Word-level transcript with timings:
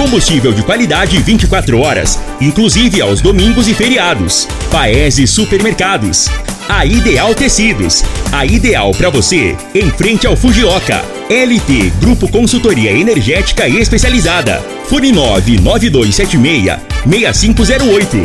Combustível 0.00 0.54
de 0.54 0.62
qualidade 0.62 1.18
24 1.18 1.78
horas, 1.78 2.18
inclusive 2.40 3.02
aos 3.02 3.20
domingos 3.20 3.68
e 3.68 3.74
feriados. 3.74 4.48
Paese 4.70 5.26
Supermercados. 5.26 6.26
A 6.70 6.86
Ideal 6.86 7.34
Tecidos. 7.34 8.02
A 8.32 8.46
ideal 8.46 8.92
para 8.92 9.10
você, 9.10 9.54
em 9.74 9.90
frente 9.90 10.26
ao 10.26 10.34
Fujioka. 10.34 11.04
LT 11.28 11.92
Grupo 12.00 12.28
Consultoria 12.28 12.90
Energética 12.92 13.68
Especializada. 13.68 14.64
Fone 14.88 15.12
99276 15.12 16.78
6508. 17.04 18.16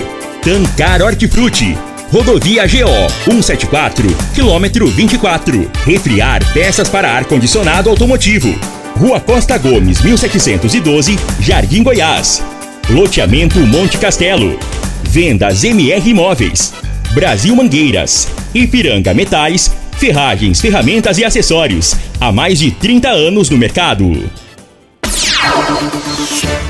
Tancar 0.41 1.01
Hortifruti. 1.01 1.77
Rodovia 2.15 2.65
GO 2.65 3.09
174, 3.25 4.07
quilômetro 4.33 4.87
24. 4.87 5.69
Refriar 5.85 6.41
peças 6.53 6.87
para 6.87 7.11
ar-condicionado 7.11 7.89
automotivo. 7.89 8.57
Rua 8.97 9.19
Costa 9.19 9.57
Gomes, 9.57 10.01
1712, 10.01 11.19
Jardim 11.41 11.83
Goiás. 11.83 12.41
Loteamento 12.89 13.59
Monte 13.59 13.97
Castelo. 13.97 14.57
Vendas 15.03 15.65
MR 15.65 16.09
Imóveis. 16.09 16.73
Brasil 17.11 17.53
Mangueiras. 17.53 18.29
Ipiranga 18.53 19.13
Metais. 19.13 19.69
Ferragens, 19.97 20.61
ferramentas 20.61 21.17
e 21.17 21.25
acessórios. 21.25 21.97
Há 22.21 22.31
mais 22.31 22.59
de 22.59 22.71
30 22.71 23.09
anos 23.09 23.49
no 23.49 23.57
mercado. 23.57 24.31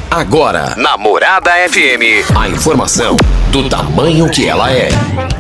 Agora, 0.09 0.73
Namorada 0.75 1.51
FM, 1.69 2.35
a 2.35 2.49
informação 2.49 3.15
do 3.51 3.69
tamanho 3.69 4.29
que 4.29 4.47
ela 4.47 4.71
é. 4.71 4.89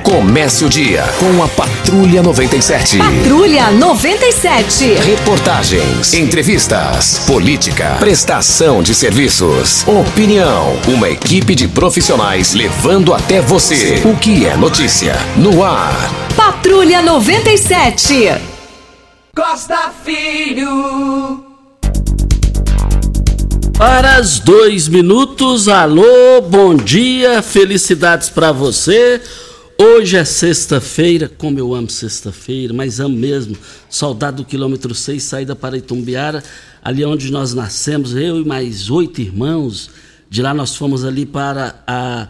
Comece 0.05 0.63
o 0.63 0.69
dia 0.69 1.03
com 1.17 1.41
a 1.41 1.47
Patrulha 1.47 2.21
97. 2.21 2.99
Patrulha 2.99 3.71
97. 3.71 4.93
Reportagens, 4.99 6.13
entrevistas, 6.13 7.23
política, 7.25 7.95
prestação 7.99 8.83
de 8.83 8.93
serviços, 8.93 9.83
opinião. 9.87 10.79
Uma 10.87 11.09
equipe 11.09 11.55
de 11.55 11.67
profissionais 11.67 12.53
levando 12.53 13.15
até 13.15 13.41
você 13.41 14.03
o 14.05 14.15
que 14.15 14.45
é 14.45 14.55
notícia 14.55 15.15
no 15.35 15.63
ar. 15.63 16.13
Patrulha 16.35 17.01
97. 17.01 18.31
Costa 19.35 19.91
Filho. 20.03 21.43
Para 23.75 24.21
os 24.21 24.39
dois 24.39 24.87
minutos, 24.87 25.67
alô, 25.67 26.41
bom 26.47 26.75
dia, 26.75 27.41
felicidades 27.41 28.29
para 28.29 28.51
você. 28.51 29.19
Hoje 29.77 30.15
é 30.15 30.23
sexta-feira, 30.23 31.27
como 31.27 31.59
eu 31.59 31.75
amo 31.75 31.89
sexta-feira, 31.89 32.73
mas 32.73 33.01
amo 33.01 33.17
mesmo. 33.17 33.57
Soldado 33.89 34.37
do 34.37 34.45
quilômetro 34.45 34.95
6, 34.95 35.21
saída 35.21 35.53
para 35.53 35.77
Itumbiara, 35.77 36.41
ali 36.81 37.03
onde 37.03 37.29
nós 37.29 37.53
nascemos, 37.53 38.15
eu 38.15 38.39
e 38.39 38.45
mais 38.45 38.89
oito 38.89 39.19
irmãos. 39.19 39.89
De 40.29 40.41
lá 40.41 40.53
nós 40.53 40.77
fomos 40.77 41.03
ali 41.03 41.25
para 41.25 41.83
a, 41.85 42.29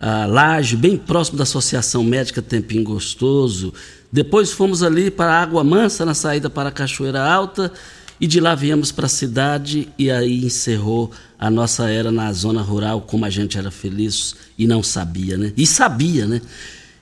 a 0.00 0.26
Laje, 0.26 0.76
bem 0.76 0.96
próximo 0.96 1.36
da 1.36 1.42
Associação 1.42 2.04
Médica 2.04 2.40
Tempim 2.40 2.84
Gostoso. 2.84 3.74
Depois 4.12 4.52
fomos 4.52 4.80
ali 4.80 5.10
para 5.10 5.42
Água 5.42 5.64
Mansa, 5.64 6.04
na 6.04 6.14
saída 6.14 6.48
para 6.48 6.68
a 6.68 6.72
Cachoeira 6.72 7.20
Alta. 7.20 7.72
E 8.20 8.28
de 8.28 8.38
lá 8.38 8.54
viemos 8.54 8.92
para 8.92 9.06
a 9.06 9.08
cidade 9.08 9.88
e 9.98 10.12
aí 10.12 10.44
encerrou 10.44 11.10
a 11.36 11.50
nossa 11.50 11.90
era 11.90 12.12
na 12.12 12.32
zona 12.32 12.62
rural, 12.62 13.00
como 13.00 13.24
a 13.24 13.30
gente 13.30 13.58
era 13.58 13.72
feliz 13.72 14.36
e 14.56 14.68
não 14.68 14.80
sabia, 14.80 15.36
né? 15.36 15.52
E 15.56 15.66
sabia, 15.66 16.24
né? 16.24 16.40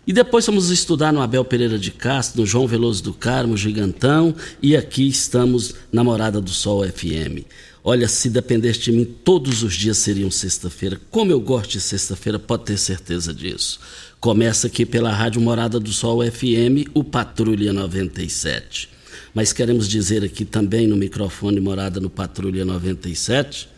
E 0.04 0.12
depois 0.12 0.44
fomos 0.44 0.68
estudar 0.70 1.12
no 1.12 1.20
Abel 1.20 1.44
Pereira 1.44 1.78
de 1.78 1.92
Castro, 1.92 2.40
no 2.40 2.46
João 2.46 2.66
Veloso 2.66 3.04
do 3.04 3.14
Carmo, 3.14 3.56
Gigantão, 3.56 4.34
e 4.60 4.76
aqui 4.76 5.06
estamos 5.06 5.74
na 5.92 6.02
Morada 6.02 6.40
do 6.40 6.50
Sol 6.50 6.84
FM. 6.84 7.46
Olha, 7.84 8.08
se 8.08 8.28
dependesse 8.28 8.80
de 8.80 8.92
mim, 8.92 9.04
todos 9.04 9.62
os 9.62 9.74
dias 9.74 9.98
seriam 9.98 10.28
sexta-feira. 10.28 11.00
Como 11.08 11.30
eu 11.30 11.40
gosto 11.40 11.72
de 11.72 11.80
sexta-feira, 11.80 12.36
pode 12.36 12.64
ter 12.64 12.78
certeza 12.78 13.32
disso. 13.32 13.78
Começa 14.18 14.66
aqui 14.66 14.84
pela 14.84 15.12
Rádio 15.12 15.40
Morada 15.40 15.78
do 15.78 15.92
Sol 15.92 16.20
FM, 16.28 16.90
o 16.94 17.04
Patrulha 17.04 17.72
97. 17.72 18.88
Mas 19.32 19.52
queremos 19.52 19.88
dizer 19.88 20.24
aqui 20.24 20.44
também 20.44 20.86
no 20.86 20.96
microfone 20.96 21.60
Morada 21.60 22.00
no 22.00 22.10
Patrulha 22.10 22.64
97, 22.64 23.68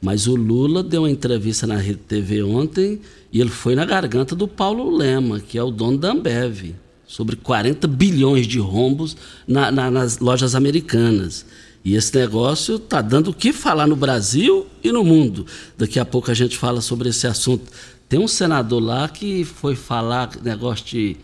mas 0.00 0.26
o 0.26 0.36
Lula 0.36 0.82
deu 0.82 1.02
uma 1.02 1.10
entrevista 1.10 1.66
na 1.66 1.76
Rede 1.76 2.00
TV 2.00 2.42
ontem 2.42 3.00
e 3.32 3.40
ele 3.40 3.50
foi 3.50 3.74
na 3.74 3.84
garganta 3.84 4.34
do 4.34 4.46
Paulo 4.46 4.94
Lema, 4.94 5.40
que 5.40 5.58
é 5.58 5.62
o 5.62 5.70
dono 5.70 5.98
da 5.98 6.12
Ambev, 6.12 6.74
sobre 7.06 7.36
40 7.36 7.86
bilhões 7.88 8.46
de 8.46 8.58
rombos 8.58 9.16
na, 9.46 9.70
na, 9.70 9.90
nas 9.90 10.18
lojas 10.18 10.54
americanas. 10.54 11.46
E 11.84 11.94
esse 11.94 12.14
negócio 12.16 12.76
está 12.76 13.00
dando 13.00 13.28
o 13.28 13.34
que 13.34 13.52
falar 13.52 13.86
no 13.86 13.94
Brasil 13.94 14.66
e 14.82 14.90
no 14.90 15.04
mundo. 15.04 15.46
Daqui 15.78 16.00
a 16.00 16.04
pouco 16.04 16.30
a 16.30 16.34
gente 16.34 16.56
fala 16.56 16.80
sobre 16.80 17.08
esse 17.08 17.26
assunto. 17.26 17.70
Tem 18.08 18.18
um 18.18 18.28
senador 18.28 18.82
lá 18.82 19.08
que 19.08 19.44
foi 19.44 19.76
falar 19.76 20.30
negócio 20.42 20.84
de 20.84 21.16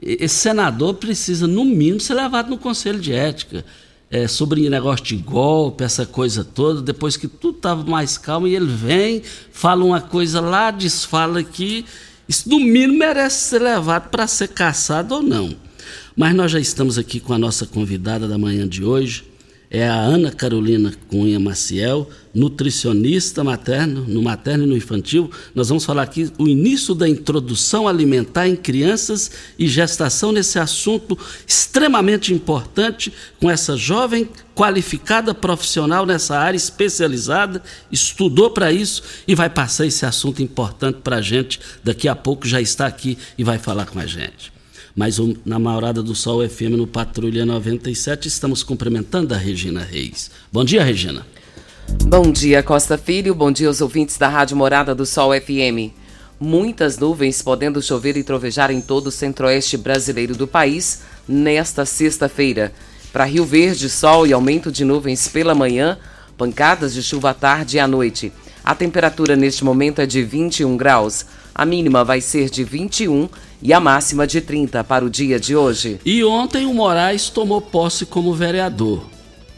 esse 0.00 0.34
senador 0.34 0.94
precisa, 0.94 1.46
no 1.46 1.64
mínimo, 1.64 2.00
ser 2.00 2.14
levado 2.14 2.50
no 2.50 2.58
Conselho 2.58 3.00
de 3.00 3.12
Ética. 3.12 3.64
É, 4.08 4.28
sobre 4.28 4.70
negócio 4.70 5.04
de 5.04 5.16
golpe, 5.16 5.82
essa 5.82 6.06
coisa 6.06 6.44
toda, 6.44 6.80
depois 6.80 7.16
que 7.16 7.26
tudo 7.26 7.56
estava 7.56 7.82
mais 7.84 8.16
calmo, 8.16 8.46
e 8.46 8.54
ele 8.54 8.66
vem, 8.66 9.20
fala 9.50 9.84
uma 9.84 10.00
coisa 10.00 10.40
lá, 10.40 10.70
desfala 10.70 11.40
aqui. 11.40 11.84
Isso, 12.28 12.48
no 12.48 12.60
mínimo, 12.60 12.98
merece 12.98 13.48
ser 13.48 13.60
levado 13.60 14.08
para 14.10 14.26
ser 14.26 14.48
caçado 14.48 15.16
ou 15.16 15.22
não. 15.22 15.54
Mas 16.16 16.34
nós 16.34 16.50
já 16.50 16.60
estamos 16.60 16.98
aqui 16.98 17.20
com 17.20 17.32
a 17.32 17.38
nossa 17.38 17.66
convidada 17.66 18.26
da 18.26 18.38
manhã 18.38 18.66
de 18.66 18.84
hoje, 18.84 19.24
é 19.70 19.86
a 19.86 19.94
Ana 19.94 20.30
Carolina 20.30 20.92
Cunha 21.08 21.40
Maciel, 21.40 22.08
nutricionista 22.34 23.42
materno, 23.42 24.04
no 24.06 24.22
materno 24.22 24.64
e 24.64 24.66
no 24.66 24.76
infantil. 24.76 25.30
Nós 25.54 25.68
vamos 25.68 25.84
falar 25.84 26.02
aqui 26.02 26.30
o 26.38 26.46
início 26.46 26.94
da 26.94 27.08
introdução 27.08 27.88
alimentar 27.88 28.46
em 28.46 28.54
crianças 28.54 29.30
e 29.58 29.66
gestação 29.66 30.32
nesse 30.32 30.58
assunto 30.58 31.18
extremamente 31.46 32.32
importante 32.32 33.12
com 33.40 33.50
essa 33.50 33.76
jovem 33.76 34.28
qualificada 34.54 35.34
profissional 35.34 36.06
nessa 36.06 36.38
área 36.38 36.56
especializada, 36.56 37.62
estudou 37.90 38.50
para 38.50 38.72
isso 38.72 39.02
e 39.26 39.34
vai 39.34 39.50
passar 39.50 39.86
esse 39.86 40.06
assunto 40.06 40.42
importante 40.42 40.98
para 41.02 41.16
a 41.16 41.22
gente. 41.22 41.60
Daqui 41.82 42.08
a 42.08 42.14
pouco 42.14 42.46
já 42.46 42.60
está 42.60 42.86
aqui 42.86 43.18
e 43.36 43.44
vai 43.44 43.58
falar 43.58 43.86
com 43.86 43.98
a 43.98 44.06
gente 44.06 44.55
mas 44.96 45.18
na 45.44 45.58
Maurada 45.58 46.02
do 46.02 46.14
Sol 46.14 46.48
FM 46.48 46.78
no 46.78 46.86
Patrulha 46.86 47.44
97 47.44 48.28
estamos 48.28 48.62
cumprimentando 48.62 49.34
a 49.34 49.36
Regina 49.36 49.84
Reis. 49.84 50.30
Bom 50.50 50.64
dia, 50.64 50.82
Regina. 50.82 51.26
Bom 52.06 52.32
dia, 52.32 52.62
Costa 52.62 52.96
Filho. 52.96 53.34
Bom 53.34 53.52
dia 53.52 53.68
aos 53.68 53.82
ouvintes 53.82 54.16
da 54.16 54.26
Rádio 54.26 54.56
Morada 54.56 54.94
do 54.94 55.04
Sol 55.04 55.32
FM. 55.38 55.92
Muitas 56.40 56.98
nuvens 56.98 57.42
podendo 57.42 57.82
chover 57.82 58.16
e 58.16 58.24
trovejar 58.24 58.70
em 58.70 58.80
todo 58.80 59.08
o 59.08 59.12
centro-oeste 59.12 59.76
brasileiro 59.76 60.34
do 60.34 60.46
país 60.46 61.02
nesta 61.28 61.84
sexta-feira. 61.84 62.72
Para 63.12 63.24
Rio 63.26 63.44
Verde, 63.44 63.90
sol 63.90 64.26
e 64.26 64.32
aumento 64.32 64.72
de 64.72 64.82
nuvens 64.82 65.28
pela 65.28 65.54
manhã, 65.54 65.98
pancadas 66.38 66.94
de 66.94 67.02
chuva 67.02 67.30
à 67.30 67.34
tarde 67.34 67.76
e 67.76 67.80
à 67.80 67.86
noite. 67.86 68.32
A 68.64 68.74
temperatura 68.74 69.36
neste 69.36 69.62
momento 69.62 70.00
é 70.00 70.06
de 70.06 70.22
21 70.22 70.74
graus. 70.76 71.26
A 71.54 71.66
mínima 71.66 72.02
vai 72.02 72.20
ser 72.20 72.50
de 72.50 72.64
21 72.64 73.28
e 73.62 73.72
a 73.72 73.80
máxima 73.80 74.26
de 74.26 74.40
30 74.40 74.82
para 74.84 75.04
o 75.04 75.10
dia 75.10 75.38
de 75.38 75.56
hoje. 75.56 76.00
E 76.04 76.22
ontem 76.24 76.66
o 76.66 76.74
Moraes 76.74 77.30
tomou 77.30 77.60
posse 77.60 78.06
como 78.06 78.34
vereador, 78.34 79.04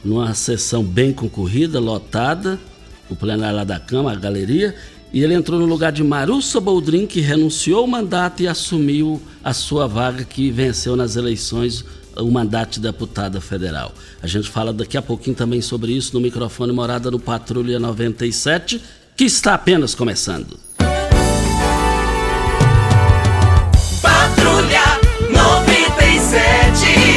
numa 0.05 0.35
sessão 0.35 0.83
bem 0.83 1.13
concorrida, 1.13 1.81
lotada, 1.81 2.59
o 3.11 3.17
plenário 3.17 3.57
lá 3.57 3.65
da 3.65 3.81
Câmara, 3.81 4.17
a 4.17 4.21
galeria, 4.21 4.75
e 5.13 5.23
ele 5.23 5.35
entrou 5.35 5.59
no 5.59 5.67
lugar 5.67 5.91
de 5.91 6.05
Marussa 6.05 6.61
Boldrin, 6.61 7.07
que 7.07 7.21
renunciou 7.21 7.85
o 7.85 7.89
mandato 7.89 8.43
e 8.43 8.49
assumiu 8.49 9.21
a 9.43 9.55
sua 9.55 9.87
vaga 9.87 10.25
que 10.25 10.51
venceu 10.51 10.95
nas 10.97 11.17
eleições 11.17 11.85
o 12.15 12.31
mandato 12.31 12.75
de 12.75 12.81
deputada 12.81 13.41
federal. 13.41 13.93
A 14.23 14.27
gente 14.27 14.51
fala 14.51 14.73
daqui 14.73 14.97
a 14.97 15.03
pouquinho 15.03 15.37
também 15.37 15.63
sobre 15.63 15.93
isso 15.93 16.13
no 16.15 16.21
microfone 16.21 16.73
Morada 16.73 17.11
no 17.11 17.19
Patrulha 17.19 17.79
97, 17.79 18.83
que 19.17 19.25
está 19.25 19.55
apenas 19.55 19.95
começando. 19.95 20.68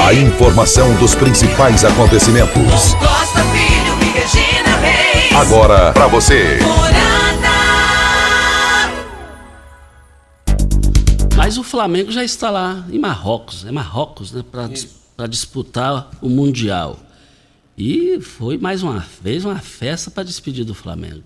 A 0.04 0.16
informação 0.16 0.98
dos 1.00 1.14
principais 1.14 1.86
acontecimentos. 1.86 2.96
Costa 2.96 3.44
Filho 3.52 4.02
e 4.02 4.20
Regina 4.20 4.76
Reis. 4.78 5.32
Agora 5.32 5.94
para 5.94 6.08
você. 6.08 6.58
Mas 11.38 11.60
o 11.60 11.64
Flamengo 11.64 12.12
já 12.12 12.24
está 12.24 12.50
lá 12.50 12.84
em 12.92 12.98
Marrocos, 12.98 13.64
é 13.64 13.72
Marrocos, 13.72 14.32
né, 14.32 14.44
para 15.16 15.28
disputar 15.28 16.10
o 16.20 16.30
Mundial. 16.30 17.00
E 17.78 18.20
foi 18.20 18.58
mais 18.58 18.82
uma 18.82 19.06
vez 19.22 19.46
uma 19.46 19.60
festa 19.60 20.10
para 20.10 20.24
despedir 20.24 20.66
do 20.66 20.74
Flamengo. 20.74 21.24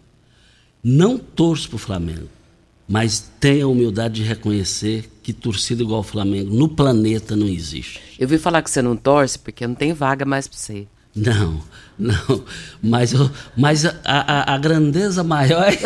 Não 0.84 1.18
torço 1.18 1.70
para 1.70 1.78
o 1.78 1.80
Flamengo, 1.80 2.28
mas 2.88 3.32
tenha 3.40 3.64
a 3.64 3.70
humildade 3.70 4.16
de 4.16 4.24
reconhecer 4.24 5.10
que 5.26 5.34
torcida 5.34 5.82
igual 5.82 5.98
ao 5.98 6.04
Flamengo 6.04 6.54
no 6.56 6.70
planeta 6.70 7.36
não 7.36 7.48
existe. 7.48 8.00
Eu 8.20 8.28
vi 8.28 8.38
falar 8.38 8.62
que 8.62 8.70
você 8.70 8.80
não 8.80 8.96
torce 8.96 9.40
porque 9.40 9.66
não 9.66 9.74
tem 9.74 9.92
vaga 9.92 10.24
mais 10.24 10.48
para 10.48 10.56
você. 10.56 10.86
Não, 11.16 11.64
não, 11.98 12.44
mas, 12.80 13.12
eu, 13.12 13.32
mas 13.58 13.88
a, 13.88 13.96
a, 14.06 14.54
a 14.54 14.58
grandeza 14.60 15.24
maior 15.24 15.64
é. 15.64 15.80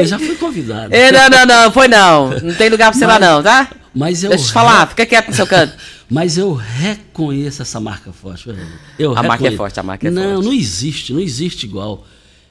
eu 0.00 0.04
já 0.04 0.18
fui 0.18 0.34
convidado. 0.34 0.92
É, 0.92 1.12
não, 1.12 1.28
não, 1.28 1.46
não, 1.46 1.70
foi 1.70 1.86
não. 1.86 2.30
Não 2.40 2.54
tem 2.56 2.68
lugar 2.68 2.90
para 2.90 2.98
você 2.98 3.06
Mas- 3.06 3.20
lá, 3.20 3.34
não, 3.34 3.40
tá? 3.40 3.70
Mas 3.94 4.24
eu 4.24 4.30
Deixa 4.30 4.42
eu 4.42 4.48
te 4.48 4.52
falar, 4.52 4.88
fica 4.88 5.06
quieto 5.06 5.28
no 5.28 5.34
seu 5.34 5.46
canto. 5.46 5.76
Mas 6.10 6.36
eu 6.36 6.54
reconheço 6.54 7.62
essa 7.62 7.78
marca 7.78 8.12
forte. 8.12 8.52
Eu 8.98 9.12
A 9.12 9.22
marca 9.22 9.28
é 9.28 9.50
reconheço. 9.50 9.56
forte, 9.56 9.78
a 9.78 9.82
marca 9.84 10.08
é 10.08 10.10
não, 10.10 10.34
forte. 10.34 10.44
Não, 10.46 10.52
existe, 10.52 11.12
não 11.12 11.20
existe 11.20 11.66
igual. 11.66 12.04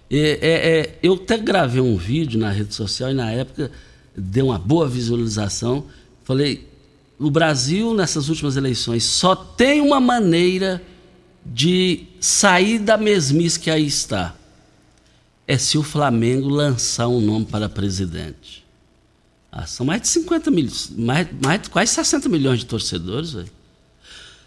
É, 0.09 0.17
é, 0.17 0.79
é, 0.79 0.99
eu 1.03 1.15
até 1.15 1.37
gravei 1.37 1.81
um 1.81 1.97
vídeo 1.97 2.39
na 2.39 2.49
rede 2.49 2.73
social 2.73 3.11
e 3.11 3.13
na 3.13 3.29
época 3.29 3.69
deu 4.15 4.47
uma 4.47 4.59
boa 4.59 4.87
visualização. 4.87 5.85
Falei, 6.23 6.67
o 7.19 7.29
Brasil 7.29 7.93
nessas 7.93 8.29
últimas 8.29 8.57
eleições 8.57 9.03
só 9.03 9.35
tem 9.35 9.81
uma 9.81 9.99
maneira 9.99 10.81
de 11.45 12.05
sair 12.19 12.79
da 12.79 12.97
mesmice 12.97 13.59
que 13.59 13.69
aí 13.69 13.85
está. 13.85 14.35
É 15.47 15.57
se 15.57 15.77
o 15.77 15.83
Flamengo 15.83 16.47
lançar 16.47 17.07
um 17.07 17.19
nome 17.19 17.45
para 17.45 17.67
presidente. 17.67 18.63
Ah, 19.51 19.67
são 19.67 19.85
mais 19.85 20.01
de 20.01 20.07
50 20.07 20.49
milhões, 20.49 20.91
mais, 20.97 21.27
mais 21.41 21.67
quase 21.67 21.91
60 21.93 22.27
milhões 22.29 22.59
de 22.59 22.65
torcedores, 22.65 23.33
velho. 23.33 23.51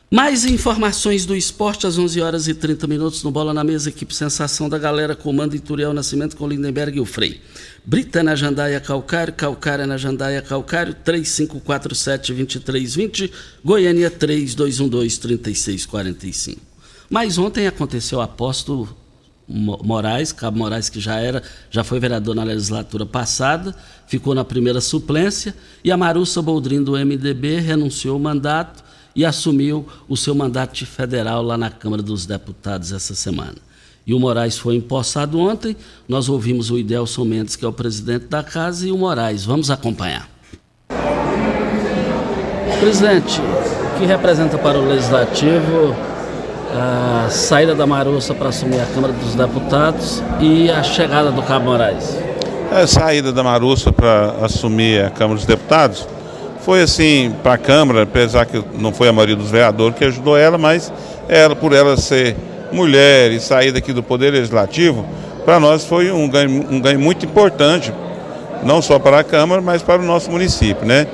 Mais 0.08 0.44
informações 0.44 1.26
do 1.26 1.34
esporte 1.34 1.84
às 1.84 1.98
11 1.98 2.20
horas 2.20 2.46
e 2.46 2.54
30 2.54 2.86
minutos 2.86 3.24
no 3.24 3.30
Bola 3.32 3.52
na 3.52 3.64
Mesa, 3.64 3.88
equipe 3.88 4.14
Sensação 4.14 4.68
da 4.68 4.78
Galera, 4.78 5.16
comando 5.16 5.56
Ituriel 5.56 5.92
Nascimento 5.92 6.36
com 6.36 6.46
Lindenberg 6.48 6.96
e 6.96 7.00
o 7.00 7.04
Frei. 7.04 7.40
Brita 7.84 8.22
na 8.22 8.36
Jandaia 8.36 8.78
Calcário, 8.78 9.34
Calcária 9.34 9.84
na 9.84 9.96
Jandaia 9.96 10.40
Calcário, 10.40 10.94
3547-2320, 11.04 13.32
Goiânia 13.64 14.08
3212-3645. 14.08 16.56
Mas 17.10 17.36
ontem 17.36 17.66
aconteceu 17.66 18.20
a 18.20 18.28
posse 18.28 18.64
do 18.66 18.88
Mo- 19.48 19.80
Moraes, 19.82 20.30
Cabo 20.30 20.58
Moraes, 20.58 20.88
que 20.88 21.00
já 21.00 21.16
era, 21.16 21.42
já 21.68 21.82
foi 21.82 21.98
vereador 21.98 22.36
na 22.36 22.44
legislatura 22.44 23.04
passada, 23.04 23.74
ficou 24.06 24.36
na 24.36 24.44
primeira 24.44 24.80
suplência, 24.80 25.52
e 25.82 25.90
a 25.90 25.96
Marussa 25.96 26.40
Boldrin 26.40 26.84
do 26.84 26.92
MDB 26.92 27.58
renunciou 27.58 28.16
o 28.16 28.20
mandato 28.20 28.85
e 29.16 29.24
assumiu 29.24 29.86
o 30.06 30.16
seu 30.16 30.34
mandato 30.34 30.74
de 30.74 30.84
federal 30.84 31.42
lá 31.42 31.56
na 31.56 31.70
Câmara 31.70 32.02
dos 32.02 32.26
Deputados 32.26 32.92
essa 32.92 33.14
semana. 33.14 33.54
E 34.06 34.14
o 34.14 34.20
Moraes 34.20 34.58
foi 34.58 34.76
empossado 34.76 35.40
ontem. 35.40 35.74
Nós 36.06 36.28
ouvimos 36.28 36.70
o 36.70 36.78
Idelson 36.78 37.24
Mendes, 37.24 37.56
que 37.56 37.64
é 37.64 37.68
o 37.68 37.72
presidente 37.72 38.26
da 38.26 38.42
casa, 38.42 38.86
e 38.86 38.92
o 38.92 38.98
Moraes. 38.98 39.44
Vamos 39.44 39.70
acompanhar. 39.70 40.28
Presidente, 42.78 43.40
o 43.40 43.98
que 43.98 44.04
representa 44.04 44.58
para 44.58 44.78
o 44.78 44.86
Legislativo 44.86 45.96
a 46.72 47.30
saída 47.30 47.74
da 47.74 47.86
Marussa 47.86 48.34
para 48.34 48.50
assumir 48.50 48.80
a 48.80 48.86
Câmara 48.86 49.14
dos 49.14 49.34
Deputados 49.34 50.22
e 50.40 50.70
a 50.70 50.82
chegada 50.82 51.32
do 51.32 51.42
Cabo 51.42 51.64
Moraes? 51.64 52.16
A 52.70 52.86
saída 52.86 53.32
da 53.32 53.42
Marussa 53.42 53.90
para 53.90 54.44
assumir 54.44 55.04
a 55.04 55.10
Câmara 55.10 55.36
dos 55.36 55.46
Deputados 55.46 56.06
foi 56.66 56.82
assim 56.82 57.32
para 57.44 57.52
a 57.52 57.58
Câmara, 57.58 58.02
apesar 58.02 58.44
que 58.44 58.60
não 58.76 58.92
foi 58.92 59.08
a 59.08 59.12
maioria 59.12 59.36
dos 59.36 59.52
vereadores 59.52 59.96
que 59.96 60.04
ajudou 60.04 60.36
ela, 60.36 60.58
mas 60.58 60.92
ela, 61.28 61.54
por 61.54 61.72
ela 61.72 61.96
ser 61.96 62.34
mulher 62.72 63.30
e 63.30 63.38
sair 63.38 63.70
daqui 63.70 63.92
do 63.92 64.02
Poder 64.02 64.32
Legislativo, 64.32 65.06
para 65.44 65.60
nós 65.60 65.84
foi 65.84 66.10
um 66.10 66.28
ganho, 66.28 66.66
um 66.68 66.80
ganho 66.80 66.98
muito 66.98 67.24
importante, 67.24 67.94
não 68.64 68.82
só 68.82 68.98
para 68.98 69.20
a 69.20 69.22
Câmara, 69.22 69.62
mas 69.62 69.80
para 69.80 70.02
o 70.02 70.04
nosso 70.04 70.28
município, 70.28 70.84
né? 70.84 71.06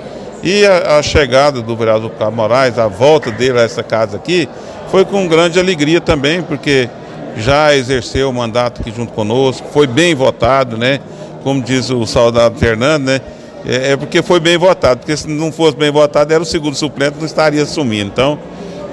E 0.42 0.64
a, 0.64 0.96
a 0.96 1.02
chegada 1.02 1.60
do 1.60 1.76
vereador 1.76 2.10
Cabo 2.12 2.34
Moraes, 2.34 2.78
a 2.78 2.88
volta 2.88 3.30
dele 3.30 3.58
a 3.58 3.62
essa 3.62 3.82
casa 3.82 4.16
aqui, 4.16 4.48
foi 4.90 5.04
com 5.04 5.28
grande 5.28 5.60
alegria 5.60 6.00
também, 6.00 6.40
porque 6.40 6.88
já 7.36 7.76
exerceu 7.76 8.30
o 8.30 8.32
mandato 8.32 8.80
aqui 8.80 8.90
junto 8.90 9.12
conosco, 9.12 9.68
foi 9.70 9.86
bem 9.86 10.14
votado, 10.14 10.78
né? 10.78 10.98
Como 11.44 11.60
diz 11.60 11.90
o 11.90 12.06
saudado 12.06 12.58
Fernando, 12.58 13.04
né? 13.04 13.20
É, 13.66 13.92
é 13.92 13.96
porque 13.96 14.22
foi 14.22 14.40
bem 14.40 14.56
votado, 14.58 15.00
porque 15.00 15.16
se 15.16 15.28
não 15.28 15.52
fosse 15.52 15.76
bem 15.76 15.90
votado, 15.90 16.32
era 16.32 16.42
o 16.42 16.46
segundo 16.46 16.74
suplente, 16.74 17.16
não 17.18 17.26
estaria 17.26 17.62
assumindo. 17.62 18.10
Então, 18.12 18.38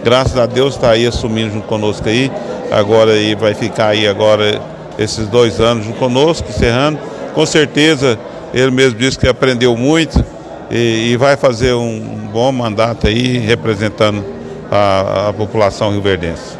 graças 0.03 0.37
a 0.37 0.45
Deus 0.45 0.75
está 0.75 0.91
aí 0.91 1.05
assumindo 1.05 1.53
junto 1.53 1.67
conosco 1.67 2.07
aí. 2.07 2.31
Agora 2.71 3.11
aí 3.11 3.35
vai 3.35 3.53
ficar 3.53 3.87
aí 3.87 4.07
agora 4.07 4.61
esses 4.97 5.27
dois 5.27 5.59
anos 5.59 5.85
junto 5.85 5.97
conosco, 5.97 6.47
encerrando. 6.49 6.99
Com 7.33 7.45
certeza, 7.45 8.19
ele 8.53 8.71
mesmo 8.71 8.99
disse 8.99 9.17
que 9.17 9.27
aprendeu 9.27 9.75
muito 9.75 10.23
e, 10.69 11.11
e 11.11 11.17
vai 11.17 11.35
fazer 11.35 11.73
um 11.73 12.27
bom 12.31 12.51
mandato 12.51 13.07
aí, 13.07 13.37
representando 13.39 14.23
a, 14.71 15.29
a 15.29 15.33
população 15.33 15.91
rioverdense. 15.91 16.59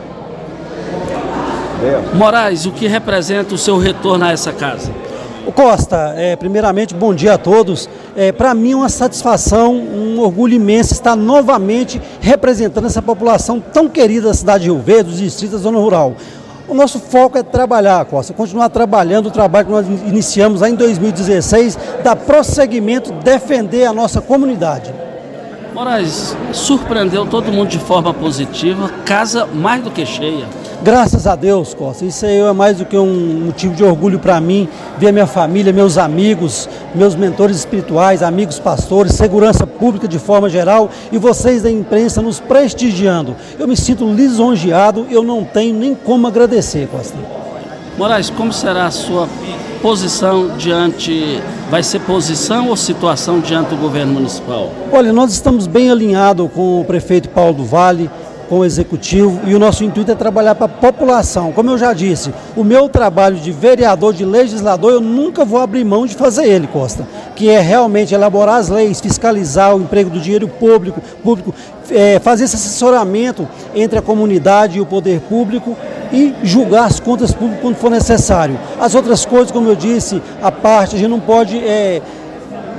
Moraes, 2.14 2.66
o 2.66 2.72
que 2.72 2.88
representa 2.88 3.56
o 3.56 3.58
seu 3.58 3.78
retorno 3.78 4.26
a 4.26 4.32
essa 4.32 4.52
casa? 4.52 4.92
Costa, 5.56 6.14
é, 6.16 6.36
primeiramente, 6.36 6.94
bom 6.94 7.14
dia 7.14 7.34
a 7.34 7.38
todos. 7.38 7.90
É, 8.16 8.32
Para 8.32 8.54
mim 8.54 8.72
é 8.72 8.76
uma 8.76 8.90
satisfação, 8.90 9.74
um 9.74 10.20
orgulho 10.20 10.54
imenso 10.54 10.94
estar 10.94 11.16
novamente 11.16 12.02
representando 12.20 12.86
essa 12.86 13.02
população 13.02 13.60
tão 13.60 13.90
querida 13.90 14.28
da 14.28 14.34
cidade 14.34 14.64
de 14.64 14.70
Rio 14.70 14.80
Verde, 14.80 15.10
dos 15.10 15.20
distritos 15.20 15.60
da 15.60 15.64
zona 15.64 15.80
rural. 15.80 16.14
O 16.68 16.74
nosso 16.76 17.00
foco 17.00 17.38
é 17.38 17.42
trabalhar, 17.42 18.06
Costa, 18.06 18.32
continuar 18.32 18.70
trabalhando 18.70 19.28
o 19.28 19.32
trabalho 19.32 19.66
que 19.66 19.72
nós 19.72 19.88
iniciamos 19.88 20.62
lá 20.62 20.70
em 20.70 20.76
2016, 20.76 21.78
dar 22.04 22.16
prosseguimento, 22.16 23.12
defender 23.12 23.86
a 23.86 23.94
nossa 23.94 24.22
comunidade. 24.22 24.94
Moraes, 25.74 26.36
surpreendeu 26.52 27.26
todo 27.26 27.52
mundo 27.52 27.70
de 27.70 27.80
forma 27.80 28.14
positiva, 28.14 28.90
casa 29.06 29.48
mais 29.48 29.84
do 29.84 29.90
que 29.90 30.06
cheia. 30.06 30.46
Graças 30.82 31.28
a 31.28 31.36
Deus, 31.36 31.74
Costa. 31.74 32.06
Isso 32.06 32.26
aí 32.26 32.40
é 32.40 32.54
mais 32.54 32.78
do 32.78 32.86
que 32.86 32.98
um 32.98 33.46
motivo 33.48 33.76
de 33.76 33.84
orgulho 33.84 34.18
para 34.18 34.40
mim, 34.40 34.68
ver 34.98 35.12
minha 35.12 35.28
família, 35.28 35.74
meus 35.74 35.98
amigos, 35.98 36.70
meus 36.96 37.16
mentores 37.16 37.58
espirituais, 37.58 38.24
amigos 38.24 38.60
pastores, 38.60 39.14
segurança 39.14 39.68
pública 39.68 40.08
de 40.08 40.18
forma 40.18 40.50
geral 40.50 40.90
e 41.12 41.18
vocês 41.18 41.64
da 41.64 41.70
imprensa 41.70 42.22
nos 42.22 42.40
prestigiando. 42.40 43.36
Eu 43.58 43.68
me 43.68 43.76
sinto 43.76 44.10
lisonjeado, 44.10 45.06
eu 45.10 45.22
não 45.22 45.44
tenho 45.44 45.76
nem 45.76 45.94
como 45.94 46.28
agradecer, 46.28 46.88
Costa. 46.88 47.18
Moraes, 47.98 48.30
como 48.30 48.54
será 48.54 48.86
a 48.86 48.92
sua 48.92 49.28
posição 49.82 50.56
diante. 50.58 51.42
Vai 51.70 51.84
ser 51.84 52.00
posição 52.00 52.70
ou 52.70 52.76
situação 52.76 53.40
diante 53.40 53.70
do 53.70 53.78
governo 53.78 54.14
municipal? 54.14 54.72
Olha, 54.92 55.14
nós 55.14 55.32
estamos 55.32 55.68
bem 55.68 55.92
alinhados 55.92 56.50
com 56.54 56.82
o 56.82 56.86
prefeito 56.86 57.30
Paulo 57.30 57.54
do 57.54 57.66
Vale, 57.66 58.10
com 58.50 58.60
o 58.60 58.66
executivo 58.66 59.42
e 59.46 59.54
o 59.54 59.60
nosso 59.60 59.84
intuito 59.84 60.12
é 60.12 60.16
trabalhar 60.16 60.56
para 60.56 60.66
a 60.66 60.70
população. 60.70 61.52
Como 61.52 61.70
eu 61.70 61.78
já 61.78 61.94
disse, 61.94 62.34
o 62.56 62.64
meu 62.64 62.90
trabalho 62.90 63.38
de 63.38 63.52
vereador, 63.52 64.12
de 64.12 64.26
legislador, 64.26 64.92
eu 64.92 65.00
nunca 65.00 65.46
vou 65.46 65.60
abrir 65.60 65.86
mão 65.86 66.08
de 66.08 66.16
fazer 66.16 66.48
ele, 66.48 66.68
Costa, 66.68 67.08
que 67.36 67.48
é 67.48 67.60
realmente 67.60 68.14
elaborar 68.14 68.56
as 68.56 68.68
leis, 68.68 69.00
fiscalizar 69.00 69.76
o 69.76 69.82
emprego 69.82 70.10
do 70.10 70.20
dinheiro 70.20 70.48
público, 70.48 71.00
público 71.24 71.54
é, 71.92 72.20
fazer 72.20 72.46
esse 72.46 72.56
assessoramento 72.56 73.48
entre 73.76 74.00
a 74.00 74.02
comunidade 74.02 74.78
e 74.78 74.82
o 74.82 74.86
poder 74.86 75.20
público 75.22 75.78
e 76.12 76.34
julgar 76.44 76.86
as 76.86 77.00
contas 77.00 77.32
públicas 77.32 77.62
quando 77.62 77.76
for 77.76 77.92
necessário. 77.92 78.60
As 78.80 78.96
outras 78.96 79.26
coisas, 79.26 79.52
como 79.52 79.70
eu 79.70 79.76
disse, 79.76 80.22
a 80.42 80.52
parte, 80.52 80.96
a 80.96 81.00
gente 81.00 81.10
não 81.10 81.20
pode 81.20 81.58
é, 81.58 82.02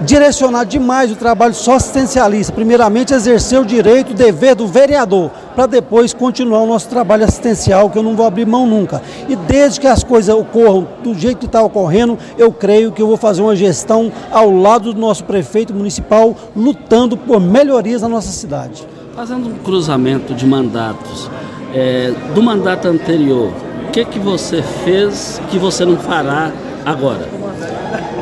direcionar 0.00 0.64
demais 0.64 1.10
o 1.10 1.16
trabalho 1.16 1.54
só 1.54 1.74
assistencialista. 1.74 2.52
Primeiramente, 2.52 3.12
exercer 3.12 3.60
o 3.60 3.64
direito, 3.64 4.10
o 4.10 4.14
dever 4.14 4.54
do 4.54 4.66
vereador, 4.66 5.30
para 5.54 5.66
depois 5.66 6.12
continuar 6.14 6.62
o 6.62 6.66
nosso 6.66 6.88
trabalho 6.88 7.24
assistencial, 7.24 7.90
que 7.90 7.98
eu 7.98 8.02
não 8.02 8.16
vou 8.16 8.26
abrir 8.26 8.46
mão 8.46 8.66
nunca. 8.66 9.02
E 9.28 9.36
desde 9.36 9.80
que 9.80 9.86
as 9.86 10.02
coisas 10.02 10.34
ocorram 10.34 10.86
do 11.02 11.14
jeito 11.14 11.38
que 11.38 11.46
está 11.46 11.62
ocorrendo, 11.62 12.18
eu 12.38 12.52
creio 12.52 12.92
que 12.92 13.02
eu 13.02 13.06
vou 13.06 13.16
fazer 13.16 13.42
uma 13.42 13.54
gestão 13.54 14.12
ao 14.30 14.50
lado 14.50 14.92
do 14.92 15.00
nosso 15.00 15.24
prefeito 15.24 15.74
municipal, 15.74 16.34
lutando 16.56 17.16
por 17.16 17.40
melhorias 17.40 18.02
na 18.02 18.08
nossa 18.08 18.30
cidade. 18.30 18.86
Fazendo 19.14 19.48
um 19.48 19.54
cruzamento 19.56 20.34
de 20.34 20.46
mandatos, 20.46 21.30
é, 21.74 22.12
do 22.34 22.42
mandato 22.42 22.88
anterior, 22.88 23.52
o 23.86 23.90
que, 23.90 24.04
que 24.04 24.18
você 24.18 24.62
fez 24.62 25.40
que 25.50 25.58
você 25.58 25.84
não 25.84 25.96
fará 25.96 26.52
agora? 26.86 27.28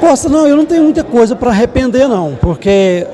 Costa, 0.00 0.28
não, 0.28 0.46
eu 0.46 0.56
não 0.56 0.64
tenho 0.64 0.84
muita 0.84 1.02
coisa 1.02 1.34
para 1.34 1.50
arrepender, 1.50 2.08
não, 2.08 2.36
porque 2.40 3.06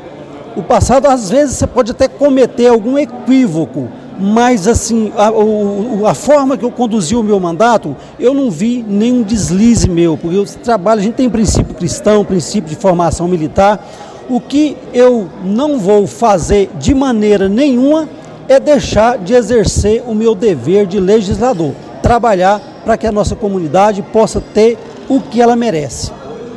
o 0.56 0.62
passado, 0.62 1.06
às 1.06 1.30
vezes, 1.30 1.56
você 1.56 1.66
pode 1.66 1.90
até 1.90 2.06
cometer 2.06 2.68
algum 2.68 2.98
equívoco, 2.98 3.88
mas 4.18 4.68
assim, 4.68 5.12
a, 5.16 5.30
o, 5.30 6.06
a, 6.06 6.14
forma 6.14 6.56
que 6.56 6.64
eu 6.64 6.70
conduzi 6.70 7.16
o 7.16 7.22
meu 7.22 7.40
mandato, 7.40 7.96
eu 8.20 8.32
não 8.32 8.50
vi 8.50 8.84
nenhum 8.86 9.22
deslize 9.22 9.88
meu, 9.88 10.16
porque 10.16 10.36
eu 10.36 10.44
trabalho, 10.62 11.00
a 11.00 11.02
gente 11.02 11.14
tem 11.14 11.28
princípio 11.28 11.74
cristão, 11.74 12.24
princípio 12.24 12.70
de 12.70 12.76
formação 12.76 13.26
militar. 13.26 13.84
O 14.28 14.40
que 14.40 14.76
eu 14.92 15.28
não 15.44 15.78
vou 15.78 16.06
fazer 16.06 16.70
de 16.78 16.94
maneira 16.94 17.48
nenhuma 17.48 18.08
é 18.48 18.60
deixar 18.60 19.18
de 19.18 19.34
exercer 19.34 20.02
o 20.06 20.14
meu 20.14 20.34
dever 20.34 20.86
de 20.86 21.00
legislador, 21.00 21.72
trabalhar 22.02 22.60
para 22.84 22.96
que 22.96 23.06
a 23.06 23.12
nossa 23.12 23.34
comunidade 23.34 24.02
possa 24.12 24.40
ter 24.40 24.78
o 25.08 25.20
que 25.20 25.42
ela 25.42 25.56
merece. 25.56 26.12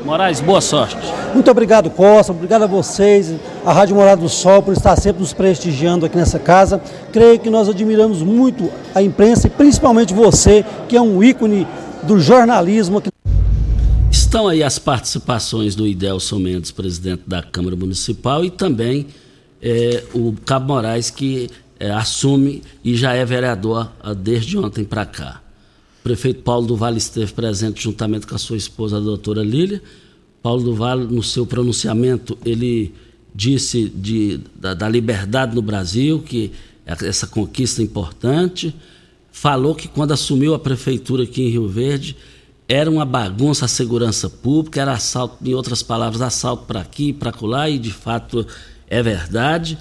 Moraes, 0.08 0.40
boa 0.40 0.62
sorte. 0.62 0.96
Muito 1.34 1.52
obrigado, 1.52 1.90
Costa. 1.90 2.32
Obrigado 2.32 2.64
a 2.64 2.66
vocês, 2.66 3.36
a 3.66 3.74
Rádio 3.74 3.94
Morada 3.94 4.22
do 4.22 4.30
Sol, 4.30 4.64
por 4.64 4.72
estar 4.72 4.96
sempre 4.96 5.20
nos 5.20 5.34
prestigiando 5.34 6.06
aqui 6.06 6.16
nessa 6.16 6.40
casa. 6.40 6.82
Creio 7.12 7.38
que 7.38 7.50
nós 7.50 7.68
admiramos 7.68 8.22
muito 8.22 8.72
a 8.96 9.02
imprensa 9.02 9.48
e 9.48 9.50
principalmente 9.50 10.14
você, 10.14 10.64
que 10.88 10.96
é 10.96 11.02
um 11.02 11.22
ícone 11.22 11.68
do 12.04 12.18
jornalismo. 12.22 13.04
Estão 14.10 14.48
aí 14.48 14.64
as 14.64 14.80
participações 14.80 15.76
do 15.76 15.86
Idelson 15.86 16.40
Mendes, 16.40 16.72
presidente 16.72 17.24
da 17.28 17.44
Câmara 17.44 17.76
Municipal, 17.76 18.46
e 18.46 18.50
também 18.50 19.08
é, 19.62 20.06
o 20.14 20.34
Cabo 20.46 20.68
Moraes, 20.68 21.10
que 21.10 21.50
é, 21.78 21.92
assume 21.92 22.64
e 22.82 22.96
já 22.96 23.14
é 23.14 23.26
vereador 23.26 23.92
ah, 24.02 24.14
desde 24.14 24.58
ontem 24.58 24.86
para 24.86 25.06
cá. 25.06 25.42
Prefeito 26.08 26.42
Paulo 26.42 26.66
do 26.66 26.78
Vale 26.78 27.00
esteve 27.00 27.34
presente 27.34 27.84
juntamente 27.84 28.26
com 28.26 28.34
a 28.34 28.38
sua 28.38 28.56
esposa, 28.56 28.96
a 28.96 29.00
doutora 29.02 29.44
Lília. 29.44 29.84
Paulo 30.42 30.64
do 30.64 30.74
Vale, 30.74 31.04
no 31.04 31.22
seu 31.22 31.46
pronunciamento, 31.46 32.38
ele 32.46 32.94
disse 33.36 33.90
de, 33.90 34.40
da, 34.56 34.74
da 34.74 34.88
liberdade 34.88 35.54
no 35.54 35.62
Brasil, 35.62 36.24
que 36.26 36.54
essa 36.86 37.28
conquista 37.28 37.82
é 37.82 37.84
importante. 37.84 38.74
Falou 39.34 39.76
que 39.76 39.90
quando 39.90 40.14
assumiu 40.14 40.54
a 40.54 40.60
prefeitura 40.60 41.24
aqui 41.24 41.42
em 41.42 41.50
Rio 41.50 41.68
Verde, 41.68 42.16
era 42.70 42.90
uma 42.90 43.04
bagunça 43.04 43.66
a 43.66 43.68
segurança 43.68 44.30
pública, 44.30 44.80
era 44.80 44.94
assalto, 44.94 45.36
em 45.44 45.54
outras 45.54 45.84
palavras, 45.84 46.22
assalto 46.22 46.64
para 46.64 46.80
aqui, 46.80 47.12
para 47.12 47.34
lá, 47.42 47.70
e 47.70 47.78
de 47.78 47.92
fato 47.92 48.48
é 48.90 49.04
verdade. 49.04 49.78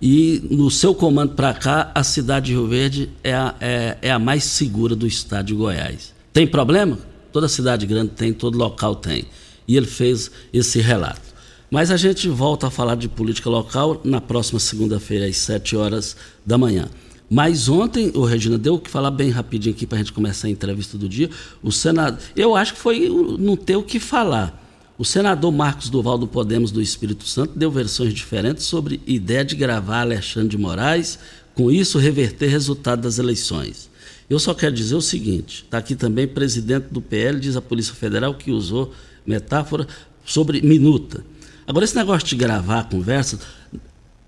E 0.00 0.42
no 0.50 0.70
seu 0.70 0.94
comando 0.94 1.34
para 1.34 1.52
cá, 1.52 1.92
a 1.94 2.02
cidade 2.02 2.46
de 2.46 2.52
Rio 2.52 2.66
Verde 2.66 3.10
é 3.22 3.34
a, 3.34 3.54
é, 3.60 3.98
é 4.00 4.10
a 4.10 4.18
mais 4.18 4.44
segura 4.44 4.96
do 4.96 5.06
estado 5.06 5.46
de 5.46 5.54
Goiás. 5.54 6.14
Tem 6.32 6.46
problema? 6.46 6.98
Toda 7.32 7.48
cidade 7.48 7.86
grande 7.86 8.12
tem, 8.12 8.32
todo 8.32 8.56
local 8.56 8.94
tem. 8.96 9.26
E 9.68 9.76
ele 9.76 9.86
fez 9.86 10.30
esse 10.52 10.80
relato. 10.80 11.30
Mas 11.70 11.90
a 11.90 11.96
gente 11.96 12.28
volta 12.28 12.66
a 12.66 12.70
falar 12.70 12.96
de 12.96 13.08
política 13.08 13.50
local 13.50 14.00
na 14.02 14.20
próxima 14.20 14.58
segunda-feira, 14.58 15.26
às 15.26 15.36
7 15.36 15.76
horas 15.76 16.16
da 16.44 16.56
manhã. 16.56 16.88
Mas 17.28 17.68
ontem, 17.68 18.10
o 18.14 18.24
Regina 18.24 18.58
deu 18.58 18.76
que 18.78 18.90
falar 18.90 19.12
bem 19.12 19.30
rapidinho 19.30 19.72
aqui 19.72 19.86
para 19.86 19.96
a 19.96 19.98
gente 20.00 20.12
começar 20.12 20.48
a 20.48 20.50
entrevista 20.50 20.98
do 20.98 21.08
dia. 21.08 21.30
O 21.62 21.70
Senado, 21.70 22.18
eu 22.34 22.56
acho 22.56 22.74
que 22.74 22.80
foi 22.80 23.08
não 23.38 23.54
ter 23.54 23.76
o 23.76 23.84
que 23.84 24.00
falar. 24.00 24.59
O 25.00 25.04
senador 25.06 25.50
Marcos 25.50 25.88
Duval 25.88 26.18
do 26.18 26.26
Podemos 26.26 26.70
do 26.70 26.82
Espírito 26.82 27.26
Santo 27.26 27.58
deu 27.58 27.70
versões 27.70 28.12
diferentes 28.12 28.64
sobre 28.64 29.00
ideia 29.06 29.42
de 29.42 29.56
gravar 29.56 30.02
Alexandre 30.02 30.50
de 30.50 30.58
Moraes, 30.58 31.18
com 31.54 31.70
isso 31.70 31.98
reverter 31.98 32.50
resultado 32.50 33.00
das 33.00 33.18
eleições. 33.18 33.88
Eu 34.28 34.38
só 34.38 34.52
quero 34.52 34.74
dizer 34.74 34.94
o 34.94 35.00
seguinte: 35.00 35.64
está 35.64 35.78
aqui 35.78 35.96
também 35.96 36.28
presidente 36.28 36.88
do 36.90 37.00
PL, 37.00 37.40
diz 37.40 37.56
a 37.56 37.62
Polícia 37.62 37.94
Federal 37.94 38.34
que 38.34 38.50
usou 38.50 38.92
metáfora 39.24 39.88
sobre 40.22 40.60
minuta. 40.60 41.24
Agora, 41.66 41.86
esse 41.86 41.96
negócio 41.96 42.28
de 42.28 42.36
gravar 42.36 42.80
a 42.80 42.84
conversa, 42.84 43.40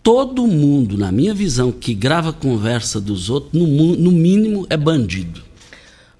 todo 0.03 0.47
mundo, 0.47 0.97
na 0.97 1.13
minha 1.13 1.35
visão, 1.35 1.71
que 1.71 1.93
grava 1.93 2.31
a 2.31 2.33
conversa 2.33 2.99
dos 2.99 3.29
outros, 3.29 3.53
no, 3.53 3.95
no 3.95 4.11
mínimo 4.11 4.67
é 4.71 4.77
bandido. 4.79 5.52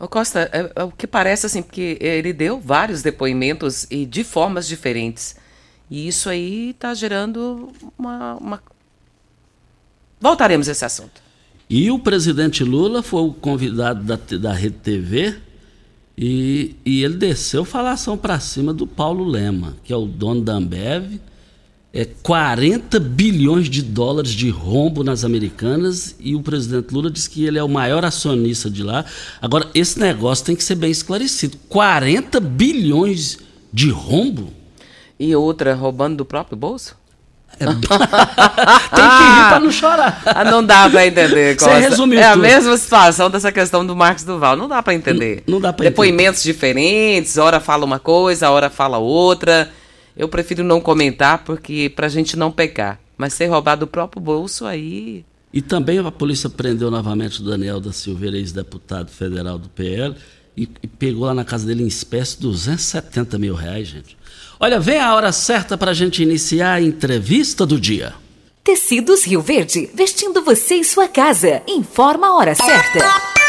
Ô 0.03 0.09
Costa, 0.09 0.51
é, 0.53 0.73
é, 0.75 0.83
o 0.83 0.91
que 0.91 1.07
parece 1.07 1.47
assim, 1.47 1.63
porque 1.63 1.97
ele 2.01 2.33
deu 2.33 2.59
vários 2.59 3.03
depoimentos 3.03 3.87
e 3.89 4.05
de 4.05 4.25
formas 4.25 4.67
diferentes. 4.67 5.37
E 5.89 6.09
isso 6.09 6.29
aí 6.29 6.71
está 6.71 6.93
gerando 6.93 7.71
uma, 7.97 8.35
uma. 8.35 8.63
Voltaremos 10.21 10.69
a 10.69 10.73
esse 10.73 10.85
assunto. 10.85 11.23
E 11.71 11.89
o 11.89 12.01
presidente 12.01 12.65
Lula 12.65 13.01
foi 13.01 13.23
o 13.23 13.33
convidado 13.33 14.03
da, 14.03 14.17
da 14.17 14.53
Rede 14.53 14.79
TV 14.79 15.37
e, 16.19 16.75
e 16.85 17.05
ele 17.05 17.15
desceu 17.15 17.65
falação 17.65 18.19
para 18.19 18.41
cima 18.41 18.75
do 18.75 18.89
Paulo 18.89 19.23
Lema, 19.23 19.77
que 19.85 19.93
é 19.93 19.97
o 19.97 20.05
dono 20.05 20.43
da 20.43 20.55
Ambev 20.55 21.21
é 21.95 22.07
40 22.23 22.99
bilhões 22.99 23.69
de 23.69 23.83
dólares 23.83 24.31
de 24.31 24.49
rombo 24.49 25.05
nas 25.05 25.25
americanas 25.25 26.17
e 26.19 26.35
o 26.35 26.41
presidente 26.41 26.93
Lula 26.93 27.11
diz 27.11 27.29
que 27.29 27.45
ele 27.45 27.59
é 27.59 27.63
o 27.63 27.69
maior 27.69 28.03
acionista 28.05 28.71
de 28.71 28.83
lá. 28.83 29.05
Agora, 29.43 29.69
esse 29.75 29.99
negócio 29.99 30.45
tem 30.45 30.57
que 30.57 30.65
ser 30.65 30.75
bem 30.75 30.91
esclarecido. 30.91 31.59
40 31.69 32.41
bilhões 32.41 33.39
de 33.71 33.91
rombo? 33.91 34.53
E 35.21 35.37
outra 35.37 35.75
roubando 35.75 36.17
do 36.17 36.25
próprio 36.25 36.57
bolso? 36.57 36.97
É... 37.61 37.67
tem 37.69 37.77
que 37.77 37.91
rir 37.91 39.49
para 39.51 39.61
não 39.61 39.71
chorar. 39.71 40.23
Ah, 40.25 40.45
não 40.45 40.65
dá 40.65 40.89
para 40.89 41.07
entender. 41.07 41.57
Costa. 41.59 41.75
Você 41.75 41.89
resumiu 41.91 42.19
É 42.19 42.33
tudo. 42.33 42.45
a 42.45 42.49
mesma 42.49 42.77
situação 42.79 43.29
dessa 43.31 43.53
questão 43.53 43.85
do 43.85 43.95
Marcos 43.95 44.25
Duval. 44.25 44.57
Não 44.57 44.67
dá 44.67 44.83
para 44.83 44.95
entender. 44.95 45.43
Não, 45.47 45.55
não 45.57 45.61
dá 45.61 45.75
para 45.75 45.85
Depoimentos 45.85 46.41
entender. 46.41 46.55
diferentes, 46.55 47.37
hora 47.37 47.61
fala 47.61 47.85
uma 47.85 47.99
coisa, 47.99 48.49
hora 48.51 48.71
fala 48.71 48.97
outra. 48.97 49.71
Eu 50.17 50.29
prefiro 50.29 50.63
não 50.63 50.81
comentar 50.81 51.45
porque 51.45 51.91
para 51.95 52.07
a 52.07 52.11
gente 52.11 52.37
não 52.37 52.51
pecar. 52.51 53.01
Mas 53.17 53.35
ser 53.35 53.47
roubado 53.47 53.81
do 53.81 53.87
próprio 53.87 54.21
bolso 54.21 54.67
aí. 54.67 55.25
E 55.53 55.61
também 55.61 55.99
a 55.99 56.11
polícia 56.11 56.49
prendeu 56.49 56.91
novamente 56.91 57.41
o 57.41 57.45
Daniel 57.45 57.79
da 57.79 57.93
Silveira, 57.93 58.37
ex-deputado 58.37 59.11
federal 59.11 59.59
do 59.59 59.69
PL, 59.69 60.17
e, 60.57 60.69
e, 60.83 60.87
pegou 60.87 61.27
lá 61.27 61.35
na 61.35 61.45
casa 61.45 61.67
dele 61.67 61.83
em 61.83 61.87
espécie 61.87 62.41
270 62.41 63.39
mil 63.39 63.55
reais, 63.55 63.89
gente. 63.89 64.17
Olha, 64.59 64.79
vem 64.79 64.99
a 64.99 65.15
hora 65.15 65.33
certa 65.33 65.77
para 65.77 65.91
a 65.91 65.95
gente 65.95 66.23
iniciar 66.23 66.75
a 66.75 66.83
entrevista 66.83 67.67
do 67.67 67.81
dia. 67.81 68.15
Tecidos 68.65 69.25
Rio 69.25 69.43
Verde, 69.43 69.91
vestindo 69.95 70.43
você 70.43 70.77
e 70.77 70.85
sua 70.85 71.09
casa. 71.09 71.63
Informa 71.67 72.29
a 72.29 72.37
hora 72.37 72.55
certa. 72.55 73.42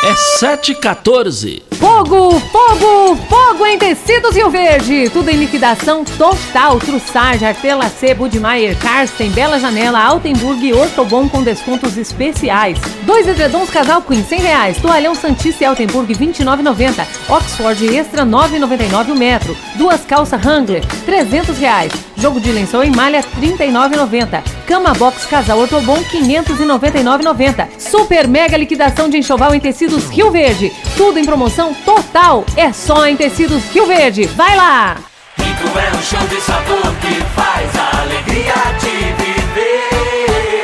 É 0.00 0.12
7h14. 0.12 1.60
Fogo, 1.72 2.38
fogo, 2.52 3.16
fogo 3.28 3.66
em 3.66 3.76
tecidos 3.76 4.36
Rio 4.36 4.48
Verde. 4.48 5.10
Tudo 5.10 5.28
em 5.28 5.36
liquidação 5.36 6.04
total. 6.04 6.78
Trussage, 6.78 7.44
Artela 7.44 7.88
C, 7.88 8.14
Budmeier, 8.14 8.78
Karsten, 8.78 9.28
Bela 9.30 9.58
Janela, 9.58 10.00
Altenburg 10.00 10.64
e 10.64 10.72
Ortobon 10.72 11.28
com 11.28 11.42
descontos 11.42 11.96
especiais. 11.96 12.78
Dois 13.02 13.26
edredons 13.26 13.70
casal 13.70 14.00
Queen, 14.00 14.22
100 14.22 14.40
reais. 14.40 14.76
Toalhão 14.80 15.16
Santista 15.16 15.64
e 15.64 15.66
Altenburg, 15.66 16.14
29,90. 16.14 17.04
Oxford 17.28 17.96
Extra, 17.96 18.24
9,99 18.24 19.10
o 19.10 19.18
metro. 19.18 19.56
Duas 19.74 20.02
calças 20.02 20.40
Wrangler, 20.44 20.84
300 21.06 21.58
reais. 21.58 21.92
Jogo 22.16 22.40
de 22.40 22.52
lençol 22.52 22.84
em 22.84 22.94
malha, 22.94 23.24
39,90. 23.40 24.57
Cama 24.68 24.92
Box 24.92 25.24
Casal 25.24 25.58
Ortobon, 25.60 25.96
599,90. 26.12 27.68
Super 27.78 28.28
mega 28.28 28.54
liquidação 28.54 29.08
de 29.08 29.16
enxoval 29.16 29.54
em 29.54 29.60
tecidos 29.60 30.10
Rio 30.10 30.30
Verde. 30.30 30.70
Tudo 30.94 31.18
em 31.18 31.24
promoção 31.24 31.72
total. 31.72 32.44
É 32.54 32.70
só 32.70 33.06
em 33.06 33.16
Tecidos 33.16 33.64
Rio 33.70 33.86
Verde. 33.86 34.26
Vai 34.26 34.54
lá! 34.54 34.98
Rico 35.38 35.78
é 35.78 35.96
um 35.96 36.02
show 36.02 36.20
de 36.28 36.38
sabor 36.42 36.94
que 37.00 37.14
faz 37.34 37.76
a 37.76 38.02
alegria 38.02 38.52
de 38.78 39.22
viver. 39.22 40.62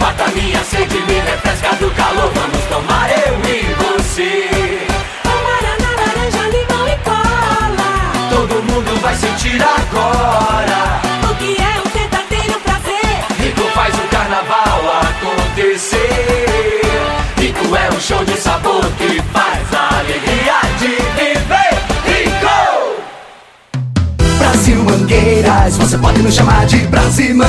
Mata 0.00 0.28
minha 0.28 0.62
sede, 0.62 1.00
me 1.00 1.14
refresca 1.14 1.74
do 1.74 1.90
calor. 1.90 2.30
Vamos 2.32 2.64
tomar 2.66 3.10
eu 3.10 3.34
e 3.50 3.74
você. 3.74 4.48
Guaraná, 5.24 5.90
laranja, 5.96 6.56
limão 6.56 6.88
e 6.88 6.96
cola. 6.98 7.90
Todo 8.30 8.62
mundo 8.62 9.00
vai 9.00 9.16
sentir 9.16 9.60
agora. 9.60 10.69
Show 18.10 18.24
de 18.24 18.36
sabor 18.40 18.84
que 18.98 19.22
faz 19.32 19.72
a 19.72 20.00
alegria 20.00 20.60
de 20.80 20.88
viver. 21.14 21.78
Rico! 22.04 23.00
Brasil 24.36 24.82
Mangueiras, 24.82 25.76
você 25.76 25.96
pode 25.96 26.20
nos 26.20 26.34
chamar 26.34 26.66
de 26.66 26.78
Brasimã. 26.88 27.46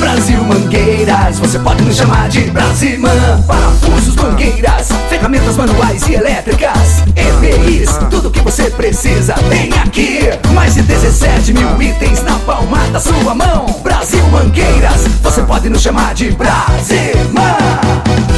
Brasil 0.00 0.44
Mangueiras, 0.44 1.38
você 1.38 1.58
pode 1.58 1.82
nos 1.84 1.96
chamar 1.96 2.28
de 2.28 2.42
Brasimã. 2.50 3.42
Parafusos, 3.46 4.14
mangueiras, 4.16 4.88
ferramentas 5.08 5.56
manuais 5.56 6.06
e 6.06 6.16
elétricas. 6.16 7.02
EPIs, 7.16 7.96
tudo 8.10 8.30
que 8.30 8.40
você 8.40 8.64
precisa 8.64 9.32
tem 9.48 9.72
aqui. 9.82 10.20
Mais 10.52 10.74
de 10.74 10.82
17 10.82 11.54
mil 11.54 11.80
itens 11.80 12.22
na 12.22 12.38
palma 12.40 12.86
da 12.92 13.00
sua 13.00 13.34
mão. 13.34 13.80
Brasil 13.82 14.22
Mangueiras, 14.26 15.06
você 15.22 15.40
pode 15.44 15.70
nos 15.70 15.80
chamar 15.80 16.12
de 16.12 16.30
Brasimã. 16.32 17.56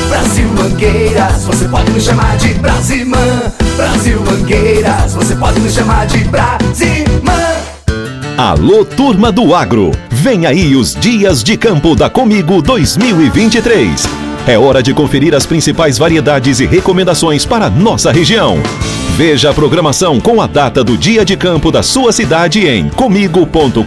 Brasil 0.09 0.49
Mangueiras, 0.49 1.45
você 1.45 1.69
pode 1.69 1.91
nos 1.91 2.05
chamar 2.05 2.37
de 2.37 2.55
Brasimã. 2.55 3.53
Brasil 3.77 4.21
Mangueiras, 4.23 5.15
você 5.15 5.35
pode 5.35 5.61
nos 5.61 5.75
chamar 5.75 6.07
de 6.07 6.19
Brasimã. 6.25 7.67
Alô, 8.37 8.85
turma 8.85 9.33
do 9.33 9.55
agro. 9.55 9.91
Vem 10.11 10.47
aí 10.47 10.77
os 10.77 10.95
dias 10.95 11.43
de 11.43 11.57
campo 11.57 11.95
da 11.97 12.09
Comigo 12.09 12.63
2023. 12.63 14.07
É 14.47 14.57
hora 14.57 14.83
de 14.83 14.95
conferir 14.95 15.35
as 15.35 15.45
principais 15.45 15.99
variedades 15.99 16.61
e 16.61 16.67
recomendações 16.67 17.45
para 17.45 17.69
nossa 17.69 18.13
região. 18.13 18.59
Veja 19.17 19.49
a 19.49 19.55
programação 19.55 20.21
com 20.21 20.43
a 20.43 20.47
data 20.47 20.85
do 20.85 20.95
dia 20.95 21.25
de 21.25 21.39
campo 21.39 21.73
da 21.73 21.83
sua 21.83 22.13
cidade 22.13 22.69
em 22.69 22.91
comigo.coop.br, 22.91 23.81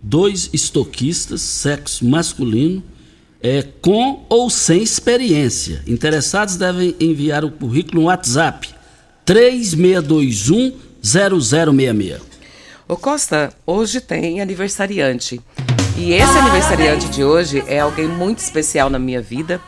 dois 0.00 0.48
estoquistas, 0.52 1.42
sexo 1.42 2.06
masculino, 2.06 2.82
é, 3.42 3.62
com 3.82 4.24
ou 4.28 4.48
sem 4.48 4.82
experiência. 4.82 5.82
Interessados 5.86 6.56
devem 6.56 6.94
enviar 7.00 7.44
o 7.44 7.50
currículo 7.50 8.02
no 8.02 8.06
WhatsApp 8.06 8.68
3621 9.26 10.93
0066. 11.04 12.22
Ô 12.88 12.96
Costa, 12.96 13.52
hoje 13.66 14.00
tem 14.00 14.40
aniversariante. 14.40 15.38
E 15.98 16.14
esse 16.14 16.38
aniversariante 16.38 17.10
de 17.10 17.22
hoje 17.22 17.62
é 17.66 17.78
alguém 17.78 18.08
muito 18.08 18.38
especial 18.38 18.88
na 18.88 18.98
minha 18.98 19.20
vida. 19.20 19.60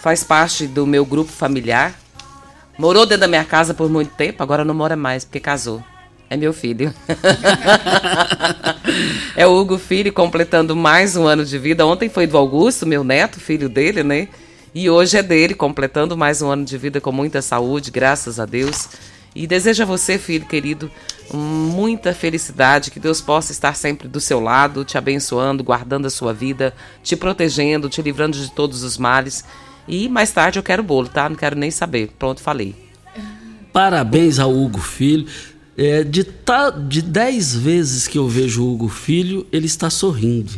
Faz 0.00 0.24
parte 0.24 0.66
do 0.66 0.84
meu 0.84 1.06
grupo 1.06 1.30
familiar. 1.30 1.94
Morou 2.76 3.06
dentro 3.06 3.20
da 3.20 3.28
minha 3.28 3.44
casa 3.44 3.72
por 3.72 3.88
muito 3.88 4.12
tempo, 4.16 4.42
agora 4.42 4.64
não 4.64 4.74
mora 4.74 4.96
mais 4.96 5.24
porque 5.24 5.38
casou. 5.38 5.80
É 6.28 6.36
meu 6.36 6.52
filho. 6.52 6.92
é 9.36 9.46
o 9.46 9.56
Hugo 9.56 9.78
Filho 9.78 10.12
completando 10.12 10.74
mais 10.74 11.16
um 11.16 11.26
ano 11.26 11.44
de 11.44 11.56
vida. 11.56 11.86
Ontem 11.86 12.08
foi 12.08 12.26
do 12.26 12.36
Augusto, 12.36 12.84
meu 12.84 13.04
neto, 13.04 13.38
filho 13.38 13.68
dele, 13.68 14.02
né? 14.02 14.28
E 14.74 14.90
hoje 14.90 15.16
é 15.16 15.22
dele, 15.22 15.54
completando 15.54 16.16
mais 16.16 16.42
um 16.42 16.50
ano 16.50 16.64
de 16.64 16.76
vida 16.76 17.00
com 17.00 17.12
muita 17.12 17.40
saúde, 17.40 17.90
graças 17.90 18.38
a 18.38 18.44
Deus. 18.44 18.88
E 19.38 19.46
desejo 19.46 19.84
a 19.84 19.86
você, 19.86 20.18
filho 20.18 20.46
querido, 20.46 20.90
muita 21.32 22.12
felicidade, 22.12 22.90
que 22.90 22.98
Deus 22.98 23.20
possa 23.20 23.52
estar 23.52 23.76
sempre 23.76 24.08
do 24.08 24.20
seu 24.20 24.40
lado, 24.40 24.84
te 24.84 24.98
abençoando, 24.98 25.62
guardando 25.62 26.06
a 26.06 26.10
sua 26.10 26.34
vida, 26.34 26.74
te 27.04 27.14
protegendo, 27.14 27.88
te 27.88 28.02
livrando 28.02 28.36
de 28.36 28.50
todos 28.50 28.82
os 28.82 28.98
males. 28.98 29.44
E 29.86 30.08
mais 30.08 30.32
tarde 30.32 30.58
eu 30.58 30.62
quero 30.64 30.82
bolo, 30.82 31.06
tá? 31.06 31.28
Não 31.28 31.36
quero 31.36 31.54
nem 31.54 31.70
saber. 31.70 32.10
Pronto, 32.18 32.40
falei. 32.40 32.74
Parabéns 33.72 34.40
ao 34.40 34.52
Hugo 34.52 34.80
Filho. 34.80 35.28
É, 35.76 36.02
de, 36.02 36.24
ta, 36.24 36.70
de 36.70 37.00
dez 37.00 37.54
vezes 37.54 38.08
que 38.08 38.18
eu 38.18 38.26
vejo 38.26 38.64
o 38.64 38.72
Hugo 38.72 38.88
Filho, 38.88 39.46
ele 39.52 39.66
está 39.66 39.88
sorrindo. 39.88 40.50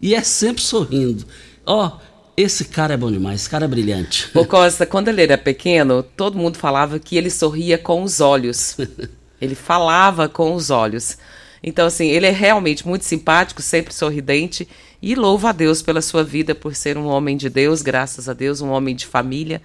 E 0.00 0.14
é 0.14 0.22
sempre 0.22 0.62
sorrindo. 0.62 1.26
Ó, 1.66 1.86
oh, 1.86 2.00
esse 2.36 2.66
cara 2.66 2.94
é 2.94 2.96
bom 2.96 3.10
demais, 3.10 3.40
esse 3.40 3.50
cara 3.50 3.64
é 3.64 3.68
brilhante. 3.68 4.30
Ô 4.34 4.44
Costa, 4.44 4.84
quando 4.84 5.08
ele 5.08 5.22
era 5.22 5.38
pequeno, 5.38 6.02
todo 6.02 6.38
mundo 6.38 6.58
falava 6.58 6.98
que 6.98 7.16
ele 7.16 7.30
sorria 7.30 7.78
com 7.78 8.02
os 8.02 8.20
olhos. 8.20 8.76
ele 9.40 9.54
falava 9.54 10.28
com 10.28 10.54
os 10.54 10.70
olhos. 10.70 11.16
Então, 11.62 11.86
assim, 11.86 12.08
ele 12.08 12.26
é 12.26 12.30
realmente 12.30 12.86
muito 12.86 13.04
simpático, 13.04 13.62
sempre 13.62 13.92
sorridente. 13.92 14.68
E 15.00 15.14
louvo 15.14 15.46
a 15.46 15.52
Deus 15.52 15.82
pela 15.82 16.02
sua 16.02 16.22
vida, 16.22 16.54
por 16.54 16.74
ser 16.74 16.96
um 16.96 17.06
homem 17.06 17.36
de 17.36 17.48
Deus, 17.48 17.82
graças 17.82 18.28
a 18.28 18.32
Deus, 18.32 18.60
um 18.60 18.70
homem 18.70 18.94
de 18.94 19.06
família. 19.06 19.60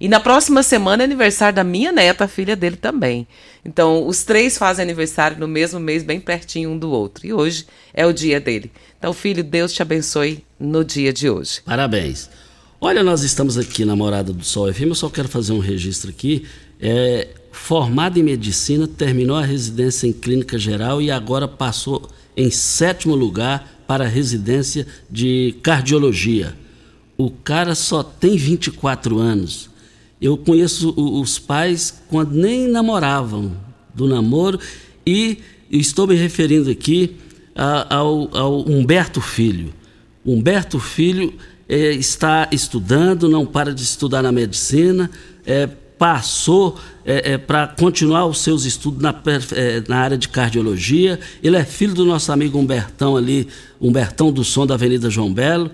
E 0.00 0.08
na 0.08 0.20
próxima 0.20 0.62
semana 0.62 1.02
é 1.02 1.06
aniversário 1.06 1.56
da 1.56 1.64
minha 1.64 1.90
neta, 1.90 2.24
a 2.24 2.28
filha 2.28 2.54
dele 2.54 2.76
também. 2.76 3.26
Então, 3.64 4.06
os 4.06 4.22
três 4.22 4.56
fazem 4.56 4.82
aniversário 4.82 5.38
no 5.38 5.48
mesmo 5.48 5.80
mês, 5.80 6.02
bem 6.02 6.20
pertinho 6.20 6.70
um 6.70 6.78
do 6.78 6.90
outro. 6.90 7.26
E 7.26 7.32
hoje 7.32 7.66
é 7.92 8.06
o 8.06 8.12
dia 8.12 8.40
dele. 8.40 8.70
Então, 8.98 9.12
filho, 9.12 9.42
Deus 9.42 9.72
te 9.72 9.82
abençoe 9.82 10.44
no 10.58 10.84
dia 10.84 11.12
de 11.12 11.28
hoje. 11.28 11.60
Parabéns. 11.64 12.30
Olha, 12.80 13.02
nós 13.02 13.24
estamos 13.24 13.58
aqui 13.58 13.84
na 13.84 13.96
Morada 13.96 14.32
do 14.32 14.44
Sol 14.44 14.72
FM, 14.72 14.82
eu 14.82 14.94
só 14.94 15.10
quero 15.10 15.28
fazer 15.28 15.52
um 15.52 15.58
registro 15.58 16.10
aqui. 16.10 16.46
É, 16.80 17.26
formado 17.50 18.18
em 18.18 18.22
medicina, 18.22 18.86
terminou 18.86 19.36
a 19.36 19.44
residência 19.44 20.06
em 20.06 20.12
clínica 20.12 20.56
geral 20.56 21.02
e 21.02 21.10
agora 21.10 21.48
passou 21.48 22.08
em 22.36 22.52
sétimo 22.52 23.16
lugar 23.16 23.82
para 23.84 24.04
a 24.04 24.08
residência 24.08 24.86
de 25.10 25.56
cardiologia. 25.60 26.54
O 27.16 27.30
cara 27.30 27.74
só 27.74 28.04
tem 28.04 28.36
24 28.36 29.18
anos 29.18 29.68
eu 30.20 30.36
conheço 30.36 30.92
os 30.96 31.38
pais 31.38 32.02
quando 32.08 32.32
nem 32.32 32.68
namoravam 32.68 33.52
do 33.94 34.06
namoro 34.06 34.58
e 35.06 35.38
estou 35.70 36.06
me 36.06 36.14
referindo 36.14 36.70
aqui 36.70 37.16
ao, 37.54 38.36
ao 38.36 38.60
Humberto 38.68 39.20
Filho. 39.20 39.72
Humberto 40.24 40.78
Filho 40.78 41.32
é, 41.68 41.92
está 41.92 42.48
estudando, 42.50 43.28
não 43.28 43.46
para 43.46 43.72
de 43.72 43.82
estudar 43.82 44.22
na 44.22 44.32
medicina, 44.32 45.10
é, 45.46 45.66
passou 45.98 46.78
é, 47.04 47.32
é 47.32 47.38
para 47.38 47.66
continuar 47.66 48.26
os 48.26 48.38
seus 48.38 48.64
estudos 48.64 49.02
na, 49.02 49.14
é, 49.52 49.82
na, 49.88 49.98
área 49.98 50.16
de 50.16 50.28
cardiologia. 50.28 51.18
Ele 51.42 51.56
é 51.56 51.64
filho 51.64 51.94
do 51.94 52.04
nosso 52.04 52.30
amigo 52.30 52.58
Humbertão 52.58 53.16
ali, 53.16 53.48
Humbertão 53.80 54.32
do 54.32 54.44
Som 54.44 54.66
da 54.66 54.74
Avenida 54.74 55.10
João 55.10 55.32
Belo. 55.32 55.70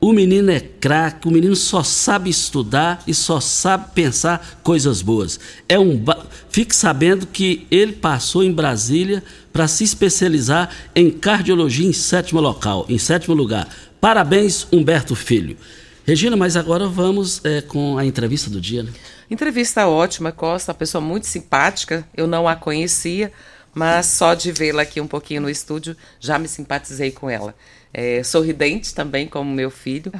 O 0.00 0.12
menino 0.12 0.52
é 0.52 0.60
craque, 0.60 1.26
o 1.26 1.30
menino 1.30 1.56
só 1.56 1.82
sabe 1.82 2.30
estudar 2.30 3.02
e 3.04 3.12
só 3.12 3.40
sabe 3.40 3.90
pensar 3.94 4.60
coisas 4.62 5.02
boas. 5.02 5.40
É 5.68 5.76
um 5.76 6.04
fique 6.50 6.74
sabendo 6.74 7.26
que 7.26 7.66
ele 7.68 7.92
passou 7.92 8.44
em 8.44 8.52
Brasília 8.52 9.24
para 9.52 9.66
se 9.66 9.82
especializar 9.82 10.70
em 10.94 11.10
cardiologia 11.10 11.86
em 11.86 11.92
sétimo 11.92 12.40
local, 12.40 12.86
em 12.88 12.96
sétimo 12.96 13.34
lugar. 13.34 13.68
Parabéns, 14.00 14.68
Humberto 14.72 15.16
Filho. 15.16 15.56
Regina, 16.06 16.36
mas 16.36 16.56
agora 16.56 16.86
vamos 16.86 17.44
é, 17.44 17.60
com 17.60 17.98
a 17.98 18.06
entrevista 18.06 18.48
do 18.48 18.60
dia, 18.60 18.84
né? 18.84 18.92
Entrevista 19.28 19.88
ótima, 19.88 20.30
Costa, 20.30 20.70
uma 20.70 20.78
pessoa 20.78 21.02
muito 21.02 21.26
simpática. 21.26 22.06
Eu 22.16 22.28
não 22.28 22.46
a 22.46 22.54
conhecia, 22.54 23.32
mas 23.74 24.06
só 24.06 24.32
de 24.32 24.52
vê-la 24.52 24.82
aqui 24.82 25.00
um 25.00 25.06
pouquinho 25.06 25.42
no 25.42 25.50
estúdio, 25.50 25.96
já 26.18 26.38
me 26.38 26.46
simpatizei 26.48 27.10
com 27.10 27.28
ela. 27.28 27.54
É, 27.92 28.22
sorridente 28.22 28.94
também, 28.94 29.26
como 29.26 29.50
meu 29.50 29.70
filho. 29.70 30.12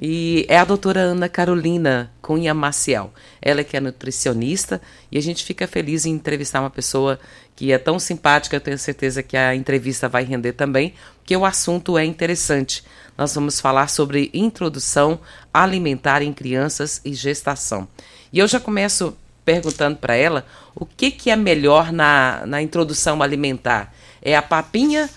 E 0.00 0.44
é 0.48 0.58
a 0.58 0.64
doutora 0.64 1.00
Ana 1.00 1.28
Carolina 1.28 2.10
Cunha 2.20 2.52
Maciel. 2.52 3.12
Ela 3.40 3.64
que 3.64 3.76
é 3.76 3.80
nutricionista 3.80 4.80
e 5.10 5.16
a 5.16 5.22
gente 5.22 5.44
fica 5.44 5.66
feliz 5.66 6.04
em 6.04 6.10
entrevistar 6.10 6.60
uma 6.60 6.70
pessoa 6.70 7.18
que 7.56 7.72
é 7.72 7.78
tão 7.78 7.98
simpática. 7.98 8.56
Eu 8.56 8.60
tenho 8.60 8.78
certeza 8.78 9.22
que 9.22 9.36
a 9.36 9.54
entrevista 9.54 10.08
vai 10.08 10.24
render 10.24 10.52
também, 10.52 10.94
porque 11.18 11.36
o 11.36 11.44
assunto 11.44 11.96
é 11.96 12.04
interessante. 12.04 12.84
Nós 13.16 13.34
vamos 13.34 13.60
falar 13.60 13.88
sobre 13.88 14.30
introdução 14.34 15.18
alimentar 15.52 16.20
em 16.20 16.32
crianças 16.32 17.00
e 17.04 17.14
gestação. 17.14 17.88
E 18.32 18.38
eu 18.38 18.48
já 18.48 18.58
começo 18.58 19.16
perguntando 19.44 19.96
para 19.96 20.16
ela 20.16 20.44
o 20.74 20.84
que, 20.84 21.10
que 21.10 21.30
é 21.30 21.36
melhor 21.36 21.92
na, 21.92 22.42
na 22.46 22.60
introdução 22.60 23.22
alimentar. 23.22 23.94
É 24.20 24.34
a 24.36 24.42
papinha 24.42 25.08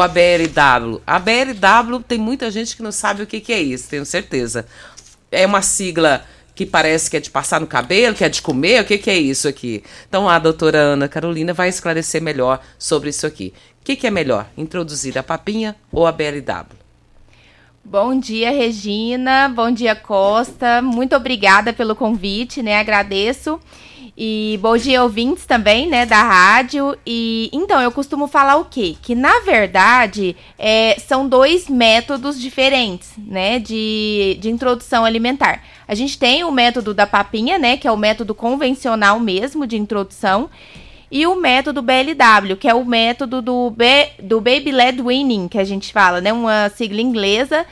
a 0.00 0.08
BLW? 0.08 1.00
A 1.06 1.18
BLW 1.18 2.02
tem 2.06 2.18
muita 2.18 2.50
gente 2.50 2.74
que 2.74 2.82
não 2.82 2.90
sabe 2.90 3.22
o 3.22 3.26
que, 3.26 3.40
que 3.40 3.52
é 3.52 3.60
isso, 3.60 3.88
tenho 3.88 4.04
certeza. 4.04 4.66
É 5.30 5.46
uma 5.46 5.62
sigla 5.62 6.24
que 6.56 6.66
parece 6.66 7.10
que 7.10 7.16
é 7.16 7.20
de 7.20 7.30
passar 7.30 7.60
no 7.60 7.66
cabelo, 7.66 8.16
que 8.16 8.24
é 8.24 8.28
de 8.28 8.42
comer, 8.42 8.82
o 8.82 8.84
que, 8.84 8.98
que 8.98 9.10
é 9.10 9.16
isso 9.16 9.46
aqui? 9.46 9.84
Então 10.08 10.28
a 10.28 10.38
doutora 10.38 10.78
Ana 10.78 11.06
Carolina 11.06 11.52
vai 11.52 11.68
esclarecer 11.68 12.20
melhor 12.20 12.60
sobre 12.78 13.10
isso 13.10 13.26
aqui. 13.26 13.52
O 13.80 13.84
que, 13.84 13.94
que 13.94 14.06
é 14.06 14.10
melhor, 14.10 14.46
introduzir 14.56 15.16
a 15.18 15.22
papinha 15.22 15.76
ou 15.92 16.06
a 16.06 16.12
BLW? 16.12 16.86
Bom 17.84 18.18
dia, 18.18 18.50
Regina. 18.50 19.48
Bom 19.48 19.70
dia, 19.70 19.94
Costa. 19.94 20.82
Muito 20.82 21.14
obrigada 21.14 21.72
pelo 21.72 21.94
convite, 21.94 22.60
né? 22.60 22.80
Agradeço. 22.80 23.60
E 24.18 24.58
bom 24.62 24.78
dia, 24.78 25.02
ouvintes 25.02 25.44
também, 25.44 25.88
né, 25.88 26.06
da 26.06 26.22
rádio. 26.22 26.96
E 27.04 27.50
então, 27.52 27.78
eu 27.82 27.92
costumo 27.92 28.26
falar 28.26 28.56
o 28.56 28.64
quê? 28.64 28.96
Que 29.02 29.14
na 29.14 29.40
verdade 29.40 30.34
é, 30.58 30.96
são 31.06 31.28
dois 31.28 31.68
métodos 31.68 32.40
diferentes, 32.40 33.10
né, 33.18 33.58
de, 33.58 34.38
de 34.40 34.48
introdução 34.48 35.04
alimentar. 35.04 35.62
A 35.86 35.94
gente 35.94 36.18
tem 36.18 36.44
o 36.44 36.50
método 36.50 36.94
da 36.94 37.06
papinha, 37.06 37.58
né, 37.58 37.76
que 37.76 37.86
é 37.86 37.92
o 37.92 37.96
método 37.96 38.34
convencional 38.34 39.20
mesmo 39.20 39.66
de 39.66 39.76
introdução. 39.76 40.48
E 41.10 41.26
o 41.26 41.36
método 41.36 41.82
BLW, 41.82 42.56
que 42.58 42.68
é 42.68 42.74
o 42.74 42.84
método 42.84 43.42
do, 43.42 43.70
B, 43.70 44.08
do 44.22 44.40
Baby 44.40 44.72
Led 44.72 45.02
Winning, 45.02 45.46
que 45.46 45.58
a 45.58 45.64
gente 45.64 45.92
fala, 45.92 46.20
né? 46.20 46.32
Uma 46.32 46.68
sigla 46.70 47.00
inglesa 47.00 47.64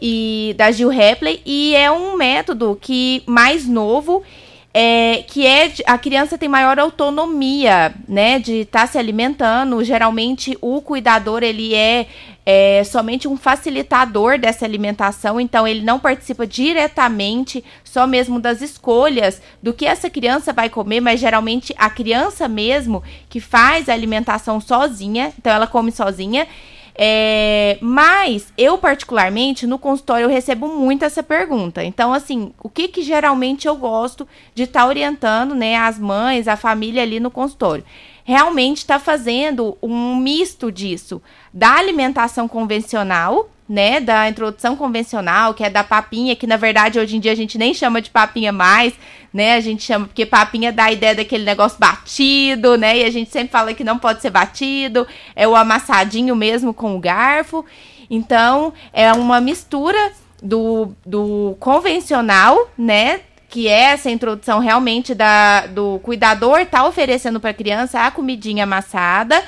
e 0.00 0.54
da 0.58 0.72
Jill 0.72 0.92
Hepley. 0.92 1.40
E 1.46 1.76
é 1.76 1.88
um 1.88 2.16
método 2.16 2.76
que 2.80 3.22
mais 3.26 3.64
novo 3.68 4.24
é, 4.72 5.24
que 5.26 5.46
é 5.46 5.72
a 5.86 5.98
criança 5.98 6.38
tem 6.38 6.48
maior 6.48 6.78
autonomia, 6.78 7.92
né, 8.08 8.38
de 8.38 8.60
estar 8.60 8.82
tá 8.82 8.86
se 8.86 8.98
alimentando. 8.98 9.82
Geralmente 9.82 10.56
o 10.60 10.80
cuidador 10.80 11.42
ele 11.42 11.74
é, 11.74 12.06
é, 12.46 12.84
somente 12.84 13.26
um 13.26 13.36
facilitador 13.36 14.38
dessa 14.38 14.64
alimentação, 14.64 15.40
então 15.40 15.66
ele 15.66 15.82
não 15.82 15.98
participa 15.98 16.46
diretamente, 16.46 17.64
só 17.82 18.06
mesmo 18.06 18.38
das 18.38 18.62
escolhas 18.62 19.42
do 19.60 19.72
que 19.72 19.84
essa 19.84 20.08
criança 20.08 20.52
vai 20.52 20.68
comer, 20.68 21.00
mas 21.00 21.18
geralmente 21.18 21.74
a 21.76 21.90
criança 21.90 22.46
mesmo 22.46 23.02
que 23.28 23.40
faz 23.40 23.88
a 23.88 23.92
alimentação 23.92 24.60
sozinha, 24.60 25.32
então 25.36 25.52
ela 25.52 25.66
come 25.66 25.90
sozinha. 25.90 26.46
É, 26.94 27.78
mas 27.80 28.52
eu, 28.56 28.76
particularmente, 28.78 29.66
no 29.66 29.78
consultório, 29.78 30.24
eu 30.24 30.28
recebo 30.28 30.68
muito 30.68 31.04
essa 31.04 31.22
pergunta. 31.22 31.82
Então, 31.84 32.12
assim, 32.12 32.52
o 32.62 32.68
que, 32.68 32.88
que 32.88 33.02
geralmente 33.02 33.66
eu 33.66 33.76
gosto 33.76 34.26
de 34.54 34.64
estar 34.64 34.80
tá 34.80 34.86
orientando 34.86 35.54
né, 35.54 35.76
as 35.76 35.98
mães, 35.98 36.48
a 36.48 36.56
família 36.56 37.02
ali 37.02 37.20
no 37.20 37.30
consultório? 37.30 37.84
Realmente 38.24 38.78
está 38.78 38.98
fazendo 38.98 39.76
um 39.82 40.14
misto 40.16 40.70
disso, 40.70 41.22
da 41.52 41.74
alimentação 41.74 42.46
convencional, 42.46 43.48
né, 43.70 44.00
da 44.00 44.28
introdução 44.28 44.74
convencional, 44.74 45.54
que 45.54 45.62
é 45.62 45.70
da 45.70 45.84
papinha, 45.84 46.34
que 46.34 46.44
na 46.44 46.56
verdade 46.56 46.98
hoje 46.98 47.16
em 47.16 47.20
dia 47.20 47.30
a 47.30 47.36
gente 47.36 47.56
nem 47.56 47.72
chama 47.72 48.02
de 48.02 48.10
papinha 48.10 48.50
mais, 48.50 48.92
né? 49.32 49.54
A 49.54 49.60
gente 49.60 49.84
chama 49.84 50.06
porque 50.06 50.26
papinha 50.26 50.72
dá 50.72 50.86
a 50.86 50.92
ideia 50.92 51.14
daquele 51.14 51.44
negócio 51.44 51.78
batido, 51.78 52.76
né? 52.76 52.98
E 52.98 53.04
a 53.04 53.10
gente 53.10 53.30
sempre 53.30 53.52
fala 53.52 53.72
que 53.72 53.84
não 53.84 53.96
pode 53.96 54.22
ser 54.22 54.30
batido, 54.30 55.06
é 55.36 55.46
o 55.46 55.54
amassadinho 55.54 56.34
mesmo 56.34 56.74
com 56.74 56.96
o 56.96 56.98
garfo. 56.98 57.64
Então, 58.10 58.72
é 58.92 59.12
uma 59.12 59.40
mistura 59.40 60.10
do, 60.42 60.90
do 61.06 61.56
convencional, 61.60 62.72
né? 62.76 63.20
Que 63.48 63.68
é 63.68 63.92
essa 63.92 64.10
introdução 64.10 64.58
realmente 64.58 65.14
da, 65.14 65.66
do 65.66 66.00
cuidador 66.02 66.66
tá 66.66 66.84
oferecendo 66.84 67.38
para 67.38 67.50
a 67.50 67.54
criança 67.54 68.00
a 68.00 68.10
comidinha 68.10 68.64
amassada, 68.64 69.40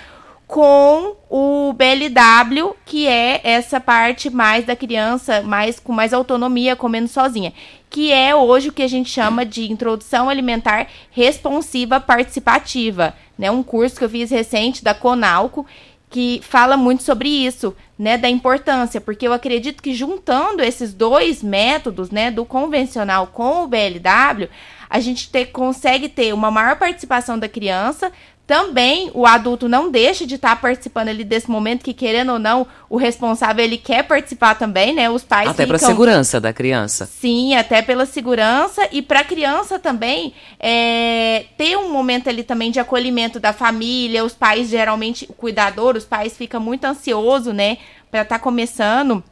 com 0.52 1.16
o 1.30 1.72
BLW, 1.72 2.74
que 2.84 3.08
é 3.08 3.40
essa 3.42 3.80
parte 3.80 4.28
mais 4.28 4.66
da 4.66 4.76
criança, 4.76 5.40
mais 5.40 5.80
com 5.80 5.94
mais 5.94 6.12
autonomia, 6.12 6.76
comendo 6.76 7.08
sozinha, 7.08 7.54
que 7.88 8.12
é 8.12 8.36
hoje 8.36 8.68
o 8.68 8.72
que 8.72 8.82
a 8.82 8.88
gente 8.88 9.08
chama 9.08 9.46
de 9.46 9.72
introdução 9.72 10.28
alimentar 10.28 10.88
responsiva 11.10 11.98
participativa, 11.98 13.14
né? 13.38 13.50
Um 13.50 13.62
curso 13.62 13.96
que 13.96 14.04
eu 14.04 14.10
fiz 14.10 14.30
recente 14.30 14.84
da 14.84 14.92
Conalco 14.92 15.64
que 16.12 16.42
fala 16.44 16.76
muito 16.76 17.02
sobre 17.02 17.26
isso, 17.26 17.74
né, 17.98 18.18
da 18.18 18.28
importância, 18.28 19.00
porque 19.00 19.26
eu 19.26 19.32
acredito 19.32 19.82
que 19.82 19.94
juntando 19.94 20.62
esses 20.62 20.92
dois 20.92 21.42
métodos, 21.42 22.10
né, 22.10 22.30
do 22.30 22.44
convencional 22.44 23.28
com 23.28 23.64
o 23.64 23.66
BLW, 23.66 24.50
a 24.90 25.00
gente 25.00 25.30
consegue 25.46 26.10
ter 26.10 26.34
uma 26.34 26.50
maior 26.50 26.76
participação 26.76 27.38
da 27.38 27.48
criança, 27.48 28.12
também 28.52 29.10
o 29.14 29.24
adulto 29.24 29.66
não 29.66 29.90
deixa 29.90 30.26
de 30.26 30.34
estar 30.34 30.50
tá 30.50 30.56
participando 30.56 31.08
ali 31.08 31.24
desse 31.24 31.50
momento 31.50 31.82
que 31.82 31.94
querendo 31.94 32.32
ou 32.34 32.38
não 32.38 32.66
o 32.90 32.98
responsável 32.98 33.64
ele 33.64 33.78
quer 33.78 34.02
participar 34.02 34.56
também 34.56 34.92
né? 34.94 35.08
Os 35.08 35.24
pais 35.24 35.48
até 35.48 35.62
ficam... 35.62 35.78
para 35.78 35.78
segurança 35.78 36.38
da 36.38 36.52
criança. 36.52 37.06
Sim 37.06 37.54
até 37.54 37.80
pela 37.80 38.04
segurança. 38.04 38.86
E 38.92 39.00
para 39.00 39.20
a 39.20 39.24
criança 39.24 39.78
também 39.78 40.34
é... 40.60 41.46
ter 41.56 41.78
um 41.78 41.90
momento 41.90 42.28
ali 42.28 42.44
também 42.44 42.70
de 42.70 42.78
acolhimento 42.78 43.40
da 43.40 43.54
família. 43.54 44.22
Os 44.22 44.34
pais 44.34 44.68
geralmente 44.68 45.24
o 45.30 45.32
cuidador 45.32 45.96
os 45.96 46.04
pais 46.04 46.36
ficam 46.36 46.60
muito 46.60 46.84
ansioso 46.84 47.54
né? 47.54 47.78
Para 48.10 48.20
estar 48.20 48.36
tá 48.36 48.38
começando 48.38 49.24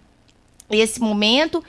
esse 0.71 0.99
momento. 0.99 1.63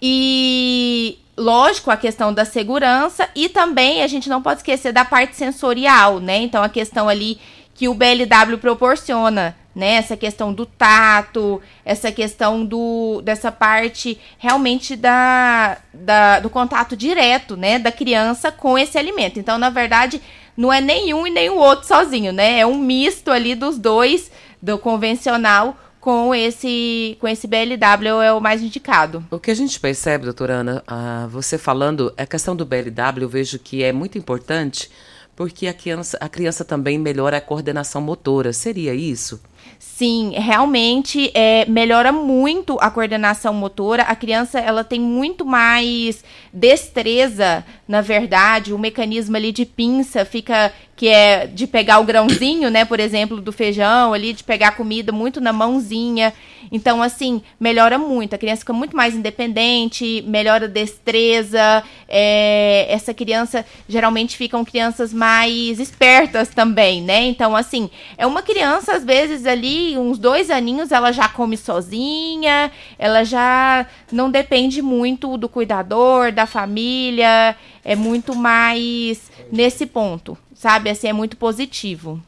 E 0.00 1.16
lógico, 1.38 1.90
a 1.90 1.96
questão 1.96 2.34
da 2.34 2.44
segurança 2.44 3.28
e 3.34 3.48
também 3.48 4.02
a 4.02 4.06
gente 4.06 4.28
não 4.28 4.42
pode 4.42 4.60
esquecer 4.60 4.92
da 4.92 5.04
parte 5.04 5.36
sensorial, 5.36 6.18
né? 6.18 6.38
Então, 6.38 6.62
a 6.62 6.68
questão 6.68 7.08
ali 7.08 7.38
que 7.74 7.88
o 7.88 7.94
BLW 7.94 8.58
proporciona, 8.60 9.56
né? 9.74 9.94
Essa 9.94 10.16
questão 10.16 10.52
do 10.52 10.66
tato, 10.66 11.62
essa 11.84 12.10
questão 12.10 12.64
do 12.64 13.22
dessa 13.22 13.52
parte 13.52 14.18
realmente 14.36 14.96
da, 14.96 15.78
da 15.94 16.40
do 16.40 16.50
contato 16.50 16.96
direto, 16.96 17.56
né, 17.56 17.78
da 17.78 17.92
criança 17.92 18.50
com 18.50 18.76
esse 18.76 18.98
alimento. 18.98 19.38
Então, 19.38 19.56
na 19.56 19.70
verdade, 19.70 20.20
não 20.56 20.72
é 20.72 20.80
nenhum 20.80 21.24
e 21.24 21.30
nem 21.30 21.48
o 21.50 21.56
outro 21.56 21.86
sozinho, 21.86 22.32
né? 22.32 22.58
É 22.58 22.66
um 22.66 22.76
misto 22.76 23.30
ali 23.30 23.54
dos 23.54 23.78
dois, 23.78 24.30
do 24.60 24.76
convencional 24.76 25.76
com 26.00 26.34
esse 26.34 27.16
com 27.20 27.28
esse 27.28 27.46
BLW 27.46 28.22
é 28.22 28.32
o 28.32 28.40
mais 28.40 28.62
indicado. 28.62 29.24
O 29.30 29.38
que 29.38 29.50
a 29.50 29.54
gente 29.54 29.78
percebe, 29.78 30.24
doutora 30.24 30.54
Ana, 30.54 30.84
uh, 30.88 31.28
você 31.28 31.58
falando, 31.58 32.12
a 32.16 32.26
questão 32.26 32.54
do 32.54 32.64
BLW, 32.64 33.22
eu 33.22 33.28
vejo 33.28 33.58
que 33.58 33.82
é 33.82 33.92
muito 33.92 34.16
importante 34.16 34.90
porque 35.38 35.68
a 35.68 35.72
criança, 35.72 36.18
a 36.20 36.28
criança 36.28 36.64
também 36.64 36.98
melhora 36.98 37.36
a 37.36 37.40
coordenação 37.40 38.00
motora. 38.00 38.52
Seria 38.52 38.92
isso? 38.92 39.40
Sim, 39.78 40.32
realmente 40.36 41.30
é, 41.32 41.64
melhora 41.66 42.10
muito 42.10 42.76
a 42.80 42.90
coordenação 42.90 43.54
motora. 43.54 44.02
A 44.02 44.16
criança 44.16 44.58
ela 44.58 44.82
tem 44.82 45.00
muito 45.00 45.46
mais 45.46 46.24
destreza, 46.52 47.64
na 47.86 48.00
verdade. 48.00 48.72
O 48.74 48.78
mecanismo 48.78 49.36
ali 49.36 49.52
de 49.52 49.64
pinça 49.64 50.24
fica 50.24 50.72
que 50.96 51.06
é 51.06 51.46
de 51.46 51.68
pegar 51.68 52.00
o 52.00 52.04
grãozinho, 52.04 52.70
né, 52.70 52.84
por 52.84 52.98
exemplo, 52.98 53.40
do 53.40 53.52
feijão 53.52 54.12
ali, 54.12 54.32
de 54.32 54.42
pegar 54.42 54.72
comida 54.72 55.12
muito 55.12 55.40
na 55.40 55.52
mãozinha. 55.52 56.34
Então, 56.70 57.02
assim, 57.02 57.42
melhora 57.58 57.98
muito. 57.98 58.34
A 58.34 58.38
criança 58.38 58.60
fica 58.60 58.72
muito 58.72 58.96
mais 58.96 59.14
independente, 59.14 60.22
melhora 60.26 60.66
a 60.66 60.68
destreza. 60.68 61.82
É, 62.08 62.86
essa 62.88 63.12
criança, 63.14 63.64
geralmente, 63.88 64.36
ficam 64.36 64.64
crianças 64.64 65.12
mais 65.12 65.78
espertas 65.78 66.48
também, 66.48 67.02
né? 67.02 67.22
Então, 67.26 67.54
assim, 67.56 67.90
é 68.16 68.26
uma 68.26 68.42
criança, 68.42 68.94
às 68.94 69.04
vezes, 69.04 69.46
ali, 69.46 69.96
uns 69.98 70.18
dois 70.18 70.50
aninhos, 70.50 70.92
ela 70.92 71.12
já 71.12 71.28
come 71.28 71.56
sozinha, 71.56 72.70
ela 72.98 73.24
já 73.24 73.86
não 74.10 74.30
depende 74.30 74.82
muito 74.82 75.36
do 75.36 75.48
cuidador, 75.48 76.32
da 76.32 76.46
família. 76.46 77.56
É 77.84 77.96
muito 77.96 78.34
mais 78.34 79.30
nesse 79.50 79.86
ponto 79.86 80.36
sabe? 80.58 80.90
Assim, 80.90 81.08
é 81.08 81.12
muito 81.12 81.36
positivo. 81.36 82.20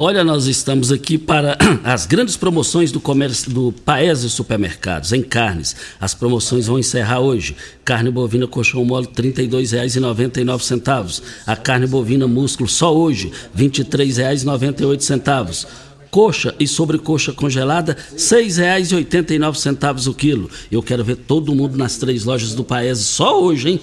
Olha, 0.00 0.22
nós 0.22 0.46
estamos 0.46 0.92
aqui 0.92 1.18
para 1.18 1.58
as 1.82 2.06
grandes 2.06 2.36
promoções 2.36 2.92
do 2.92 3.00
comércio 3.00 3.50
do 3.50 3.72
Paese 3.72 4.30
Supermercados 4.30 5.12
em 5.12 5.20
carnes. 5.22 5.74
As 6.00 6.14
promoções 6.14 6.68
vão 6.68 6.78
encerrar 6.78 7.18
hoje. 7.18 7.56
Carne 7.84 8.08
bovina 8.08 8.46
colchão 8.46 8.84
mole 8.84 9.06
R$ 9.06 9.12
32,99. 9.32 11.20
A 11.44 11.56
carne 11.56 11.88
bovina 11.88 12.28
músculo 12.28 12.68
só 12.68 12.96
hoje 12.96 13.32
R$ 13.52 13.68
23,98. 13.68 15.66
Coxa 16.12 16.54
e 16.60 16.66
sobrecoxa 16.68 17.32
congelada, 17.32 17.96
R$ 18.12 18.16
6,89 18.16 20.06
o 20.06 20.14
quilo. 20.14 20.48
Eu 20.70 20.80
quero 20.82 21.02
ver 21.02 21.16
todo 21.16 21.52
mundo 21.54 21.76
nas 21.76 21.96
três 21.96 22.24
lojas 22.24 22.54
do 22.54 22.62
Paese 22.62 23.02
só 23.02 23.42
hoje, 23.42 23.70
hein? 23.70 23.80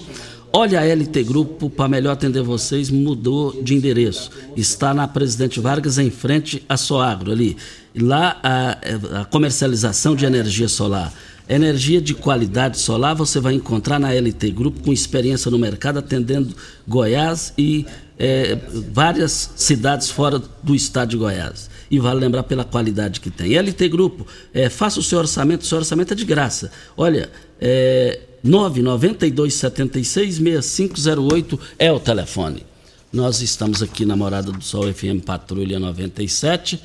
Olha, 0.52 0.80
a 0.80 0.84
LT 0.84 1.22
Grupo, 1.24 1.68
para 1.68 1.88
melhor 1.88 2.12
atender 2.12 2.42
vocês, 2.42 2.90
mudou 2.90 3.62
de 3.62 3.74
endereço. 3.74 4.30
Está 4.56 4.94
na 4.94 5.06
Presidente 5.06 5.60
Vargas, 5.60 5.98
em 5.98 6.10
frente 6.10 6.62
à 6.68 6.76
Soagro, 6.76 7.30
ali. 7.30 7.56
Lá, 7.94 8.38
a, 8.42 9.20
a 9.20 9.24
comercialização 9.24 10.14
de 10.14 10.24
energia 10.24 10.68
solar. 10.68 11.12
Energia 11.48 12.00
de 12.00 12.12
qualidade 12.12 12.78
solar 12.78 13.14
você 13.14 13.38
vai 13.38 13.54
encontrar 13.54 14.00
na 14.00 14.12
LT 14.12 14.50
Grupo, 14.50 14.82
com 14.82 14.92
experiência 14.92 15.50
no 15.50 15.58
mercado, 15.58 15.98
atendendo 15.98 16.54
Goiás 16.88 17.52
e 17.56 17.86
é, 18.18 18.58
várias 18.92 19.52
cidades 19.54 20.10
fora 20.10 20.42
do 20.62 20.74
estado 20.74 21.10
de 21.10 21.16
Goiás. 21.16 21.70
E 21.88 22.00
vale 22.00 22.18
lembrar 22.18 22.42
pela 22.42 22.64
qualidade 22.64 23.20
que 23.20 23.30
tem. 23.30 23.56
LT 23.56 23.88
Grupo, 23.88 24.26
é, 24.52 24.68
faça 24.68 24.98
o 24.98 25.02
seu 25.02 25.18
orçamento, 25.18 25.62
o 25.62 25.66
seu 25.66 25.78
orçamento 25.78 26.12
é 26.12 26.16
de 26.16 26.24
graça. 26.24 26.72
Olha, 26.96 27.30
é, 27.60 28.20
992 28.42 29.54
76 29.54 30.36
6508 30.36 31.60
é 31.78 31.90
o 31.92 32.00
telefone. 32.00 32.64
Nós 33.12 33.40
estamos 33.40 33.82
aqui 33.82 34.04
na 34.04 34.16
Morada 34.16 34.52
do 34.52 34.62
Sol 34.62 34.92
FM 34.92 35.24
Patrulha 35.24 35.78
97 35.78 36.80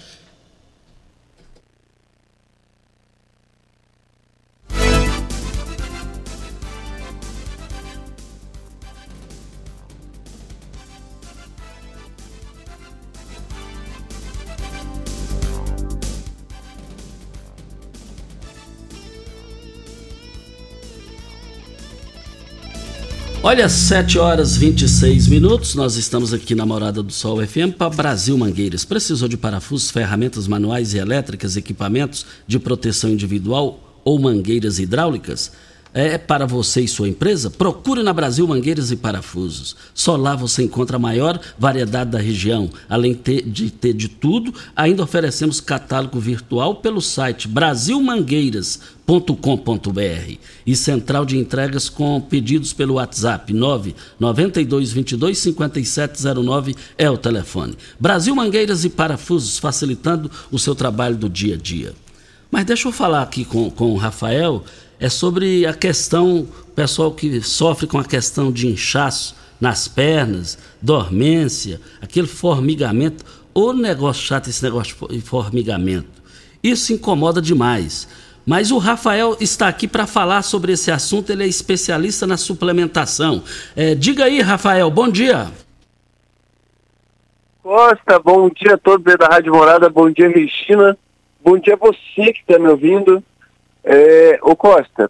Olha, 23.43 23.67
7 23.67 24.19
horas 24.19 24.55
26 24.55 25.27
minutos, 25.27 25.73
nós 25.73 25.95
estamos 25.95 26.31
aqui 26.31 26.53
na 26.53 26.63
Morada 26.63 27.01
do 27.01 27.11
Sol 27.11 27.43
FM 27.43 27.75
para 27.75 27.89
Brasil 27.89 28.37
Mangueiras. 28.37 28.85
Precisou 28.85 29.27
de 29.27 29.35
parafusos, 29.35 29.89
ferramentas 29.89 30.47
manuais 30.47 30.93
e 30.93 30.99
elétricas, 30.99 31.57
equipamentos 31.57 32.23
de 32.45 32.59
proteção 32.59 33.09
individual 33.09 33.99
ou 34.05 34.19
mangueiras 34.19 34.77
hidráulicas? 34.77 35.53
É 35.93 36.17
para 36.17 36.45
você 36.45 36.81
e 36.81 36.87
sua 36.87 37.09
empresa? 37.09 37.49
Procure 37.49 38.01
na 38.01 38.13
Brasil 38.13 38.47
Mangueiras 38.47 38.91
e 38.91 38.95
Parafusos. 38.95 39.75
Só 39.93 40.15
lá 40.15 40.35
você 40.35 40.63
encontra 40.63 40.95
a 40.95 40.99
maior 40.99 41.37
variedade 41.59 42.11
da 42.11 42.19
região. 42.19 42.69
Além 42.89 43.19
de 43.45 43.69
ter 43.69 43.93
de 43.93 44.07
tudo, 44.07 44.53
ainda 44.75 45.03
oferecemos 45.03 45.59
catálogo 45.59 46.19
virtual 46.19 46.75
pelo 46.75 47.01
site 47.01 47.47
brasilmangueiras.com.br 47.47 50.37
e 50.65 50.75
central 50.75 51.25
de 51.25 51.37
entregas 51.37 51.89
com 51.89 52.21
pedidos 52.21 52.71
pelo 52.71 52.93
WhatsApp 52.93 53.53
992 53.53 54.93
22 54.93 55.37
5709 55.37 56.75
é 56.97 57.09
o 57.09 57.17
telefone. 57.17 57.77
Brasil 57.99 58.33
Mangueiras 58.33 58.85
e 58.85 58.89
Parafusos 58.89 59.57
facilitando 59.57 60.31
o 60.49 60.57
seu 60.57 60.73
trabalho 60.73 61.17
do 61.17 61.27
dia 61.27 61.55
a 61.55 61.57
dia. 61.57 61.93
Mas 62.51 62.65
deixa 62.65 62.89
eu 62.89 62.91
falar 62.91 63.21
aqui 63.21 63.45
com, 63.45 63.71
com 63.71 63.93
o 63.93 63.97
Rafael 63.97 64.61
é 65.01 65.09
sobre 65.09 65.65
a 65.65 65.73
questão, 65.73 66.47
pessoal 66.75 67.11
que 67.11 67.41
sofre 67.41 67.87
com 67.87 67.97
a 67.97 68.05
questão 68.05 68.51
de 68.51 68.67
inchaço 68.67 69.35
nas 69.59 69.87
pernas, 69.87 70.59
dormência, 70.79 71.81
aquele 71.99 72.27
formigamento. 72.27 73.25
O 73.51 73.73
negócio 73.73 74.23
chato 74.23 74.47
esse 74.47 74.63
negócio 74.63 74.95
de 75.09 75.19
formigamento. 75.19 76.21
Isso 76.63 76.93
incomoda 76.93 77.41
demais. 77.41 78.07
Mas 78.45 78.71
o 78.71 78.77
Rafael 78.77 79.35
está 79.39 79.67
aqui 79.67 79.87
para 79.87 80.05
falar 80.05 80.43
sobre 80.43 80.73
esse 80.73 80.91
assunto, 80.91 81.31
ele 81.31 81.43
é 81.43 81.47
especialista 81.47 82.27
na 82.27 82.37
suplementação. 82.37 83.43
É, 83.75 83.95
diga 83.95 84.25
aí, 84.25 84.39
Rafael, 84.39 84.89
bom 84.91 85.09
dia. 85.09 85.51
Costa, 87.63 88.19
bom 88.19 88.49
dia 88.49 88.75
a 88.75 88.77
todos 88.77 89.15
da 89.17 89.27
Rádio 89.27 89.53
Morada, 89.53 89.89
bom 89.89 90.11
dia, 90.11 90.29
Regina. 90.29 90.95
Bom 91.43 91.57
dia 91.57 91.73
a 91.73 91.77
você 91.77 92.33
que 92.33 92.41
está 92.41 92.59
me 92.59 92.67
ouvindo. 92.67 93.23
É, 93.83 94.39
ô 94.41 94.55
Costa, 94.55 95.09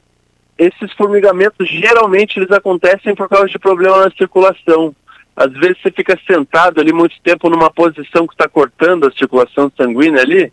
esses 0.57 0.93
formigamentos 0.93 1.67
geralmente 1.67 2.37
eles 2.37 2.51
acontecem 2.51 3.15
por 3.15 3.27
causa 3.27 3.47
de 3.47 3.59
problema 3.59 4.05
na 4.05 4.11
circulação. 4.11 4.95
Às 5.35 5.51
vezes 5.53 5.81
você 5.81 5.91
fica 5.91 6.17
sentado 6.27 6.79
ali 6.79 6.93
muito 6.93 7.15
tempo 7.23 7.49
numa 7.49 7.71
posição 7.71 8.27
que 8.27 8.33
está 8.33 8.47
cortando 8.47 9.07
a 9.07 9.11
circulação 9.11 9.71
sanguínea 9.75 10.21
ali, 10.21 10.51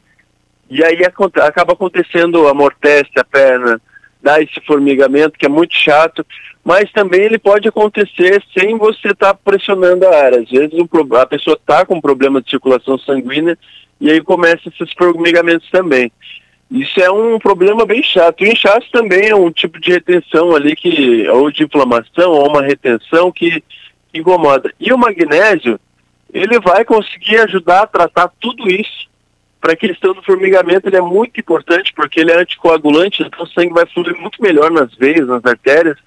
e 0.70 0.84
aí 0.84 0.98
acaba 1.04 1.72
acontecendo, 1.72 2.46
amortece 2.46 3.10
a 3.18 3.24
perna, 3.24 3.80
dá 4.22 4.40
esse 4.40 4.60
formigamento 4.66 5.38
que 5.38 5.46
é 5.46 5.48
muito 5.48 5.74
chato, 5.74 6.24
mas 6.64 6.90
também 6.92 7.22
ele 7.22 7.38
pode 7.38 7.68
acontecer 7.68 8.42
sem 8.56 8.76
você 8.76 9.08
estar 9.08 9.34
tá 9.34 9.34
pressionando 9.34 10.06
a 10.06 10.14
área. 10.14 10.40
Às 10.40 10.50
vezes 10.50 10.74
a 11.20 11.26
pessoa 11.26 11.56
está 11.56 11.84
com 11.86 12.00
problema 12.00 12.42
de 12.42 12.50
circulação 12.50 12.98
sanguínea 12.98 13.58
e 14.00 14.10
aí 14.10 14.20
começa 14.20 14.68
esses 14.68 14.92
formigamentos 14.92 15.68
também. 15.70 16.12
Isso 16.70 17.00
é 17.00 17.10
um 17.10 17.38
problema 17.38 17.86
bem 17.86 18.02
chato. 18.02 18.42
O 18.42 18.46
inchaço 18.46 18.90
também 18.92 19.28
é 19.28 19.34
um 19.34 19.50
tipo 19.50 19.80
de 19.80 19.90
retenção 19.90 20.54
ali 20.54 20.76
que, 20.76 21.26
ou 21.28 21.50
de 21.50 21.64
inflamação, 21.64 22.30
ou 22.30 22.48
uma 22.48 22.62
retenção 22.62 23.32
que, 23.32 23.62
incomoda. 24.12 24.72
E 24.78 24.92
o 24.92 24.98
magnésio, 24.98 25.80
ele 26.32 26.60
vai 26.60 26.84
conseguir 26.84 27.38
ajudar 27.38 27.82
a 27.82 27.86
tratar 27.86 28.30
tudo 28.40 28.68
isso. 28.68 29.08
Para 29.60 29.72
a 29.72 29.76
questão 29.76 30.14
do 30.14 30.22
formigamento, 30.22 30.88
ele 30.88 30.96
é 30.96 31.00
muito 31.00 31.40
importante 31.40 31.92
porque 31.94 32.20
ele 32.20 32.30
é 32.30 32.38
anticoagulante, 32.38 33.22
então 33.22 33.44
o 33.44 33.48
sangue 33.48 33.72
vai 33.72 33.86
fluir 33.86 34.16
muito 34.16 34.40
melhor 34.40 34.70
nas 34.70 34.94
veias, 34.94 35.26
nas 35.26 35.44
artérias, 35.44 35.98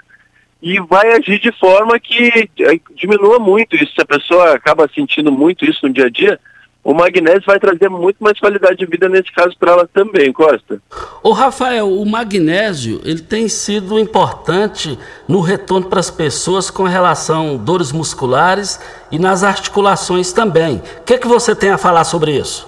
e 0.62 0.80
vai 0.80 1.12
agir 1.13 1.39
de 1.39 1.52
forma 1.60 2.00
que 2.00 2.50
eh, 2.60 2.80
diminua 2.95 3.39
muito 3.39 3.76
isso. 3.76 3.93
Se 3.93 4.02
a 4.02 4.06
pessoa 4.06 4.54
acaba 4.54 4.89
sentindo 4.93 5.32
muito 5.32 5.65
isso 5.65 5.86
no 5.86 5.93
dia 5.93 6.06
a 6.06 6.10
dia, 6.10 6.39
o 6.84 6.94
magnésio 6.94 7.44
vai 7.46 7.60
trazer 7.60 7.89
muito 7.89 8.17
mais 8.20 8.39
qualidade 8.39 8.78
de 8.78 8.86
vida 8.86 9.08
nesse 9.08 9.32
caso 9.32 9.56
para 9.58 9.72
ela 9.72 9.88
também, 9.94 10.34
Costa. 10.34 10.82
O 11.22 11.32
Rafael, 11.32 11.88
o 11.88 12.06
magnésio 12.06 13.00
ele 13.04 13.22
tem 13.22 13.48
sido 13.48 14.00
importante 14.00 14.98
no 15.28 15.41
retorno 15.41 15.88
para 15.88 16.00
as 16.00 16.10
pessoas 16.10 16.72
com 16.72 16.84
relação 16.84 17.56
a 17.56 17.58
dores 17.58 17.91
musculares 17.91 18.80
e 19.12 19.20
nas 19.20 19.44
articulações 19.44 20.34
também. 20.34 20.82
O 21.00 21.04
que, 21.04 21.13
é 21.13 21.17
que 21.20 21.28
você 21.28 21.56
tem 21.56 21.70
a 21.70 21.78
falar 21.78 22.04
sobre 22.04 22.36
isso? 22.36 22.67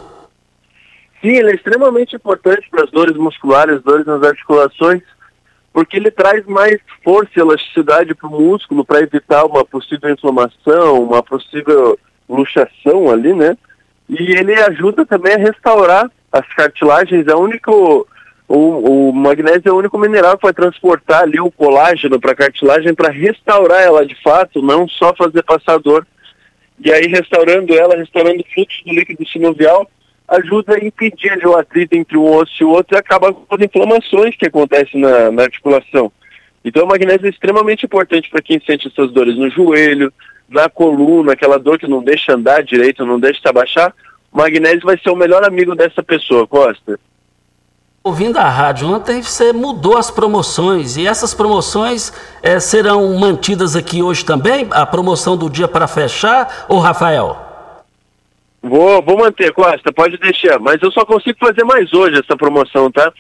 Sim, 1.19 1.31
ele 1.31 1.51
é 1.51 1.55
extremamente 1.55 2.15
importante 2.15 2.67
para 2.69 2.83
as 2.83 2.91
dores 2.91 3.15
musculares, 3.17 3.81
dores 3.81 4.05
nas 4.05 4.21
articulações, 4.21 5.01
porque 5.71 5.97
ele 5.97 6.11
traz 6.11 6.45
mais 6.45 6.79
força 7.03 7.31
e 7.35 7.39
elasticidade 7.39 8.13
para 8.13 8.27
o 8.27 8.41
músculo 8.41 8.85
para 8.85 9.01
evitar 9.01 9.43
uma 9.45 9.65
possível 9.65 10.11
inflamação, 10.11 11.01
uma 11.01 11.23
possível 11.23 11.97
luxação 12.29 13.09
ali, 13.09 13.33
né? 13.33 13.57
E 14.19 14.37
ele 14.37 14.53
ajuda 14.53 15.05
também 15.05 15.33
a 15.33 15.37
restaurar 15.37 16.09
as 16.31 16.47
cartilagens. 16.53 17.27
É 17.27 17.35
o 17.35 17.39
único, 17.39 18.07
o, 18.47 19.09
o 19.09 19.13
magnésio 19.13 19.69
é 19.69 19.71
o 19.71 19.77
único 19.77 19.97
mineral 19.97 20.37
que 20.37 20.43
vai 20.43 20.53
transportar 20.53 21.23
ali 21.23 21.39
o 21.39 21.51
colágeno 21.51 22.19
para 22.19 22.31
a 22.31 22.35
cartilagem 22.35 22.93
para 22.93 23.11
restaurar 23.11 23.81
ela 23.81 24.05
de 24.05 24.15
fato, 24.21 24.61
não 24.61 24.87
só 24.87 25.13
fazer 25.15 25.43
passar 25.43 25.77
dor. 25.79 26.05
E 26.83 26.91
aí 26.91 27.07
restaurando 27.07 27.73
ela, 27.73 27.95
restaurando 27.95 28.41
o 28.41 28.53
fluxo 28.53 28.83
do 28.85 28.93
líquido 28.93 29.27
sinovial, 29.27 29.89
ajuda 30.27 30.75
a 30.75 30.85
impedir 30.85 31.45
o 31.45 31.55
atrito 31.55 31.95
entre 31.95 32.17
um 32.17 32.35
osso 32.35 32.51
e 32.61 32.63
o 32.63 32.69
outro 32.69 32.95
e 32.95 32.99
acaba 32.99 33.33
com 33.33 33.55
as 33.55 33.61
inflamações 33.61 34.35
que 34.35 34.47
acontecem 34.47 34.99
na, 34.99 35.31
na 35.31 35.43
articulação. 35.43 36.11
Então 36.65 36.85
o 36.85 36.87
magnésio 36.87 37.27
é 37.27 37.29
extremamente 37.29 37.85
importante 37.85 38.29
para 38.29 38.41
quem 38.41 38.59
sente 38.65 38.87
essas 38.87 39.11
dores 39.11 39.35
no 39.35 39.49
joelho, 39.49 40.11
na 40.53 40.69
coluna, 40.69 41.33
aquela 41.33 41.57
dor 41.57 41.77
que 41.77 41.87
não 41.87 42.03
deixa 42.03 42.33
andar 42.33 42.63
direito, 42.63 43.05
não 43.05 43.19
deixa 43.19 43.49
abaixar, 43.49 43.93
o 44.31 44.37
magnésio 44.37 44.81
vai 44.85 44.97
ser 44.97 45.09
o 45.09 45.15
melhor 45.15 45.43
amigo 45.43 45.75
dessa 45.75 46.01
pessoa, 46.01 46.47
Costa. 46.47 46.99
Ouvindo 48.03 48.37
a 48.37 48.49
rádio 48.49 48.89
ontem, 48.89 49.21
você 49.21 49.53
mudou 49.53 49.97
as 49.97 50.11
promoções 50.11 50.97
e 50.97 51.07
essas 51.07 51.33
promoções 51.33 52.11
é, 52.41 52.59
serão 52.59 53.17
mantidas 53.17 53.75
aqui 53.77 54.03
hoje 54.03 54.25
também? 54.25 54.67
A 54.71 54.85
promoção 54.85 55.37
do 55.37 55.49
dia 55.49 55.69
para 55.69 55.87
fechar, 55.87 56.65
ou 56.67 56.79
Rafael? 56.79 57.37
Vou, 58.61 59.01
vou 59.01 59.17
manter, 59.17 59.53
Costa, 59.53 59.91
pode 59.93 60.17
deixar, 60.17 60.59
mas 60.59 60.81
eu 60.81 60.91
só 60.91 61.05
consigo 61.05 61.37
fazer 61.39 61.63
mais 61.63 61.93
hoje 61.93 62.19
essa 62.19 62.35
promoção, 62.35 62.91
tá? 62.91 63.11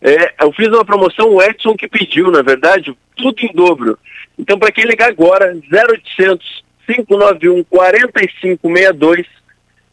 É, 0.00 0.34
eu 0.42 0.52
fiz 0.52 0.68
uma 0.68 0.84
promoção, 0.84 1.28
o 1.28 1.42
Edson 1.42 1.76
que 1.76 1.86
pediu, 1.86 2.30
na 2.30 2.42
verdade, 2.42 2.96
tudo 3.16 3.38
em 3.40 3.52
dobro. 3.52 3.98
Então, 4.38 4.58
para 4.58 4.72
quem 4.72 4.84
ligar 4.84 5.10
agora, 5.10 5.54
0800 5.70 6.64
591 6.86 7.64
4562 7.64 9.26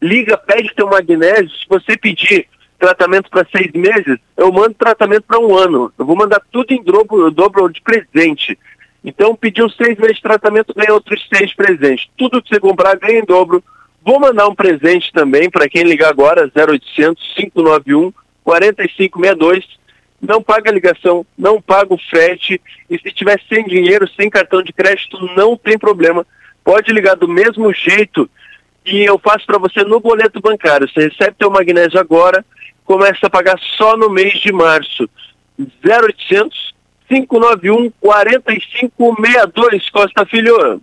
liga, 0.00 0.36
pede 0.36 0.74
teu 0.74 0.88
magnésio. 0.88 1.50
Se 1.50 1.66
você 1.68 1.96
pedir 1.96 2.46
tratamento 2.78 3.28
para 3.28 3.46
seis 3.54 3.70
meses, 3.72 4.18
eu 4.36 4.50
mando 4.50 4.74
tratamento 4.74 5.24
para 5.24 5.38
um 5.38 5.54
ano. 5.54 5.92
Eu 5.98 6.06
vou 6.06 6.16
mandar 6.16 6.40
tudo 6.50 6.72
em 6.72 6.82
dobro, 6.82 7.30
dobro 7.30 7.68
de 7.68 7.80
presente. 7.82 8.58
Então, 9.04 9.34
pediu 9.34 9.68
seis 9.70 9.98
meses 9.98 10.16
de 10.16 10.22
tratamento, 10.22 10.74
ganha 10.74 10.92
outros 10.92 11.26
seis 11.32 11.54
presentes. 11.54 12.08
Tudo 12.16 12.42
que 12.42 12.48
você 12.48 12.60
comprar 12.60 12.96
ganha 12.96 13.20
em 13.20 13.24
dobro. 13.24 13.62
Vou 14.02 14.18
mandar 14.18 14.48
um 14.48 14.54
presente 14.54 15.12
também 15.12 15.50
para 15.50 15.68
quem 15.68 15.82
ligar 15.82 16.08
agora, 16.08 16.50
0800 16.56 17.34
591 17.36 18.12
4562. 18.42 19.78
Não 20.20 20.42
paga 20.42 20.70
a 20.70 20.74
ligação, 20.74 21.24
não 21.36 21.60
paga 21.60 21.94
o 21.94 21.98
frete. 21.98 22.60
E 22.88 22.98
se 22.98 23.10
tiver 23.10 23.40
sem 23.48 23.64
dinheiro, 23.64 24.08
sem 24.16 24.28
cartão 24.28 24.62
de 24.62 24.72
crédito, 24.72 25.18
não 25.34 25.56
tem 25.56 25.78
problema. 25.78 26.26
Pode 26.64 26.92
ligar 26.92 27.16
do 27.16 27.28
mesmo 27.28 27.72
jeito 27.72 28.28
e 28.84 29.04
eu 29.04 29.18
faço 29.18 29.46
para 29.46 29.58
você 29.58 29.82
no 29.84 30.00
boleto 30.00 30.40
bancário. 30.40 30.88
Você 30.88 31.08
recebe 31.08 31.36
teu 31.38 31.50
magnésio 31.50 31.98
agora, 31.98 32.44
começa 32.84 33.26
a 33.26 33.30
pagar 33.30 33.58
só 33.76 33.96
no 33.96 34.10
mês 34.10 34.40
de 34.40 34.52
março. 34.52 35.08
0800 35.84 36.74
591 37.08 37.90
4562, 38.00 39.90
Costa 39.90 40.24
Filho. 40.26 40.80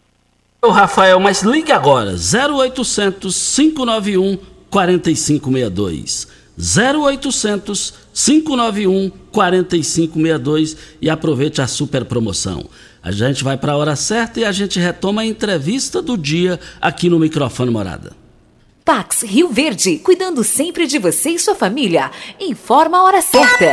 Ô 0.62 0.70
Rafael, 0.70 1.20
mas 1.20 1.42
ligue 1.42 1.72
agora, 1.72 2.12
0800 2.12 3.56
591 3.56 4.38
4562. 4.70 6.28
0800 6.58 7.94
591 8.14 9.10
4562 9.32 10.78
e 11.02 11.10
aproveite 11.10 11.62
a 11.62 11.68
super 11.68 12.04
promoção. 12.04 12.68
A 13.08 13.12
gente 13.12 13.42
vai 13.42 13.56
para 13.56 13.72
a 13.72 13.78
hora 13.78 13.96
certa 13.96 14.42
e 14.42 14.44
a 14.44 14.52
gente 14.52 14.78
retoma 14.80 15.22
a 15.22 15.26
entrevista 15.26 16.02
do 16.02 16.18
dia 16.18 16.60
aqui 16.82 17.10
no 17.10 17.18
microfone 17.18 17.72
Morada. 17.72 18.12
Pax 18.84 19.24
Rio 19.24 19.48
Verde, 19.48 19.98
cuidando 20.00 20.44
sempre 20.44 20.86
de 20.86 21.00
você 21.00 21.30
e 21.30 21.40
sua 21.40 21.56
família. 21.56 22.12
Informa 22.38 22.98
a 22.98 23.04
hora 23.04 23.22
certa. 23.22 23.72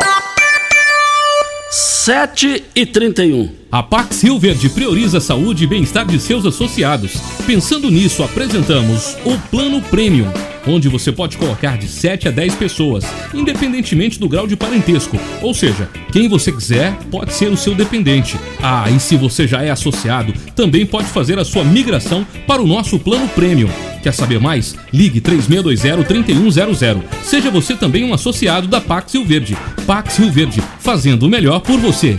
7 1.68 2.64
e 2.76 2.86
31. 2.86 3.50
A 3.72 3.82
Pax 3.82 4.22
Rio 4.22 4.38
Verde 4.38 4.68
prioriza 4.68 5.18
a 5.18 5.20
saúde 5.20 5.64
e 5.64 5.66
bem-estar 5.66 6.06
de 6.06 6.20
seus 6.20 6.46
associados. 6.46 7.14
Pensando 7.44 7.90
nisso, 7.90 8.22
apresentamos 8.22 9.16
o 9.24 9.36
Plano 9.50 9.82
Premium, 9.82 10.30
onde 10.66 10.88
você 10.88 11.12
pode 11.12 11.36
colocar 11.36 11.76
de 11.78 11.88
7 11.88 12.28
a 12.28 12.30
10 12.30 12.54
pessoas, 12.56 13.04
independentemente 13.32 14.18
do 14.18 14.28
grau 14.28 14.46
de 14.46 14.56
parentesco. 14.56 15.18
Ou 15.42 15.54
seja, 15.54 15.88
quem 16.12 16.28
você 16.28 16.52
quiser 16.52 16.96
pode 17.10 17.32
ser 17.32 17.50
o 17.50 17.56
seu 17.56 17.74
dependente. 17.74 18.38
Ah, 18.62 18.90
e 18.90 18.98
se 19.00 19.16
você 19.16 19.46
já 19.46 19.62
é 19.62 19.70
associado, 19.70 20.32
também 20.54 20.86
pode 20.86 21.08
fazer 21.08 21.38
a 21.38 21.44
sua 21.44 21.64
migração 21.64 22.26
para 22.46 22.62
o 22.62 22.66
nosso 22.66 22.98
Plano 22.98 23.28
Premium. 23.28 23.68
Quer 24.02 24.12
saber 24.12 24.38
mais? 24.38 24.76
Ligue 24.92 25.20
3620-3100. 25.20 27.02
Seja 27.22 27.50
você 27.50 27.74
também 27.74 28.04
um 28.04 28.12
associado 28.12 28.68
da 28.68 28.80
Pax 28.80 29.14
Rio 29.14 29.24
Verde. 29.24 29.56
Pax 29.86 30.18
Rio 30.18 30.30
Verde, 30.30 30.62
fazendo 30.78 31.24
o 31.24 31.28
melhor 31.28 31.60
por 31.60 31.78
você. 31.78 32.18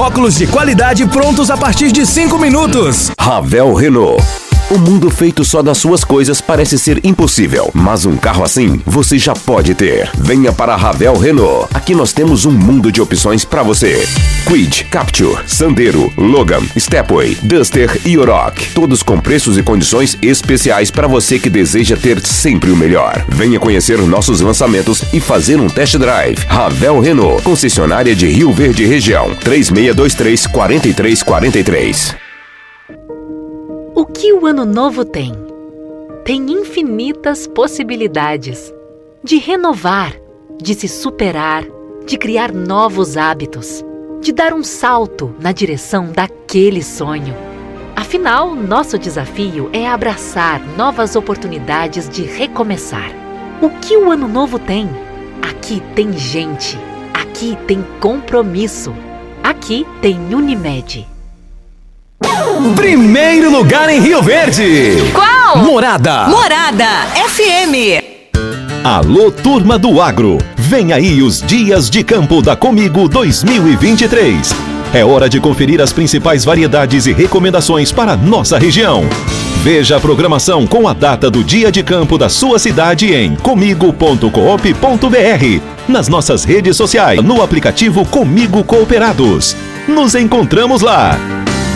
óculos 0.00 0.34
de 0.36 0.46
qualidade 0.46 1.06
prontos 1.06 1.50
a 1.50 1.56
partir 1.56 1.92
de 1.92 2.06
5 2.06 2.38
minutos. 2.38 3.10
Ravel 3.18 3.74
Renault. 3.74 4.39
O 4.70 4.78
mundo 4.78 5.10
feito 5.10 5.44
só 5.44 5.62
das 5.62 5.78
suas 5.78 6.04
coisas 6.04 6.40
parece 6.40 6.78
ser 6.78 7.04
impossível, 7.04 7.72
mas 7.74 8.06
um 8.06 8.16
carro 8.16 8.44
assim 8.44 8.80
você 8.86 9.18
já 9.18 9.34
pode 9.34 9.74
ter. 9.74 10.08
Venha 10.16 10.52
para 10.52 10.74
a 10.74 10.76
Ravel 10.76 11.18
Renault. 11.18 11.66
Aqui 11.74 11.92
nós 11.92 12.12
temos 12.12 12.44
um 12.44 12.52
mundo 12.52 12.92
de 12.92 13.02
opções 13.02 13.44
para 13.44 13.64
você. 13.64 14.06
Quid, 14.46 14.84
Capture, 14.84 15.42
Sandero, 15.44 16.12
Logan, 16.16 16.62
Stepway, 16.78 17.36
Duster 17.42 18.00
e 18.04 18.16
Oroch. 18.16 18.72
Todos 18.72 19.02
com 19.02 19.18
preços 19.18 19.58
e 19.58 19.62
condições 19.64 20.16
especiais 20.22 20.88
para 20.88 21.08
você 21.08 21.36
que 21.36 21.50
deseja 21.50 21.96
ter 21.96 22.24
sempre 22.24 22.70
o 22.70 22.76
melhor. 22.76 23.24
Venha 23.28 23.58
conhecer 23.58 23.98
nossos 23.98 24.40
lançamentos 24.40 25.02
e 25.12 25.18
fazer 25.18 25.58
um 25.58 25.66
test 25.66 25.96
drive. 25.96 26.46
Ravel 26.46 27.00
Renault, 27.00 27.42
concessionária 27.42 28.14
de 28.14 28.28
Rio 28.28 28.52
Verde 28.52 28.86
Região, 28.86 29.34
3623 29.34 30.46
4343. 30.46 32.29
O 34.00 34.06
que 34.06 34.32
o 34.32 34.46
ano 34.46 34.64
novo 34.64 35.04
tem? 35.04 35.30
Tem 36.24 36.50
infinitas 36.50 37.46
possibilidades 37.46 38.72
de 39.22 39.36
renovar, 39.36 40.16
de 40.56 40.72
se 40.72 40.88
superar, 40.88 41.66
de 42.06 42.16
criar 42.16 42.50
novos 42.50 43.18
hábitos, 43.18 43.84
de 44.22 44.32
dar 44.32 44.54
um 44.54 44.64
salto 44.64 45.34
na 45.38 45.52
direção 45.52 46.10
daquele 46.12 46.82
sonho. 46.82 47.36
Afinal, 47.94 48.56
nosso 48.56 48.98
desafio 48.98 49.68
é 49.70 49.86
abraçar 49.86 50.62
novas 50.78 51.14
oportunidades 51.14 52.08
de 52.08 52.22
recomeçar. 52.22 53.12
O 53.60 53.68
que 53.68 53.98
o 53.98 54.10
ano 54.10 54.26
novo 54.26 54.58
tem? 54.58 54.88
Aqui 55.42 55.82
tem 55.94 56.14
gente, 56.14 56.78
aqui 57.12 57.54
tem 57.66 57.84
compromisso, 58.00 58.94
aqui 59.44 59.86
tem 60.00 60.16
Unimed. 60.34 61.06
Primeiro 62.76 63.50
lugar 63.50 63.88
em 63.88 64.00
Rio 64.00 64.22
Verde. 64.22 64.96
Qual? 65.14 65.64
Morada. 65.64 66.28
Morada 66.28 67.06
FM. 67.14 68.04
Alô, 68.84 69.30
turma 69.30 69.78
do 69.78 70.00
agro. 70.00 70.36
Vem 70.56 70.92
aí 70.92 71.22
os 71.22 71.40
Dias 71.40 71.88
de 71.88 72.04
Campo 72.04 72.42
da 72.42 72.54
Comigo 72.54 73.08
2023. 73.08 74.54
É 74.92 75.02
hora 75.02 75.26
de 75.28 75.40
conferir 75.40 75.80
as 75.80 75.90
principais 75.92 76.44
variedades 76.44 77.06
e 77.06 77.12
recomendações 77.12 77.92
para 77.92 78.14
nossa 78.14 78.58
região. 78.58 79.04
Veja 79.62 79.96
a 79.96 80.00
programação 80.00 80.66
com 80.66 80.86
a 80.86 80.92
data 80.92 81.30
do 81.30 81.42
dia 81.42 81.72
de 81.72 81.82
campo 81.82 82.18
da 82.18 82.28
sua 82.28 82.58
cidade 82.58 83.14
em 83.14 83.36
comigo.coop.br, 83.36 84.30
nas 85.88 86.08
nossas 86.08 86.44
redes 86.44 86.76
sociais, 86.76 87.22
no 87.22 87.42
aplicativo 87.42 88.04
Comigo 88.04 88.62
Cooperados. 88.64 89.56
Nos 89.88 90.14
encontramos 90.14 90.82
lá. 90.82 91.18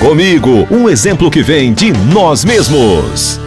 Comigo, 0.01 0.67
um 0.71 0.89
exemplo 0.89 1.31
que 1.31 1.43
vem 1.43 1.73
de 1.73 1.93
nós 2.13 2.45
mesmos. 2.45 3.44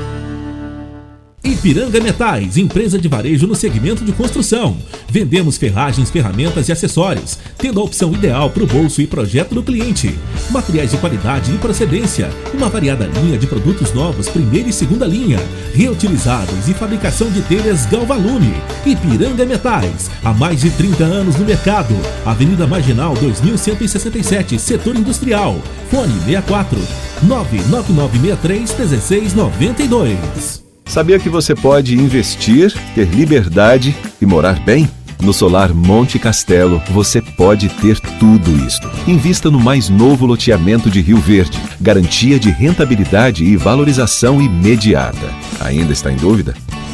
Ipiranga 1.48 2.02
Metais, 2.02 2.58
empresa 2.58 3.00
de 3.00 3.08
varejo 3.08 3.48
no 3.48 3.56
segmento 3.56 4.04
de 4.04 4.12
construção. 4.12 4.76
Vendemos 5.08 5.56
ferragens, 5.56 6.10
ferramentas 6.10 6.68
e 6.68 6.74
acessórios, 6.74 7.40
tendo 7.58 7.80
a 7.80 7.84
opção 7.86 8.12
ideal 8.12 8.50
para 8.50 8.64
o 8.64 8.68
bolso 8.68 9.02
e 9.02 9.08
projeto 9.08 9.56
do 9.56 9.64
cliente. 9.64 10.14
Materiais 10.52 10.92
de 10.92 10.98
qualidade 10.98 11.56
e 11.56 11.58
procedência, 11.58 12.30
uma 12.54 12.68
variada 12.68 13.06
linha 13.06 13.38
de 13.38 13.48
produtos 13.48 13.94
novos, 13.94 14.28
primeira 14.28 14.68
e 14.68 14.74
segunda 14.74 15.06
linha, 15.06 15.40
reutilizáveis 15.74 16.68
e 16.68 16.74
fabricação 16.74 17.32
de 17.32 17.42
telhas 17.44 17.86
Galvalume. 17.86 18.54
Ipiranga 18.86 19.46
Metais, 19.46 20.12
há 20.26 20.34
mais 20.34 20.60
de 20.60 20.70
30 20.72 21.06
anos 21.06 21.38
no 21.38 21.46
mercado. 21.46 21.96
Avenida 22.26 22.68
Marginal 22.68 23.14
2167, 23.14 24.60
setor 24.60 24.98
industrial. 24.98 25.56
Fone 25.90 26.14
64 26.26 26.78
99963 27.24 28.76
1692. 28.78 30.67
Sabia 30.88 31.20
que 31.20 31.30
você 31.30 31.54
pode 31.54 31.96
investir, 31.96 32.74
ter 32.96 33.08
liberdade 33.10 33.96
e 34.22 34.26
morar 34.26 34.60
bem? 34.64 34.90
No 35.22 35.34
Solar 35.34 35.74
Monte 35.74 36.20
Castelo, 36.20 36.82
você 36.92 37.22
pode 37.22 37.70
ter 37.70 38.00
tudo 38.20 38.56
isto. 38.66 38.90
Invista 39.08 39.50
no 39.50 39.60
mais 39.60 39.90
novo 39.90 40.26
loteamento 40.26 40.90
de 40.90 41.02
Rio 41.02 41.18
Verde. 41.18 41.60
Garantia 41.82 42.40
de 42.40 42.50
rentabilidade 42.50 43.44
e 43.44 43.58
valorização 43.58 44.42
imediata. 44.42 45.34
Ainda 45.60 45.92
está 45.92 46.12
em 46.12 46.16
dúvida? 46.16 46.54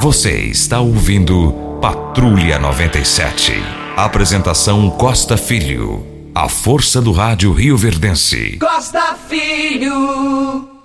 Você 0.00 0.32
está 0.44 0.80
ouvindo 0.80 1.52
Patrulha 1.82 2.58
97. 2.58 3.52
Apresentação 3.96 4.88
Costa 4.90 5.36
Filho. 5.36 6.06
A 6.34 6.48
força 6.48 7.02
do 7.02 7.12
rádio 7.12 7.52
Rio 7.52 7.76
Verdense. 7.76 8.56
Costa 8.58 9.14
Filho. 9.28 10.77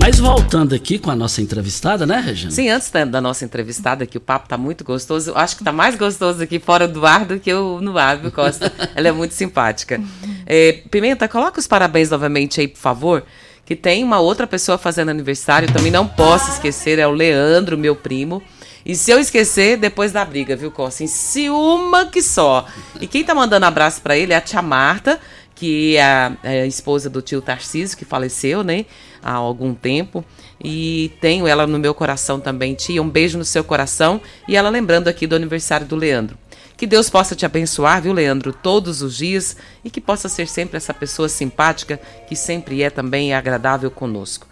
Mas 0.00 0.20
voltando 0.20 0.76
aqui 0.76 0.96
com 0.96 1.10
a 1.10 1.16
nossa 1.16 1.42
entrevistada, 1.42 2.06
né, 2.06 2.20
Regina? 2.20 2.52
Sim, 2.52 2.68
antes 2.68 2.88
da, 2.88 3.04
da 3.04 3.20
nossa 3.20 3.44
entrevistada, 3.44 4.06
que 4.06 4.16
o 4.16 4.20
papo 4.20 4.48
tá 4.48 4.56
muito 4.56 4.84
gostoso, 4.84 5.32
eu 5.32 5.36
acho 5.36 5.56
que 5.56 5.64
tá 5.64 5.72
mais 5.72 5.96
gostoso 5.96 6.40
aqui 6.40 6.60
fora 6.60 6.86
do 6.86 7.04
ar 7.04 7.24
do 7.24 7.40
que 7.40 7.52
o, 7.52 7.80
no 7.80 7.98
ar, 7.98 8.16
viu, 8.16 8.30
Costa? 8.30 8.72
Ela 8.94 9.08
é 9.08 9.12
muito 9.12 9.34
simpática. 9.34 10.00
É, 10.46 10.80
Pimenta, 10.88 11.26
coloca 11.26 11.58
os 11.58 11.66
parabéns 11.66 12.10
novamente 12.10 12.60
aí, 12.60 12.68
por 12.68 12.78
favor. 12.78 13.24
Que 13.66 13.74
tem 13.74 14.04
uma 14.04 14.20
outra 14.20 14.46
pessoa 14.46 14.78
fazendo 14.78 15.10
aniversário, 15.10 15.70
também 15.72 15.90
não 15.90 16.06
posso 16.06 16.52
esquecer, 16.52 16.98
é 17.00 17.06
o 17.06 17.10
Leandro, 17.10 17.76
meu 17.76 17.96
primo. 17.96 18.40
E 18.86 18.94
se 18.94 19.10
eu 19.10 19.18
esquecer, 19.18 19.76
depois 19.76 20.12
da 20.12 20.24
briga, 20.24 20.56
viu, 20.56 20.70
Costa? 20.70 21.02
Em 21.02 21.08
se 21.08 21.50
uma 21.50 22.06
que 22.06 22.22
só. 22.22 22.66
E 23.00 23.06
quem 23.06 23.24
tá 23.24 23.34
mandando 23.34 23.66
abraço 23.66 24.00
para 24.00 24.16
ele 24.16 24.32
é 24.32 24.36
a 24.36 24.40
tia 24.40 24.62
Marta, 24.62 25.20
que 25.58 25.96
é 25.96 26.02
a, 26.02 26.32
é 26.44 26.62
a 26.62 26.66
esposa 26.66 27.10
do 27.10 27.20
tio 27.20 27.42
Tarcísio, 27.42 27.98
que 27.98 28.04
faleceu, 28.04 28.62
né, 28.62 28.86
há 29.28 29.34
algum 29.34 29.74
tempo. 29.74 30.24
E 30.62 31.12
tenho 31.20 31.46
ela 31.46 31.66
no 31.66 31.78
meu 31.78 31.94
coração 31.94 32.40
também, 32.40 32.74
tia. 32.74 33.02
Um 33.02 33.08
beijo 33.08 33.38
no 33.38 33.44
seu 33.44 33.62
coração. 33.62 34.20
E 34.48 34.56
ela 34.56 34.70
lembrando 34.70 35.08
aqui 35.08 35.26
do 35.26 35.36
aniversário 35.36 35.86
do 35.86 35.96
Leandro. 35.96 36.36
Que 36.76 36.86
Deus 36.86 37.10
possa 37.10 37.34
te 37.34 37.44
abençoar, 37.44 38.00
viu, 38.00 38.12
Leandro, 38.12 38.52
todos 38.52 39.02
os 39.02 39.16
dias 39.16 39.56
e 39.84 39.90
que 39.90 40.00
possa 40.00 40.28
ser 40.28 40.46
sempre 40.46 40.76
essa 40.76 40.94
pessoa 40.94 41.28
simpática 41.28 42.00
que 42.28 42.36
sempre 42.36 42.82
é 42.84 42.88
também 42.88 43.34
agradável 43.34 43.90
conosco. 43.90 44.46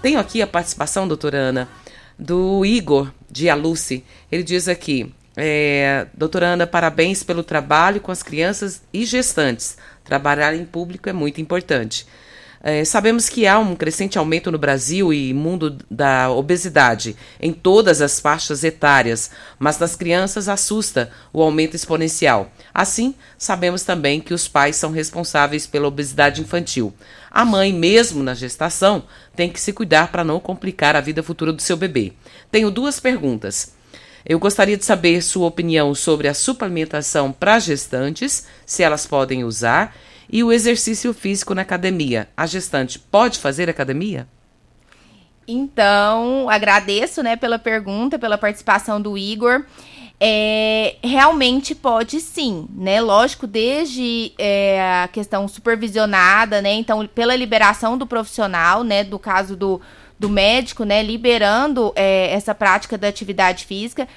Tenho 0.00 0.20
aqui 0.20 0.40
a 0.40 0.46
participação, 0.46 1.08
doutora 1.08 1.38
Ana, 1.38 1.68
do 2.16 2.64
Igor 2.64 3.10
de 3.28 3.50
Aluce. 3.50 4.04
Ele 4.30 4.44
diz 4.44 4.68
aqui: 4.68 5.12
é, 5.36 6.06
Doutora 6.14 6.46
Ana, 6.46 6.66
parabéns 6.68 7.24
pelo 7.24 7.42
trabalho 7.42 8.00
com 8.00 8.12
as 8.12 8.22
crianças 8.22 8.82
e 8.92 9.04
gestantes. 9.04 9.76
Trabalhar 10.04 10.54
em 10.54 10.64
público 10.64 11.08
é 11.08 11.12
muito 11.12 11.40
importante. 11.40 12.06
É, 12.68 12.84
sabemos 12.84 13.28
que 13.28 13.46
há 13.46 13.60
um 13.60 13.76
crescente 13.76 14.18
aumento 14.18 14.50
no 14.50 14.58
Brasil 14.58 15.12
e 15.12 15.32
mundo 15.32 15.78
da 15.88 16.28
obesidade 16.32 17.14
em 17.38 17.52
todas 17.52 18.00
as 18.00 18.18
faixas 18.18 18.64
etárias, 18.64 19.30
mas 19.56 19.78
nas 19.78 19.94
crianças 19.94 20.48
assusta 20.48 21.12
o 21.32 21.40
aumento 21.40 21.76
exponencial. 21.76 22.50
Assim, 22.74 23.14
sabemos 23.38 23.84
também 23.84 24.20
que 24.20 24.34
os 24.34 24.48
pais 24.48 24.74
são 24.74 24.90
responsáveis 24.90 25.64
pela 25.64 25.86
obesidade 25.86 26.40
infantil. 26.40 26.92
A 27.30 27.44
mãe, 27.44 27.72
mesmo 27.72 28.20
na 28.20 28.34
gestação, 28.34 29.04
tem 29.36 29.48
que 29.48 29.60
se 29.60 29.72
cuidar 29.72 30.10
para 30.10 30.24
não 30.24 30.40
complicar 30.40 30.96
a 30.96 31.00
vida 31.00 31.22
futura 31.22 31.52
do 31.52 31.62
seu 31.62 31.76
bebê. 31.76 32.14
Tenho 32.50 32.68
duas 32.68 32.98
perguntas. 32.98 33.76
Eu 34.28 34.40
gostaria 34.40 34.76
de 34.76 34.84
saber 34.84 35.22
sua 35.22 35.46
opinião 35.46 35.94
sobre 35.94 36.26
a 36.26 36.34
suplementação 36.34 37.30
para 37.30 37.60
gestantes, 37.60 38.44
se 38.66 38.82
elas 38.82 39.06
podem 39.06 39.44
usar, 39.44 39.94
e 40.30 40.42
o 40.42 40.52
exercício 40.52 41.12
físico 41.14 41.54
na 41.54 41.62
academia. 41.62 42.28
A 42.36 42.46
gestante 42.46 42.98
pode 42.98 43.38
fazer 43.38 43.68
academia? 43.68 44.26
Então, 45.48 46.50
agradeço, 46.50 47.22
né, 47.22 47.36
pela 47.36 47.58
pergunta, 47.58 48.18
pela 48.18 48.36
participação 48.36 49.00
do 49.00 49.16
Igor. 49.16 49.64
É, 50.18 50.96
realmente 51.04 51.74
pode 51.74 52.20
sim, 52.20 52.66
né? 52.74 53.02
Lógico, 53.02 53.46
desde 53.46 54.32
é, 54.38 55.02
a 55.04 55.08
questão 55.08 55.46
supervisionada, 55.46 56.62
né? 56.62 56.72
Então, 56.72 57.06
pela 57.06 57.36
liberação 57.36 57.98
do 57.98 58.06
profissional, 58.06 58.82
né? 58.82 59.04
Do 59.04 59.18
caso 59.18 59.54
do, 59.54 59.78
do 60.18 60.30
médico, 60.30 60.84
né? 60.84 61.02
Liberando 61.02 61.92
é, 61.94 62.32
essa 62.32 62.54
prática 62.54 62.96
da 62.96 63.08
atividade 63.08 63.66
física. 63.66 64.08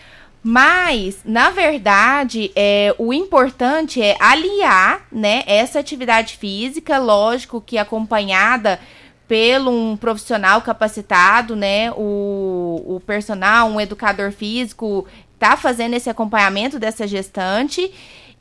Mas, 0.41 1.19
na 1.25 1.49
verdade, 1.49 2.51
é, 2.55 2.95
o 2.97 3.13
importante 3.13 4.01
é 4.01 4.15
aliar, 4.19 5.05
né, 5.11 5.43
essa 5.45 5.79
atividade 5.79 6.37
física, 6.37 6.97
lógico 6.97 7.59
que 7.59 7.77
acompanhada 7.77 8.79
pelo 9.27 9.69
um 9.69 9.97
profissional 9.97 10.61
capacitado, 10.61 11.55
né, 11.55 11.91
o, 11.91 12.95
o 12.95 13.01
personal, 13.05 13.69
um 13.69 13.81
educador 13.81 14.31
físico, 14.31 15.05
tá 15.37 15.57
fazendo 15.57 15.93
esse 15.93 16.09
acompanhamento 16.09 16.79
dessa 16.79 17.05
gestante 17.05 17.91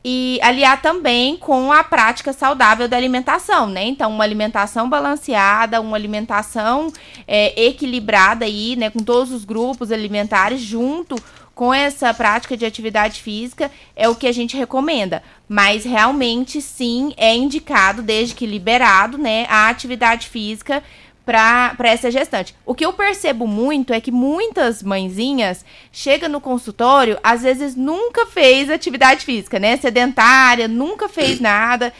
e 0.03 0.39
aliar 0.41 0.81
também 0.81 1.35
com 1.35 1.71
a 1.71 1.83
prática 1.83 2.31
saudável 2.31 2.87
da 2.87 2.95
alimentação, 2.95 3.67
né? 3.67 3.83
Então, 3.83 4.09
uma 4.09 4.23
alimentação 4.23 4.89
balanceada, 4.89 5.81
uma 5.81 5.97
alimentação 5.97 6.91
é, 7.27 7.65
equilibrada 7.65 8.45
aí, 8.45 8.77
né, 8.77 8.89
com 8.89 8.99
todos 8.99 9.33
os 9.33 9.43
grupos 9.43 9.91
alimentares 9.91 10.61
junto 10.61 11.17
com 11.59 11.73
essa 11.73 12.13
prática 12.13 12.55
de 12.55 12.65
atividade 12.65 13.21
física 13.21 13.69
é 13.93 14.07
o 14.07 14.15
que 14.15 14.27
a 14.27 14.31
gente 14.31 14.55
recomenda. 14.55 15.21
Mas 15.45 15.83
realmente 15.83 16.61
sim 16.61 17.13
é 17.17 17.35
indicado, 17.35 18.01
desde 18.01 18.33
que 18.33 18.45
liberado, 18.45 19.17
né, 19.17 19.45
a 19.49 19.67
atividade 19.67 20.29
física 20.29 20.81
para 21.25 21.75
essa 21.83 22.09
gestante. 22.09 22.55
O 22.65 22.73
que 22.73 22.85
eu 22.85 22.93
percebo 22.93 23.45
muito 23.45 23.91
é 23.91 23.99
que 23.99 24.09
muitas 24.09 24.81
mãezinhas 24.81 25.65
chegam 25.91 26.29
no 26.29 26.39
consultório, 26.39 27.19
às 27.21 27.41
vezes 27.41 27.75
nunca 27.75 28.25
fez 28.25 28.69
atividade 28.69 29.25
física, 29.25 29.59
né? 29.59 29.75
Sedentária, 29.75 30.65
nunca 30.65 31.09
fez 31.09 31.41
nada. 31.41 31.91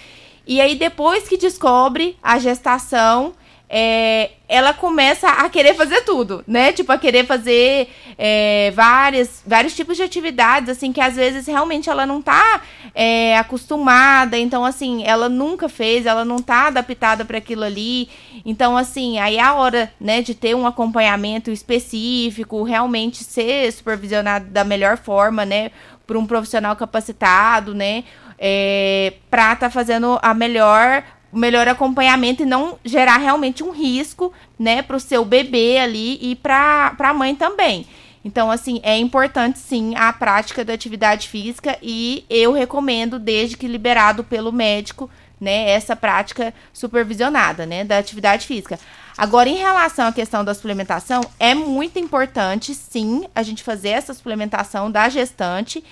E 0.47 0.61
aí, 0.61 0.73
depois 0.73 1.27
que 1.27 1.35
descobre 1.35 2.17
a 2.23 2.39
gestação, 2.39 3.33
é, 3.69 4.31
ela 4.47 4.73
começa 4.73 5.29
a 5.29 5.47
querer 5.47 5.75
fazer 5.75 6.01
tudo, 6.01 6.43
né? 6.47 6.73
Tipo, 6.73 6.91
a 6.91 6.97
querer 6.97 7.27
fazer 7.27 7.87
é, 8.17 8.71
várias, 8.71 9.43
vários 9.45 9.75
tipos 9.75 9.95
de 9.95 10.01
atividades, 10.01 10.69
assim, 10.69 10.91
que 10.91 10.99
às 10.99 11.15
vezes 11.15 11.45
realmente 11.45 11.87
ela 11.87 12.03
não 12.03 12.19
tá 12.19 12.63
é, 12.95 13.37
acostumada, 13.37 14.39
então, 14.39 14.65
assim, 14.65 15.03
ela 15.05 15.29
nunca 15.29 15.69
fez, 15.69 16.07
ela 16.07 16.25
não 16.25 16.39
tá 16.39 16.67
adaptada 16.67 17.23
para 17.23 17.37
aquilo 17.37 17.63
ali. 17.63 18.09
Então, 18.43 18.75
assim, 18.75 19.19
aí 19.19 19.37
é 19.37 19.41
a 19.41 19.53
hora, 19.53 19.91
né, 20.01 20.23
de 20.23 20.33
ter 20.33 20.55
um 20.55 20.65
acompanhamento 20.65 21.51
específico, 21.51 22.63
realmente 22.63 23.23
ser 23.23 23.71
supervisionado 23.71 24.45
da 24.45 24.63
melhor 24.63 24.97
forma, 24.97 25.45
né, 25.45 25.69
por 26.07 26.17
um 26.17 26.25
profissional 26.25 26.75
capacitado, 26.75 27.75
né, 27.75 28.03
é, 28.39 29.13
pra 29.29 29.55
tá 29.55 29.69
fazendo 29.69 30.17
a 30.23 30.33
melhor 30.33 31.03
melhor 31.31 31.67
acompanhamento 31.67 32.43
e 32.43 32.45
não 32.45 32.79
gerar 32.83 33.17
realmente 33.17 33.63
um 33.63 33.71
risco, 33.71 34.33
né, 34.57 34.81
para 34.81 34.97
o 34.97 34.99
seu 34.99 35.23
bebê 35.23 35.77
ali 35.77 36.17
e 36.21 36.35
para 36.35 36.95
a 36.97 37.13
mãe 37.13 37.35
também. 37.35 37.85
Então, 38.23 38.51
assim, 38.51 38.79
é 38.83 38.97
importante 38.97 39.59
sim 39.59 39.95
a 39.95 40.11
prática 40.11 40.65
da 40.65 40.73
atividade 40.73 41.27
física 41.29 41.77
e 41.81 42.25
eu 42.29 42.51
recomendo, 42.51 43.17
desde 43.17 43.55
que 43.55 43.67
liberado 43.67 44.23
pelo 44.23 44.51
médico, 44.51 45.09
né, 45.39 45.69
essa 45.69 45.95
prática 45.95 46.53
supervisionada, 46.73 47.65
né, 47.65 47.83
da 47.83 47.97
atividade 47.97 48.45
física. 48.45 48.77
Agora, 49.17 49.49
em 49.49 49.57
relação 49.57 50.07
à 50.07 50.13
questão 50.13 50.43
da 50.43 50.53
suplementação, 50.53 51.21
é 51.39 51.53
muito 51.53 51.99
importante, 51.99 52.73
sim, 52.73 53.25
a 53.33 53.43
gente 53.43 53.63
fazer 53.63 53.89
essa 53.89 54.13
suplementação 54.13 54.89
da 54.89 55.09
gestante. 55.09 55.83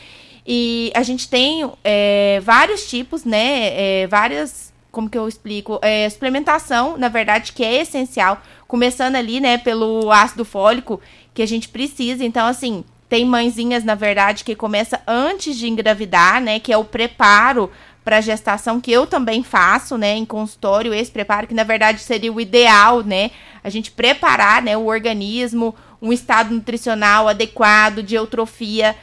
E 0.46 0.92
a 0.96 1.04
gente 1.04 1.28
tem 1.30 1.70
é, 1.84 2.40
vários 2.42 2.90
tipos, 2.90 3.26
né, 3.26 4.04
é, 4.04 4.08
várias 4.08 4.74
como 4.98 5.08
que 5.08 5.18
eu 5.18 5.28
explico? 5.28 5.78
É, 5.84 6.10
suplementação, 6.10 6.98
na 6.98 7.08
verdade, 7.08 7.54
que 7.54 7.64
é 7.64 7.82
essencial. 7.82 8.42
Começando 8.68 9.16
ali, 9.16 9.40
né, 9.40 9.60
pelo 9.60 10.12
ácido 10.12 10.44
fólico 10.44 11.00
que 11.36 11.44
a 11.44 11.46
gente 11.46 11.70
precisa. 11.70 12.26
Então, 12.26 12.48
assim, 12.48 12.84
tem 13.08 13.24
mãezinhas, 13.24 13.84
na 13.84 13.94
verdade, 13.94 14.44
que 14.44 14.56
começa 14.56 15.00
antes 15.06 15.56
de 15.56 15.70
engravidar, 15.70 16.42
né, 16.42 16.60
que 16.60 16.74
é 16.74 16.78
o 16.78 16.84
preparo 16.84 17.70
para 18.04 18.22
gestação 18.22 18.82
que 18.82 18.92
eu 18.92 19.06
também 19.06 19.44
faço, 19.44 20.00
né, 20.00 20.16
em 20.16 20.26
consultório, 20.26 20.92
esse 20.96 21.12
preparo 21.12 21.46
que 21.46 21.54
na 21.54 21.64
verdade 21.64 22.00
seria 22.00 22.34
o 22.34 22.42
ideal, 22.42 23.04
né, 23.04 23.30
a 23.64 23.70
gente 23.70 23.92
preparar, 23.92 24.64
né, 24.64 24.76
o 24.78 24.86
organismo, 24.86 25.76
um 26.02 26.12
estado 26.12 26.56
nutricional 26.56 27.28
adequado 27.28 28.02
de 28.02 28.16
eutrofia 28.16 28.96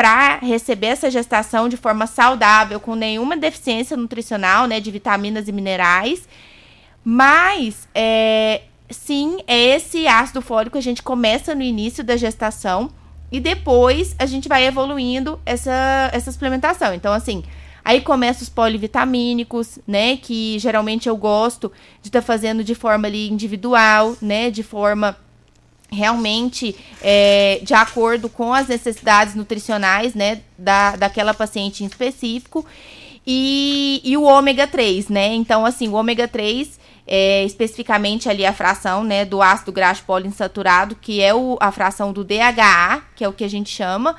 para 0.00 0.38
receber 0.38 0.86
essa 0.86 1.10
gestação 1.10 1.68
de 1.68 1.76
forma 1.76 2.06
saudável, 2.06 2.80
com 2.80 2.94
nenhuma 2.94 3.36
deficiência 3.36 3.98
nutricional, 3.98 4.66
né, 4.66 4.80
de 4.80 4.90
vitaminas 4.90 5.46
e 5.46 5.52
minerais. 5.52 6.26
Mas, 7.04 7.86
é, 7.94 8.62
sim, 8.88 9.40
esse 9.46 10.08
ácido 10.08 10.40
fólico 10.40 10.78
a 10.78 10.80
gente 10.80 11.02
começa 11.02 11.54
no 11.54 11.60
início 11.60 12.02
da 12.02 12.16
gestação 12.16 12.88
e 13.30 13.38
depois 13.38 14.16
a 14.18 14.24
gente 14.24 14.48
vai 14.48 14.64
evoluindo 14.64 15.38
essa, 15.44 16.08
essa 16.14 16.32
suplementação. 16.32 16.94
Então, 16.94 17.12
assim, 17.12 17.44
aí 17.84 18.00
começa 18.00 18.42
os 18.42 18.48
polivitamínicos, 18.48 19.78
né, 19.86 20.16
que 20.16 20.58
geralmente 20.58 21.10
eu 21.10 21.16
gosto 21.18 21.70
de 22.00 22.08
estar 22.08 22.22
tá 22.22 22.26
fazendo 22.26 22.64
de 22.64 22.74
forma 22.74 23.06
ali 23.06 23.28
individual, 23.28 24.16
né, 24.22 24.50
de 24.50 24.62
forma 24.62 25.14
realmente 25.92 26.76
é, 27.02 27.60
de 27.62 27.74
acordo 27.74 28.28
com 28.28 28.52
as 28.52 28.68
necessidades 28.68 29.34
nutricionais, 29.34 30.14
né, 30.14 30.40
da, 30.56 30.96
daquela 30.96 31.34
paciente 31.34 31.82
em 31.82 31.86
específico. 31.86 32.64
E, 33.26 34.00
e 34.02 34.16
o 34.16 34.22
ômega 34.22 34.66
3, 34.66 35.08
né? 35.08 35.34
Então, 35.34 35.66
assim, 35.66 35.88
o 35.88 35.92
ômega 35.92 36.26
3 36.26 36.80
é 37.06 37.44
especificamente 37.44 38.28
ali 38.28 38.46
a 38.46 38.52
fração, 38.52 39.04
né, 39.04 39.24
do 39.24 39.42
ácido 39.42 39.72
graxo 39.72 40.04
poliinsaturado, 40.04 40.94
que 40.94 41.20
é 41.20 41.34
o, 41.34 41.58
a 41.60 41.70
fração 41.72 42.12
do 42.12 42.24
DHA, 42.24 43.02
que 43.16 43.24
é 43.24 43.28
o 43.28 43.32
que 43.32 43.44
a 43.44 43.48
gente 43.48 43.68
chama. 43.68 44.16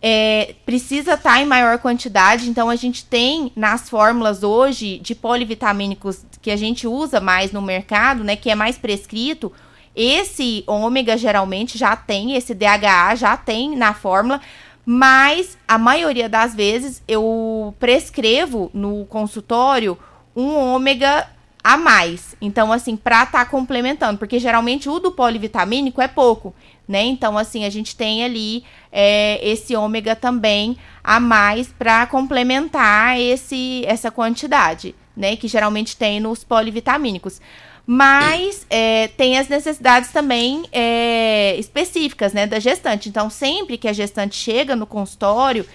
É, 0.00 0.54
precisa 0.66 1.14
estar 1.14 1.34
tá 1.34 1.40
em 1.40 1.44
maior 1.44 1.78
quantidade, 1.78 2.48
então 2.48 2.68
a 2.68 2.74
gente 2.74 3.04
tem 3.04 3.52
nas 3.54 3.88
fórmulas 3.88 4.42
hoje 4.42 4.98
de 4.98 5.14
polivitamínicos 5.14 6.24
que 6.40 6.50
a 6.50 6.56
gente 6.56 6.88
usa 6.88 7.20
mais 7.20 7.52
no 7.52 7.62
mercado, 7.62 8.24
né, 8.24 8.34
que 8.34 8.50
é 8.50 8.54
mais 8.54 8.76
prescrito, 8.76 9.52
esse 9.94 10.64
ômega 10.66 11.16
geralmente 11.16 11.76
já 11.76 11.94
tem, 11.94 12.34
esse 12.34 12.54
DHA 12.54 13.14
já 13.14 13.36
tem 13.36 13.76
na 13.76 13.92
fórmula, 13.92 14.40
mas 14.84 15.56
a 15.66 15.78
maioria 15.78 16.28
das 16.28 16.54
vezes 16.54 17.02
eu 17.06 17.74
prescrevo 17.78 18.70
no 18.74 19.04
consultório 19.06 19.98
um 20.34 20.54
ômega 20.56 21.28
a 21.62 21.76
mais. 21.76 22.34
Então, 22.40 22.72
assim, 22.72 22.96
pra 22.96 23.22
estar 23.22 23.44
tá 23.44 23.50
complementando, 23.50 24.18
porque 24.18 24.38
geralmente 24.38 24.88
o 24.88 24.98
do 24.98 25.12
polivitamínico 25.12 26.00
é 26.00 26.08
pouco, 26.08 26.52
né? 26.88 27.02
Então, 27.04 27.38
assim, 27.38 27.64
a 27.64 27.70
gente 27.70 27.94
tem 27.94 28.24
ali 28.24 28.64
é, 28.90 29.38
esse 29.46 29.76
ômega 29.76 30.16
também 30.16 30.76
a 31.04 31.20
mais 31.20 31.68
para 31.68 32.06
complementar 32.06 33.20
esse, 33.20 33.84
essa 33.86 34.10
quantidade, 34.10 34.94
né? 35.16 35.36
Que 35.36 35.46
geralmente 35.46 35.96
tem 35.96 36.18
nos 36.18 36.42
polivitamínicos. 36.42 37.40
Mas 37.86 38.66
é, 38.70 39.08
tem 39.08 39.38
as 39.38 39.48
necessidades 39.48 40.12
também 40.12 40.64
é, 40.72 41.56
específicas, 41.58 42.32
né, 42.32 42.46
da 42.46 42.58
gestante. 42.58 43.08
Então, 43.08 43.28
sempre 43.28 43.76
que 43.76 43.88
a 43.88 43.92
gestante 43.92 44.36
chega 44.36 44.76
no 44.76 44.86
consultório, 44.86 45.66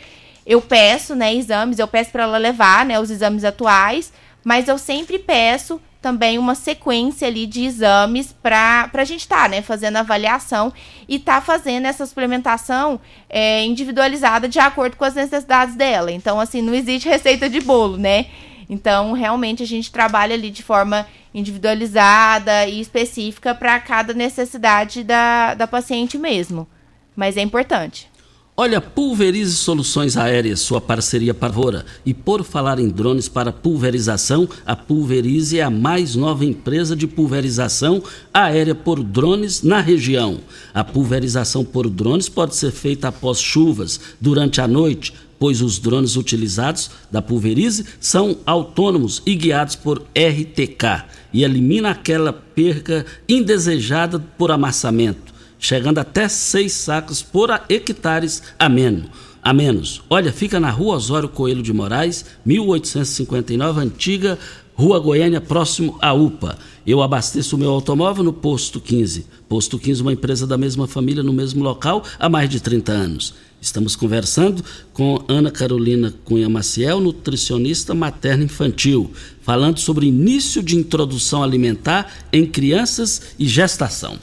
eu 0.46 0.62
peço, 0.62 1.16
né, 1.16 1.36
exames, 1.36 1.80
eu 1.80 1.88
peço 1.88 2.12
para 2.12 2.24
ela 2.24 2.38
levar, 2.38 2.86
né, 2.86 3.00
os 3.00 3.12
exames 3.12 3.44
atuais, 3.44 4.14
mas 4.44 4.70
eu 4.70 4.78
sempre 4.78 5.20
peço 5.20 5.82
também 6.02 6.38
uma 6.38 6.56
sequência 6.56 7.28
ali 7.28 7.46
de 7.46 7.66
exames 7.66 8.32
para 8.32 8.90
a 8.94 9.04
gente 9.04 9.22
estar, 9.22 9.44
tá, 9.44 9.50
né, 9.50 9.62
fazendo 9.62 9.98
avaliação 9.98 10.72
e 11.10 11.20
tá 11.20 11.42
fazendo 11.42 11.86
essa 11.86 12.06
suplementação 12.06 13.02
é, 13.30 13.66
individualizada 13.66 14.48
de 14.48 14.60
acordo 14.60 14.96
com 14.96 15.04
as 15.04 15.16
necessidades 15.16 15.76
dela. 15.76 16.10
Então, 16.12 16.40
assim, 16.40 16.62
não 16.62 16.74
existe 16.74 17.10
receita 17.10 17.50
de 17.50 17.60
bolo, 17.60 17.98
né? 17.98 18.28
Então, 18.70 19.12
realmente, 19.14 19.64
a 19.64 19.68
gente 19.68 19.92
trabalha 19.92 20.34
ali 20.34 20.50
de 20.50 20.64
forma 20.64 21.06
individualizada 21.38 22.66
e 22.66 22.82
específica 22.82 23.54
para 23.54 23.80
cada 23.80 24.12
necessidade 24.12 25.04
da, 25.04 25.54
da 25.54 25.68
paciente 25.68 26.18
mesmo. 26.18 26.68
Mas 27.16 27.38
é 27.38 27.42
importante. 27.42 28.10
Olha, 28.60 28.82
Pulverize 28.82 29.56
Soluções 29.56 30.18
Aéreas, 30.18 30.62
sua 30.62 30.82
parceria 30.82 31.32
pavora. 31.32 31.86
E 32.04 32.12
por 32.12 32.44
falar 32.44 32.80
em 32.80 32.90
drones 32.90 33.30
para 33.30 33.52
pulverização, 33.52 34.50
a 34.66 34.76
Pulverize 34.76 35.60
é 35.60 35.62
a 35.62 35.70
mais 35.70 36.16
nova 36.16 36.44
empresa 36.44 36.96
de 36.96 37.06
pulverização 37.06 38.02
aérea 38.34 38.74
por 38.74 39.04
drones 39.04 39.62
na 39.62 39.80
região. 39.80 40.40
A 40.74 40.84
pulverização 40.84 41.64
por 41.64 41.88
drones 41.88 42.30
pode 42.30 42.56
ser 42.56 42.72
feita 42.72 43.10
após 43.10 43.40
chuvas, 43.40 44.00
durante 44.20 44.60
a 44.60 44.68
noite, 44.68 45.14
pois 45.38 45.62
os 45.62 45.78
drones 45.78 46.16
utilizados 46.16 46.90
da 47.12 47.22
Pulverize 47.22 47.86
são 48.00 48.38
autônomos 48.44 49.22
e 49.24 49.36
guiados 49.36 49.76
por 49.76 50.00
RTK 50.18 51.06
e 51.34 51.44
elimina 51.44 51.92
aquela 51.92 52.32
perca 52.32 53.06
indesejada 53.28 54.20
por 54.38 54.52
amassamento, 54.52 55.34
chegando 55.60 56.00
até 56.00 56.28
seis 56.28 56.74
sacos 56.74 57.22
por 57.22 57.50
hectares 57.70 58.44
a 58.58 58.70
menos. 58.70 59.10
A 59.42 59.54
menos. 59.54 60.04
Olha, 60.10 60.34
fica 60.34 60.60
na 60.60 60.70
rua 60.70 60.98
Osório 60.98 61.30
Coelho 61.30 61.64
de 61.64 61.72
Moraes, 61.72 62.26
1859, 62.46 63.80
antiga 63.80 64.38
Rua 64.78 65.00
Goiânia, 65.00 65.42
próximo 65.42 65.98
à 66.00 66.14
UPA. 66.14 66.56
Eu 66.86 67.02
abasteço 67.02 67.56
o 67.56 67.60
meu 67.60 67.72
automóvel 67.72 68.24
no 68.24 68.32
Posto 68.32 68.80
15. 68.80 69.26
Posto 69.50 69.80
15, 69.80 70.04
uma 70.04 70.14
empresa 70.14 70.46
da 70.46 70.56
mesma 70.56 70.88
família 70.88 71.24
no 71.24 71.34
mesmo 71.34 71.64
local 71.64 72.04
há 72.20 72.30
mais 72.30 72.48
de 72.48 72.60
30 72.60 72.92
anos. 72.92 73.34
Estamos 73.60 73.96
conversando 73.96 74.64
com 74.94 75.20
Ana 75.28 75.50
Carolina 75.50 76.14
Cunha 76.24 76.48
Maciel, 76.48 77.00
nutricionista 77.00 77.96
materno 77.96 78.44
infantil, 78.44 79.12
falando 79.42 79.80
sobre 79.80 80.06
início 80.06 80.62
de 80.62 80.76
introdução 80.76 81.42
alimentar 81.42 82.14
em 82.32 82.46
crianças 82.46 83.34
e 83.40 83.48
gestação. 83.48 84.20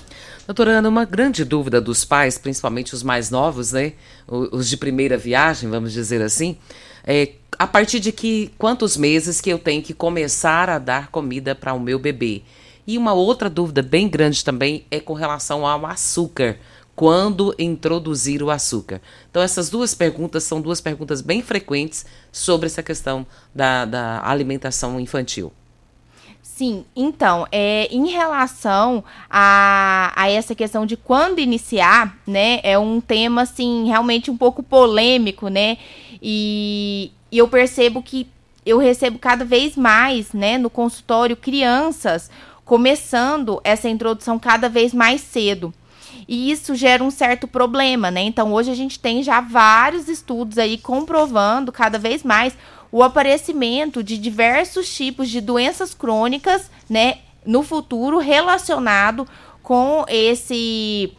Doutora 0.46 0.78
Ana, 0.78 0.88
uma 0.88 1.04
grande 1.04 1.44
dúvida 1.44 1.80
dos 1.80 2.04
pais, 2.04 2.38
principalmente 2.38 2.94
os 2.94 3.02
mais 3.02 3.28
novos, 3.28 3.72
né? 3.72 3.94
Os 4.28 4.68
de 4.68 4.76
primeira 4.76 5.18
viagem, 5.18 5.68
vamos 5.68 5.92
dizer 5.92 6.22
assim, 6.22 6.56
é 7.04 7.32
a 7.58 7.66
partir 7.66 8.00
de 8.00 8.12
que 8.12 8.50
quantos 8.58 8.96
meses 8.96 9.40
que 9.40 9.50
eu 9.50 9.58
tenho 9.58 9.82
que 9.82 9.94
começar 9.94 10.68
a 10.68 10.78
dar 10.78 11.08
comida 11.10 11.54
para 11.54 11.74
o 11.74 11.80
meu 11.80 11.98
bebê? 11.98 12.42
E 12.86 12.98
uma 12.98 13.12
outra 13.12 13.48
dúvida 13.48 13.82
bem 13.82 14.08
grande 14.08 14.44
também 14.44 14.84
é 14.90 15.00
com 15.00 15.14
relação 15.14 15.66
ao 15.66 15.86
açúcar 15.86 16.58
quando 16.94 17.54
introduzir 17.58 18.42
o 18.42 18.50
açúcar? 18.50 19.00
Então, 19.30 19.42
essas 19.42 19.68
duas 19.68 19.94
perguntas 19.94 20.44
são 20.44 20.60
duas 20.60 20.80
perguntas 20.80 21.20
bem 21.20 21.42
frequentes 21.42 22.04
sobre 22.30 22.66
essa 22.66 22.82
questão 22.82 23.26
da, 23.54 23.84
da 23.84 24.28
alimentação 24.28 25.00
infantil. 25.00 25.52
Sim, 26.42 26.84
então, 26.94 27.48
é, 27.50 27.88
em 27.90 28.06
relação 28.10 29.02
a, 29.28 30.12
a 30.14 30.30
essa 30.30 30.54
questão 30.54 30.86
de 30.86 30.96
quando 30.96 31.40
iniciar, 31.40 32.16
né, 32.24 32.60
é 32.62 32.78
um 32.78 33.00
tema, 33.00 33.42
assim, 33.42 33.88
realmente 33.88 34.30
um 34.30 34.36
pouco 34.36 34.62
polêmico, 34.62 35.48
né, 35.48 35.78
e, 36.22 37.10
e 37.34 37.38
eu 37.38 37.48
percebo 37.48 38.00
que 38.00 38.28
eu 38.64 38.78
recebo 38.78 39.18
cada 39.18 39.44
vez 39.44 39.76
mais, 39.76 40.32
né, 40.32 40.56
no 40.56 40.70
consultório, 40.70 41.36
crianças 41.36 42.30
começando 42.64 43.60
essa 43.64 43.88
introdução 43.88 44.38
cada 44.38 44.68
vez 44.68 44.94
mais 44.94 45.20
cedo. 45.20 45.74
E 46.28 46.48
isso 46.52 46.76
gera 46.76 47.02
um 47.02 47.10
certo 47.10 47.48
problema, 47.48 48.08
né? 48.08 48.22
Então, 48.22 48.52
hoje 48.52 48.70
a 48.70 48.74
gente 48.76 49.00
tem 49.00 49.20
já 49.20 49.40
vários 49.40 50.08
estudos 50.08 50.58
aí 50.58 50.78
comprovando 50.78 51.72
cada 51.72 51.98
vez 51.98 52.22
mais 52.22 52.56
o 52.92 53.02
aparecimento 53.02 54.00
de 54.00 54.16
diversos 54.16 54.94
tipos 54.94 55.28
de 55.28 55.40
doenças 55.40 55.92
crônicas, 55.92 56.70
né, 56.88 57.18
no 57.44 57.64
futuro 57.64 58.18
relacionado 58.18 59.26
com 59.60 60.04
esse 60.06 61.12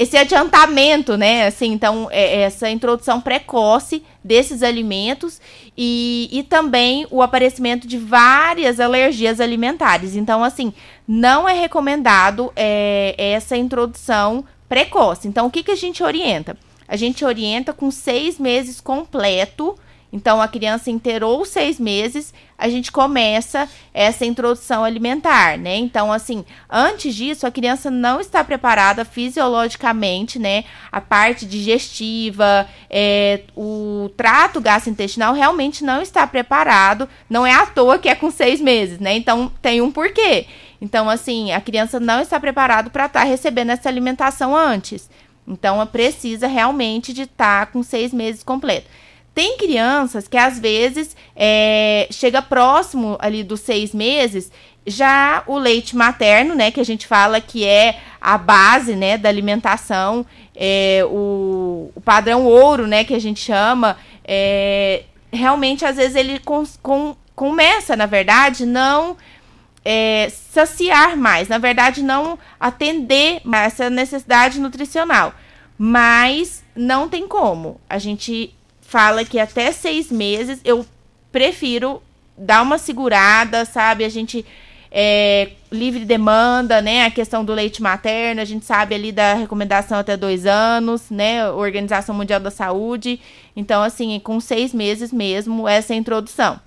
esse 0.00 0.16
adiantamento, 0.16 1.18
né? 1.18 1.46
Assim, 1.46 1.72
então, 1.72 2.08
é, 2.10 2.40
essa 2.40 2.70
introdução 2.70 3.20
precoce 3.20 4.02
desses 4.24 4.62
alimentos 4.62 5.38
e, 5.76 6.26
e 6.32 6.42
também 6.42 7.06
o 7.10 7.20
aparecimento 7.20 7.86
de 7.86 7.98
várias 7.98 8.80
alergias 8.80 9.42
alimentares. 9.42 10.16
Então, 10.16 10.42
assim, 10.42 10.72
não 11.06 11.46
é 11.46 11.52
recomendado 11.52 12.50
é, 12.56 13.14
essa 13.18 13.58
introdução 13.58 14.42
precoce. 14.70 15.28
Então, 15.28 15.46
o 15.46 15.50
que, 15.50 15.62
que 15.62 15.72
a 15.72 15.76
gente 15.76 16.02
orienta? 16.02 16.56
A 16.88 16.96
gente 16.96 17.22
orienta 17.22 17.74
com 17.74 17.90
seis 17.90 18.38
meses 18.38 18.80
completo 18.80 19.76
então, 20.12 20.42
a 20.42 20.48
criança 20.48 20.90
inteirou 20.90 21.44
seis 21.44 21.78
meses, 21.78 22.34
a 22.58 22.68
gente 22.68 22.90
começa 22.90 23.68
essa 23.94 24.26
introdução 24.26 24.84
alimentar, 24.84 25.56
né? 25.56 25.76
Então, 25.76 26.12
assim, 26.12 26.44
antes 26.68 27.14
disso, 27.14 27.46
a 27.46 27.50
criança 27.50 27.90
não 27.90 28.20
está 28.20 28.42
preparada 28.42 29.04
fisiologicamente, 29.04 30.38
né? 30.38 30.64
A 30.90 31.00
parte 31.00 31.46
digestiva, 31.46 32.68
é, 32.88 33.42
o 33.56 34.10
trato 34.16 34.60
gastrointestinal 34.60 35.32
realmente 35.32 35.84
não 35.84 36.02
está 36.02 36.26
preparado. 36.26 37.08
Não 37.28 37.46
é 37.46 37.54
à 37.54 37.66
toa 37.66 37.98
que 37.98 38.08
é 38.08 38.14
com 38.14 38.30
seis 38.30 38.60
meses, 38.60 38.98
né? 38.98 39.14
Então, 39.14 39.50
tem 39.62 39.80
um 39.80 39.92
porquê. 39.92 40.46
Então, 40.80 41.08
assim, 41.08 41.52
a 41.52 41.60
criança 41.60 42.00
não 42.00 42.20
está 42.20 42.40
preparada 42.40 42.90
para 42.90 43.06
estar 43.06 43.20
tá 43.20 43.26
recebendo 43.26 43.70
essa 43.70 43.88
alimentação 43.88 44.56
antes. 44.56 45.08
Então, 45.46 45.84
precisa 45.86 46.48
realmente 46.48 47.12
de 47.12 47.22
estar 47.22 47.66
tá 47.66 47.72
com 47.72 47.82
seis 47.82 48.12
meses 48.12 48.42
completo. 48.42 48.88
Tem 49.34 49.56
crianças 49.56 50.26
que 50.26 50.36
às 50.36 50.58
vezes 50.58 51.16
é, 51.36 52.08
chega 52.10 52.42
próximo 52.42 53.16
ali 53.20 53.42
dos 53.44 53.60
seis 53.60 53.94
meses, 53.94 54.50
já 54.86 55.42
o 55.46 55.56
leite 55.58 55.96
materno, 55.96 56.54
né, 56.54 56.70
que 56.70 56.80
a 56.80 56.84
gente 56.84 57.06
fala 57.06 57.40
que 57.40 57.64
é 57.64 58.00
a 58.20 58.36
base, 58.36 58.96
né, 58.96 59.16
da 59.16 59.28
alimentação, 59.28 60.26
é, 60.54 61.02
o, 61.06 61.90
o 61.94 62.00
padrão 62.00 62.44
ouro, 62.44 62.86
né, 62.86 63.04
que 63.04 63.14
a 63.14 63.18
gente 63.18 63.40
chama, 63.40 63.96
é, 64.24 65.04
realmente 65.32 65.84
às 65.84 65.96
vezes 65.96 66.16
ele 66.16 66.38
com, 66.40 66.64
com, 66.82 67.16
começa, 67.34 67.96
na 67.96 68.06
verdade, 68.06 68.66
não 68.66 69.16
é, 69.84 70.28
saciar 70.30 71.16
mais, 71.16 71.48
na 71.48 71.58
verdade 71.58 72.02
não 72.02 72.38
atender 72.58 73.40
essa 73.52 73.88
necessidade 73.88 74.60
nutricional, 74.60 75.32
mas 75.78 76.62
não 76.74 77.08
tem 77.08 77.26
como. 77.26 77.80
A 77.88 77.98
gente 77.98 78.54
fala 78.90 79.24
que 79.24 79.38
até 79.38 79.70
seis 79.70 80.10
meses 80.10 80.60
eu 80.64 80.84
prefiro 81.30 82.02
dar 82.36 82.60
uma 82.60 82.76
segurada, 82.76 83.64
sabe? 83.64 84.04
A 84.04 84.08
gente 84.08 84.44
é, 84.90 85.52
livre 85.70 86.04
demanda, 86.04 86.82
né? 86.82 87.04
A 87.04 87.10
questão 87.10 87.44
do 87.44 87.54
leite 87.54 87.80
materno, 87.80 88.40
a 88.40 88.44
gente 88.44 88.64
sabe 88.64 88.96
ali 88.96 89.12
da 89.12 89.34
recomendação 89.34 89.96
até 89.96 90.16
dois 90.16 90.44
anos, 90.44 91.08
né? 91.08 91.48
Organização 91.48 92.16
Mundial 92.16 92.40
da 92.40 92.50
Saúde. 92.50 93.20
Então, 93.54 93.80
assim, 93.80 94.18
com 94.18 94.40
seis 94.40 94.74
meses 94.74 95.12
mesmo, 95.12 95.68
essa 95.68 95.94
introdução. 95.94 96.58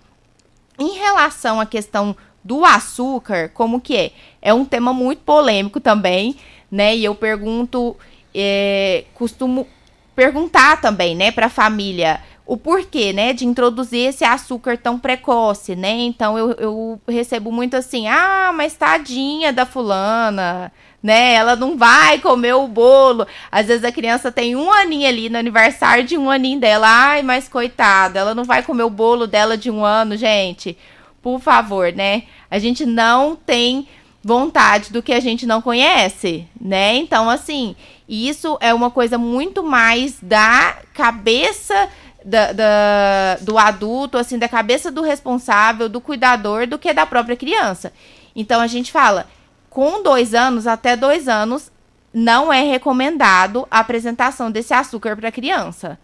Em 0.80 0.93
relação 0.93 1.59
à 1.59 1.65
questão 1.65 2.15
do 2.41 2.63
açúcar, 2.63 3.49
como 3.53 3.82
que 3.82 3.97
é? 3.97 4.11
É 4.41 4.53
um 4.53 4.63
tema 4.63 4.93
muito 4.93 5.24
polêmico 5.24 5.82
também, 5.82 6.38
né? 6.71 6.95
E 6.95 7.03
eu 7.03 7.13
pergunto, 7.13 7.97
é, 8.34 9.03
costumo 9.13 9.67
perguntar 10.16 10.80
também, 10.80 11.16
né, 11.16 11.32
para 11.32 11.47
a 11.47 11.49
família 11.49 12.22
o 12.45 12.57
porquê, 12.57 13.14
né, 13.14 13.32
de 13.32 13.45
introduzir 13.45 14.09
esse 14.09 14.26
açúcar 14.26 14.78
tão 14.78 14.99
precoce, 14.99 15.76
né? 15.76 15.91
Então 16.01 16.38
eu, 16.38 16.51
eu 16.59 17.01
recebo 17.07 17.51
muito 17.51 17.76
assim, 17.76 18.07
ah, 18.07 18.51
mas 18.53 18.74
tadinha 18.74 19.53
da 19.53 19.66
fulana, 19.66 20.72
né? 21.01 21.34
Ela 21.34 21.55
não 21.55 21.78
vai 21.78 22.20
comer 22.20 22.53
o 22.53 22.68
bolo. 22.68 23.26
Às 23.49 23.68
vezes 23.68 23.86
a 23.86 23.91
criança 23.93 24.30
tem 24.32 24.57
um 24.57 24.72
aninho 24.72 25.07
ali 25.07 25.30
no 25.30 25.38
aniversário 25.38 26.03
de 26.03 26.18
um 26.18 26.30
aninho 26.30 26.59
dela, 26.59 26.88
ai, 26.88 27.24
mas 27.24 27.47
coitada, 27.47 28.20
ela 28.20 28.36
não 28.36 28.43
vai 28.43 28.61
comer 28.61 28.84
o 28.84 28.89
bolo 28.89 29.26
dela 29.26 29.57
de 29.57 29.72
um 29.72 29.84
ano, 29.86 30.18
gente. 30.18 30.78
Por 31.22 31.39
favor, 31.39 31.93
né? 31.93 32.24
A 32.51 32.59
gente 32.59 32.86
não 32.86 33.38
tem 33.38 33.88
vontade 34.24 34.91
do 34.91 35.03
que 35.03 35.11
a 35.11 35.19
gente 35.19 35.45
não 35.45 35.61
conhece, 35.61 36.47
né? 36.59 36.95
Então, 36.95 37.30
assim, 37.30 37.76
isso 38.07 38.57
é 38.61 38.74
uma 38.74 38.89
coisa 38.89 39.17
muito 39.17 39.61
mais 39.63 40.17
da 40.21 40.78
cabeça 40.93 41.89
da, 42.24 42.53
da, 42.53 43.38
do 43.41 43.57
adulto, 43.57 44.17
assim, 44.17 44.39
da 44.39 44.47
cabeça 44.47 44.89
do 44.89 45.01
responsável, 45.01 45.89
do 45.89 45.99
cuidador, 45.99 46.65
do 46.65 46.80
que 46.80 46.93
da 46.93 47.05
própria 47.05 47.36
criança. 47.36 47.91
Então 48.36 48.61
a 48.61 48.67
gente 48.67 48.91
fala, 48.91 49.28
com 49.69 50.01
dois 50.01 50.34
anos, 50.34 50.67
até 50.67 50.95
dois 50.95 51.28
anos, 51.28 51.71
não 52.13 52.53
é 52.53 52.61
recomendado 52.61 53.67
a 53.69 53.80
apresentação 53.80 54.49
desse 54.51 54.74
açúcar 54.74 55.15
para 55.15 55.30
a 55.30 55.32
criança. 55.32 55.99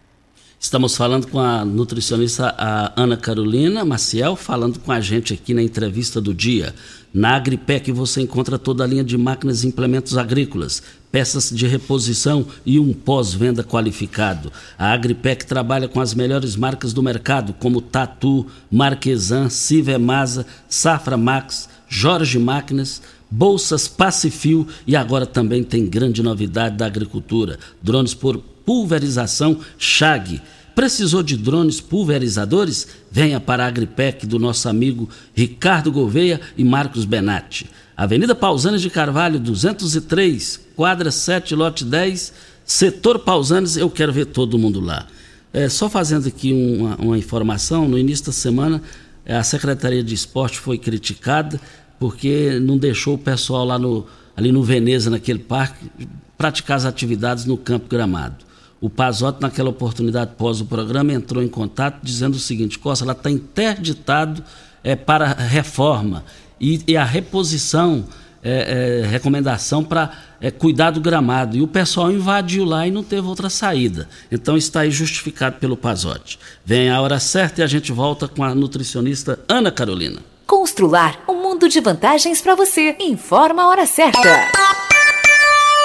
Estamos 0.61 0.97
falando 0.97 1.25
com 1.25 1.39
a 1.39 1.63
nutricionista 1.63 2.53
a 2.57 2.91
Ana 3.01 3.15
Carolina 3.15 3.85
Maciel, 3.85 4.35
falando 4.35 4.77
com 4.77 4.91
a 4.91 4.99
gente 4.99 5.33
aqui 5.33 5.53
na 5.53 5.63
entrevista 5.63 6.19
do 6.19 6.33
dia. 6.33 6.75
Na 7.13 7.37
Agripec 7.37 7.89
você 7.93 8.21
encontra 8.21 8.59
toda 8.59 8.83
a 8.83 8.87
linha 8.87 9.03
de 9.03 9.17
máquinas 9.17 9.63
e 9.63 9.67
implementos 9.67 10.17
agrícolas, 10.17 10.83
peças 11.09 11.49
de 11.49 11.65
reposição 11.65 12.45
e 12.65 12.77
um 12.77 12.91
pós-venda 12.91 13.63
qualificado. 13.63 14.51
A 14.77 14.91
Agripec 14.91 15.45
trabalha 15.45 15.87
com 15.87 16.01
as 16.01 16.13
melhores 16.13 16.57
marcas 16.57 16.91
do 16.91 17.01
mercado, 17.01 17.53
como 17.53 17.81
Tatu, 17.81 18.45
Marquesan, 18.69 19.49
Civemasa, 19.49 20.45
Safra 20.67 21.15
Max, 21.15 21.69
Jorge 21.87 22.37
Máquinas, 22.37 23.01
Bolsas 23.31 23.87
Pacifil 23.87 24.67
e 24.87 24.95
agora 24.95 25.25
também 25.25 25.63
tem 25.63 25.85
grande 25.85 26.21
novidade 26.21 26.75
da 26.75 26.85
agricultura: 26.85 27.57
drones 27.81 28.13
por 28.13 28.37
pulverização 28.65 29.59
Chag. 29.77 30.41
Precisou 30.75 31.21
de 31.21 31.35
drones 31.35 31.81
pulverizadores? 31.81 32.87
Venha 33.11 33.39
para 33.39 33.65
a 33.65 33.67
Agripec 33.67 34.25
do 34.25 34.39
nosso 34.39 34.69
amigo 34.69 35.09
Ricardo 35.33 35.91
Gouveia 35.91 36.39
e 36.57 36.63
Marcos 36.63 37.05
Benatti. 37.05 37.69
Avenida 37.97 38.33
Pausanes 38.33 38.81
de 38.81 38.89
Carvalho, 38.89 39.39
203, 39.39 40.61
quadra 40.75 41.11
7, 41.11 41.53
lote 41.53 41.83
10, 41.83 42.31
setor 42.63 43.19
Pausanes, 43.19 43.75
eu 43.75 43.89
quero 43.89 44.13
ver 44.13 44.27
todo 44.27 44.57
mundo 44.57 44.79
lá. 44.79 45.05
É, 45.51 45.67
só 45.67 45.89
fazendo 45.89 46.27
aqui 46.27 46.53
uma, 46.53 46.95
uma 46.95 47.17
informação, 47.17 47.89
no 47.89 47.97
início 47.97 48.27
da 48.27 48.31
semana 48.31 48.81
é, 49.25 49.35
a 49.35 49.43
Secretaria 49.43 50.03
de 50.03 50.15
Esporte 50.15 50.57
foi 50.59 50.77
criticada 50.77 51.59
porque 51.99 52.59
não 52.61 52.77
deixou 52.77 53.15
o 53.15 53.17
pessoal 53.17 53.65
lá 53.65 53.77
no, 53.77 54.05
ali 54.35 54.51
no 54.51 54.63
Veneza, 54.63 55.09
naquele 55.09 55.39
parque, 55.39 55.91
praticar 56.37 56.77
as 56.77 56.85
atividades 56.85 57.43
no 57.43 57.57
campo 57.57 57.89
gramado. 57.89 58.48
O 58.81 58.89
Pazotti, 58.89 59.41
naquela 59.41 59.69
oportunidade 59.69 60.31
pós 60.37 60.61
o 60.61 60.65
programa, 60.65 61.11
entrou 61.11 61.43
em 61.43 61.47
contato 61.47 61.99
dizendo 62.01 62.35
o 62.35 62.39
seguinte: 62.39 62.79
Costa, 62.79 63.03
ela 63.03 63.13
está 63.13 63.29
interditado 63.29 64.43
é, 64.83 64.95
para 64.95 65.33
reforma 65.33 66.23
e, 66.59 66.81
e 66.87 66.97
a 66.97 67.03
reposição, 67.03 68.05
é, 68.41 69.01
é, 69.03 69.07
recomendação 69.07 69.83
para 69.83 70.11
é, 70.39 70.49
cuidar 70.49 70.91
do 70.91 71.01
gramado. 71.01 71.57
E 71.57 71.61
o 71.61 71.67
pessoal 71.67 72.11
invadiu 72.11 72.63
lá 72.63 72.87
e 72.87 72.91
não 72.91 73.03
teve 73.03 73.27
outra 73.27 73.49
saída. 73.49 74.07
Então 74.31 74.55
está 74.55 74.81
aí 74.81 74.91
justificado 74.91 75.57
pelo 75.57 75.75
Pazotti. 75.75 76.39
Vem 76.65 76.89
a 76.89 77.01
hora 77.01 77.19
certa 77.19 77.61
e 77.61 77.63
a 77.63 77.67
gente 77.67 77.91
volta 77.91 78.27
com 78.27 78.43
a 78.43 78.55
nutricionista 78.55 79.39
Ana 79.47 79.71
Carolina. 79.71 80.21
Constrular 80.47 81.19
um 81.27 81.41
mundo 81.41 81.69
de 81.69 81.79
vantagens 81.79 82.41
para 82.41 82.55
você. 82.55 82.95
Informa 82.99 83.63
a 83.63 83.67
hora 83.67 83.85
certa. 83.85 84.27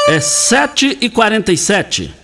É 0.07 0.19
7h47. 0.19 2.24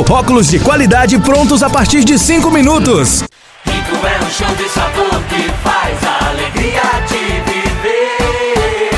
óculos 0.09 0.47
de 0.47 0.59
qualidade 0.59 1.17
prontos 1.19 1.61
a 1.61 1.69
partir 1.69 2.03
de 2.03 2.17
5 2.17 2.49
minutos. 2.49 3.23
Rico 3.65 3.95
é 4.05 4.23
um 4.23 4.29
show 4.29 4.55
de 4.55 4.69
sabor 4.69 5.21
que 5.29 5.49
faz 5.63 6.03
a 6.03 6.29
alegria 6.29 6.81
de 7.07 7.41
viver. 7.51 8.91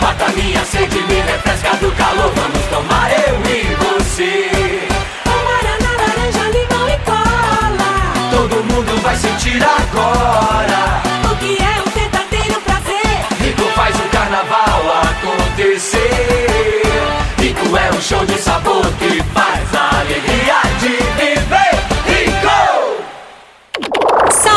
Mata 0.00 0.28
minha 0.36 0.64
sede, 0.64 1.00
me 1.02 1.20
refresca 1.20 1.76
do 1.76 1.90
calor. 1.92 2.32
Vamos 2.34 2.64
tomar 2.70 3.10
eu 3.10 3.40
e 3.50 3.74
você. 3.74 4.88
Guaraná, 5.24 5.92
laranja, 5.98 6.44
limão 6.50 6.88
e 6.88 6.98
cola. 7.04 7.92
Todo 8.30 8.64
mundo 8.64 9.02
vai 9.02 9.16
sentir 9.16 9.62
agora. 9.62 11.02
O 11.30 11.36
que 11.36 11.58
é 11.60 11.82
um 11.82 11.90
verdadeiro 11.90 12.60
prazer? 12.62 13.26
Rico 13.40 13.62
faz 13.74 13.96
o 13.96 14.08
carnaval 14.10 14.82
acontecer. 15.02 16.82
Rico 17.38 17.76
é 17.76 17.90
um 17.96 18.00
show 18.00 18.24
de 18.24 18.38
sabor 18.38 18.55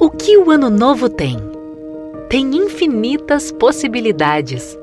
O 0.00 0.10
que 0.10 0.36
o 0.36 0.50
ano 0.50 0.68
novo 0.68 1.08
tem? 1.08 1.38
Tem 2.28 2.44
infinitas 2.56 3.52
possibilidades 3.52 4.76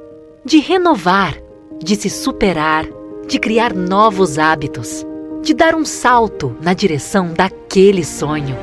de 0.45 0.59
renovar, 0.59 1.35
de 1.83 1.97
se 1.97 2.09
superar, 2.09 2.85
de 3.27 3.37
criar 3.37 3.73
novos 3.73 4.39
hábitos, 4.39 5.05
de 5.41 5.53
dar 5.53 5.75
um 5.75 5.83
salto 5.83 6.55
na 6.61 6.73
direção 6.73 7.33
daquele 7.33 8.05
sonho. 8.05 8.57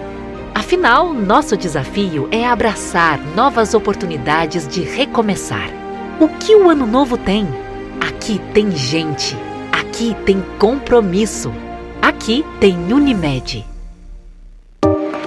Afinal, 0.55 1.13
nosso 1.13 1.55
desafio 1.55 2.31
é 2.33 2.49
abraçar 2.49 3.21
novas 3.37 3.75
oportunidades 3.75 4.67
de 4.67 4.81
recomeçar. 4.81 5.80
O 6.21 6.29
que 6.29 6.55
o 6.55 6.69
ano 6.69 6.87
novo 6.87 7.17
tem? 7.17 7.49
Aqui 7.99 8.39
tem 8.53 8.71
gente. 8.73 9.35
Aqui 9.73 10.15
tem 10.27 10.45
compromisso. 10.59 11.51
Aqui 12.03 12.45
tem 12.61 12.77
Unimed. 12.93 13.70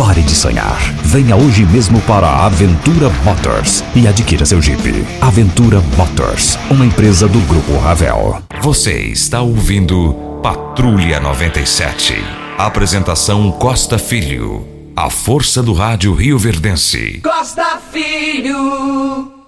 Pare 0.00 0.22
de 0.22 0.34
sonhar. 0.34 0.78
Venha 1.04 1.36
hoje 1.36 1.62
mesmo 1.66 2.00
para 2.00 2.26
a 2.26 2.46
Aventura 2.46 3.10
Motors 3.22 3.84
e 3.94 4.08
adquira 4.08 4.46
seu 4.46 4.62
Jeep. 4.62 5.04
Aventura 5.20 5.82
Motors, 5.94 6.58
uma 6.70 6.86
empresa 6.86 7.28
do 7.28 7.38
Grupo 7.40 7.76
Ravel. 7.76 8.42
Você 8.62 8.94
está 8.94 9.42
ouvindo 9.42 10.14
Patrulha 10.42 11.20
97. 11.20 12.14
Apresentação 12.56 13.52
Costa 13.52 13.98
Filho. 13.98 14.66
A 14.96 15.10
força 15.10 15.62
do 15.62 15.74
rádio 15.74 16.14
Rio 16.14 16.38
Verdense. 16.38 17.20
Costa 17.22 17.78
Filho. 17.92 19.39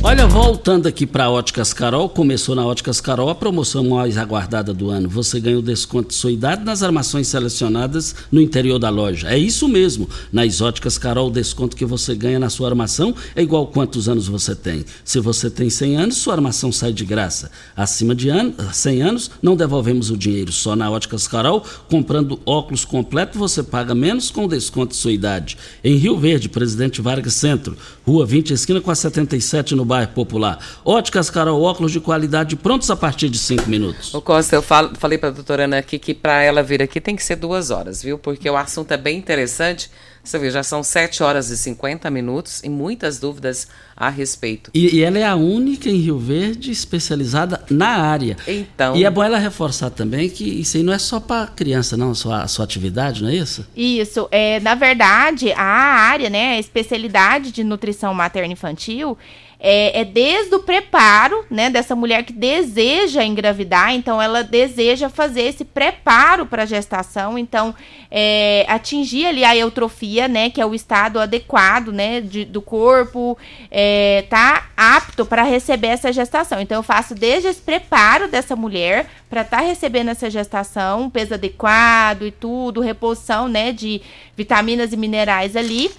Olha, 0.00 0.28
voltando 0.28 0.86
aqui 0.86 1.04
para 1.04 1.28
Óticas 1.28 1.72
Carol, 1.72 2.08
começou 2.08 2.54
na 2.54 2.64
Óticas 2.64 3.00
Carol 3.00 3.28
a 3.30 3.34
promoção 3.34 3.82
mais 3.82 4.16
aguardada 4.16 4.72
do 4.72 4.90
ano. 4.90 5.08
Você 5.08 5.40
ganha 5.40 5.58
o 5.58 5.62
desconto 5.62 6.10
de 6.10 6.14
sua 6.14 6.30
idade 6.30 6.64
nas 6.64 6.84
armações 6.84 7.26
selecionadas 7.26 8.14
no 8.30 8.40
interior 8.40 8.78
da 8.78 8.90
loja. 8.90 9.28
É 9.28 9.36
isso 9.36 9.66
mesmo. 9.66 10.08
Nas 10.32 10.60
Óticas 10.60 10.96
Carol, 10.98 11.26
o 11.26 11.32
desconto 11.32 11.76
que 11.76 11.84
você 11.84 12.14
ganha 12.14 12.38
na 12.38 12.48
sua 12.48 12.68
armação 12.68 13.12
é 13.34 13.42
igual 13.42 13.66
quantos 13.66 14.08
anos 14.08 14.28
você 14.28 14.54
tem. 14.54 14.84
Se 15.04 15.18
você 15.18 15.50
tem 15.50 15.68
100 15.68 15.96
anos, 15.96 16.16
sua 16.16 16.34
armação 16.34 16.70
sai 16.70 16.92
de 16.92 17.04
graça. 17.04 17.50
Acima 17.76 18.14
de 18.14 18.30
an 18.30 18.52
100 18.72 19.02
anos, 19.02 19.30
não 19.42 19.56
devolvemos 19.56 20.10
o 20.10 20.16
dinheiro. 20.16 20.52
Só 20.52 20.76
na 20.76 20.88
Óticas 20.88 21.26
Carol, 21.26 21.64
comprando 21.90 22.40
óculos 22.46 22.84
completo, 22.84 23.36
você 23.36 23.64
paga 23.64 23.96
menos 23.96 24.30
com 24.30 24.44
o 24.44 24.48
desconto 24.48 24.92
de 24.92 25.00
sua 25.00 25.12
idade. 25.12 25.58
Em 25.82 25.96
Rio 25.96 26.16
Verde, 26.16 26.48
Presidente 26.48 27.02
Vargas 27.02 27.34
Centro, 27.34 27.76
Rua 28.06 28.24
20, 28.24 28.52
esquina 28.52 28.80
com 28.80 28.92
a 28.92 28.94
77 28.94 29.74
no 29.74 29.87
bairro 29.88 30.12
Popular. 30.12 30.58
Óticas 30.84 31.30
Carol, 31.30 31.60
óculos 31.62 31.90
de 31.90 31.98
qualidade 32.00 32.54
prontos 32.54 32.90
a 32.90 32.96
partir 32.96 33.28
de 33.28 33.38
5 33.38 33.68
minutos. 33.68 34.14
Ô 34.14 34.20
Costa, 34.20 34.54
eu 34.54 34.62
falo- 34.62 34.92
falei 34.98 35.18
pra 35.18 35.30
doutora 35.30 35.64
Ana 35.64 35.78
aqui 35.78 35.98
que 35.98 36.14
para 36.14 36.42
ela 36.42 36.62
vir 36.62 36.82
aqui 36.82 37.00
tem 37.00 37.16
que 37.16 37.24
ser 37.24 37.36
duas 37.36 37.70
horas, 37.70 38.02
viu? 38.02 38.18
Porque 38.18 38.48
o 38.48 38.56
assunto 38.56 38.92
é 38.92 38.96
bem 38.96 39.18
interessante. 39.18 39.90
Você 40.22 40.38
vê, 40.38 40.50
já 40.50 40.62
são 40.62 40.82
7 40.82 41.22
horas 41.22 41.48
e 41.48 41.56
50 41.56 42.10
minutos 42.10 42.60
e 42.62 42.68
muitas 42.68 43.18
dúvidas 43.18 43.66
a 43.96 44.10
respeito. 44.10 44.70
E, 44.74 44.96
e 44.96 45.02
ela 45.02 45.18
é 45.18 45.24
a 45.24 45.34
única 45.36 45.88
em 45.88 45.96
Rio 45.96 46.18
Verde 46.18 46.70
especializada 46.70 47.64
na 47.70 47.88
área. 47.88 48.36
Então. 48.46 48.94
E 48.94 49.04
é 49.04 49.10
bom 49.10 49.22
ela 49.22 49.38
reforçar 49.38 49.88
também 49.88 50.28
que 50.28 50.44
isso 50.44 50.76
aí 50.76 50.82
não 50.82 50.92
é 50.92 50.98
só 50.98 51.18
para 51.18 51.46
criança, 51.46 51.96
não, 51.96 52.10
a 52.10 52.14
sua, 52.14 52.42
a 52.42 52.48
sua 52.48 52.64
atividade, 52.64 53.22
não 53.22 53.30
é 53.30 53.36
isso? 53.36 53.66
Isso, 53.74 54.28
é, 54.30 54.60
na 54.60 54.74
verdade, 54.74 55.50
a 55.52 55.62
área, 55.62 56.28
né, 56.28 56.56
a 56.56 56.58
especialidade 56.58 57.50
de 57.50 57.64
nutrição 57.64 58.12
materna 58.12 58.52
infantil 58.52 59.16
é, 59.60 60.00
é 60.00 60.04
desde 60.04 60.54
o 60.54 60.60
preparo, 60.60 61.44
né, 61.50 61.68
dessa 61.68 61.96
mulher 61.96 62.22
que 62.22 62.32
deseja 62.32 63.24
engravidar, 63.24 63.92
então 63.92 64.22
ela 64.22 64.42
deseja 64.44 65.08
fazer 65.08 65.42
esse 65.42 65.64
preparo 65.64 66.46
para 66.46 66.62
a 66.62 66.66
gestação, 66.66 67.36
então 67.36 67.74
é, 68.10 68.64
atingir 68.68 69.26
ali 69.26 69.44
a 69.44 69.56
eutrofia, 69.56 70.28
né, 70.28 70.48
que 70.48 70.60
é 70.60 70.66
o 70.66 70.74
estado 70.74 71.18
adequado, 71.18 71.92
né, 71.92 72.20
de- 72.20 72.44
do 72.44 72.62
corpo, 72.62 73.36
é, 73.70 74.24
tá 74.30 74.68
apto 74.76 75.26
para 75.26 75.42
receber 75.42 75.88
essa 75.88 76.12
gestação. 76.12 76.60
Então 76.60 76.78
eu 76.78 76.82
faço 76.82 77.14
desde 77.14 77.48
esse 77.48 77.60
preparo 77.60 78.28
dessa 78.28 78.54
mulher 78.54 79.06
para 79.28 79.42
estar 79.42 79.60
recebendo 79.60 80.08
essa 80.08 80.30
gestação, 80.30 81.10
peso 81.10 81.34
adequado 81.34 82.22
e 82.22 82.30
tudo, 82.30 82.80
reposição, 82.80 83.48
né, 83.48 83.72
de 83.72 84.00
vitaminas 84.36 84.92
e 84.92 84.96
minerais 84.96 85.56
ali. 85.56 85.90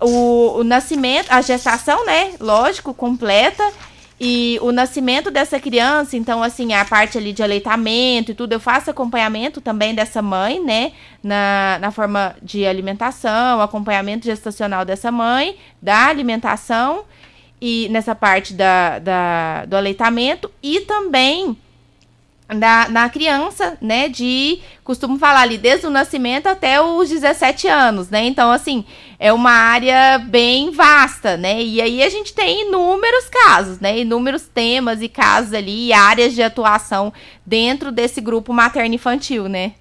O, 0.00 0.58
o 0.58 0.64
nascimento, 0.64 1.30
a 1.30 1.40
gestação, 1.40 2.04
né, 2.06 2.32
lógico, 2.40 2.94
completa. 2.94 3.62
E 4.22 4.58
o 4.60 4.70
nascimento 4.70 5.30
dessa 5.30 5.58
criança, 5.58 6.14
então, 6.14 6.42
assim, 6.42 6.74
a 6.74 6.84
parte 6.84 7.16
ali 7.16 7.32
de 7.32 7.42
aleitamento 7.42 8.32
e 8.32 8.34
tudo, 8.34 8.52
eu 8.52 8.60
faço 8.60 8.90
acompanhamento 8.90 9.62
também 9.62 9.94
dessa 9.94 10.20
mãe, 10.20 10.62
né? 10.62 10.92
Na, 11.22 11.78
na 11.80 11.90
forma 11.90 12.36
de 12.42 12.66
alimentação, 12.66 13.62
acompanhamento 13.62 14.26
gestacional 14.26 14.84
dessa 14.84 15.10
mãe, 15.10 15.56
da 15.80 16.06
alimentação 16.08 17.04
e 17.60 17.88
nessa 17.88 18.14
parte 18.14 18.52
da, 18.52 18.98
da, 18.98 19.64
do 19.64 19.74
aleitamento 19.74 20.50
e 20.62 20.80
também 20.80 21.56
da, 22.58 22.88
na 22.88 23.08
criança, 23.08 23.76
né, 23.80 24.08
de, 24.08 24.60
costumo 24.82 25.18
falar 25.18 25.42
ali, 25.42 25.58
desde 25.58 25.86
o 25.86 25.90
nascimento 25.90 26.46
até 26.46 26.80
os 26.80 27.08
17 27.08 27.68
anos, 27.68 28.08
né, 28.08 28.24
então, 28.24 28.50
assim, 28.50 28.84
é 29.18 29.32
uma 29.32 29.52
área 29.52 30.18
bem 30.18 30.70
vasta, 30.70 31.36
né, 31.36 31.62
e 31.62 31.80
aí 31.80 32.02
a 32.02 32.08
gente 32.08 32.32
tem 32.32 32.68
inúmeros 32.68 33.28
casos, 33.28 33.78
né, 33.80 33.98
inúmeros 33.98 34.42
temas 34.42 35.00
e 35.02 35.08
casos 35.08 35.52
ali, 35.52 35.88
e 35.88 35.92
áreas 35.92 36.34
de 36.34 36.42
atuação 36.42 37.12
dentro 37.44 37.92
desse 37.92 38.20
grupo 38.20 38.52
materno-infantil, 38.52 39.48
né. 39.48 39.72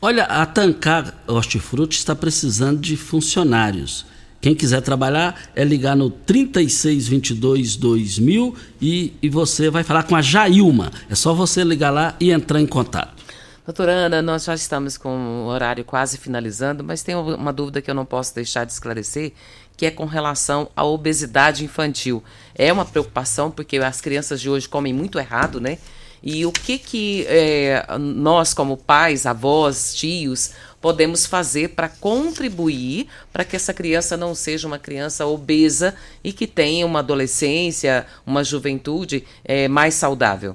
Olha, 0.00 0.24
a 0.24 0.44
Tancar 0.44 1.14
Hortifruti 1.26 1.96
está 1.96 2.14
precisando 2.14 2.78
de 2.78 2.96
funcionários. 2.96 4.04
Quem 4.46 4.54
quiser 4.54 4.80
trabalhar 4.80 5.50
é 5.56 5.64
ligar 5.64 5.96
no 5.96 6.08
3622 6.08 7.74
2000 7.74 8.54
e, 8.80 9.12
e 9.20 9.28
você 9.28 9.68
vai 9.70 9.82
falar 9.82 10.04
com 10.04 10.14
a 10.14 10.22
Jailma. 10.22 10.92
É 11.10 11.16
só 11.16 11.34
você 11.34 11.64
ligar 11.64 11.90
lá 11.90 12.14
e 12.20 12.30
entrar 12.30 12.60
em 12.60 12.66
contato. 12.68 13.24
Doutora 13.64 13.90
Ana, 13.90 14.22
nós 14.22 14.44
já 14.44 14.54
estamos 14.54 14.96
com 14.96 15.08
o 15.08 15.46
horário 15.46 15.84
quase 15.84 16.16
finalizando, 16.16 16.84
mas 16.84 17.02
tem 17.02 17.16
uma 17.16 17.52
dúvida 17.52 17.82
que 17.82 17.90
eu 17.90 17.94
não 17.96 18.04
posso 18.04 18.32
deixar 18.36 18.64
de 18.64 18.70
esclarecer, 18.70 19.32
que 19.76 19.84
é 19.84 19.90
com 19.90 20.04
relação 20.04 20.68
à 20.76 20.84
obesidade 20.84 21.64
infantil. 21.64 22.22
É 22.54 22.72
uma 22.72 22.84
preocupação 22.84 23.50
porque 23.50 23.78
as 23.78 24.00
crianças 24.00 24.40
de 24.40 24.48
hoje 24.48 24.68
comem 24.68 24.92
muito 24.92 25.18
errado, 25.18 25.60
né? 25.60 25.78
E 26.22 26.46
o 26.46 26.52
que 26.52 26.78
que 26.78 27.26
é, 27.28 27.84
nós, 27.98 28.54
como 28.54 28.76
pais, 28.76 29.26
avós, 29.26 29.94
tios, 29.94 30.52
podemos 30.86 31.26
fazer 31.26 31.70
para 31.70 31.88
contribuir 31.88 33.08
para 33.32 33.44
que 33.44 33.56
essa 33.56 33.74
criança 33.74 34.16
não 34.16 34.36
seja 34.36 34.68
uma 34.68 34.78
criança 34.78 35.26
obesa 35.26 35.96
e 36.22 36.32
que 36.32 36.46
tenha 36.46 36.86
uma 36.86 37.00
adolescência, 37.00 38.06
uma 38.24 38.44
juventude 38.44 39.24
é, 39.44 39.66
mais 39.66 39.94
saudável? 39.94 40.54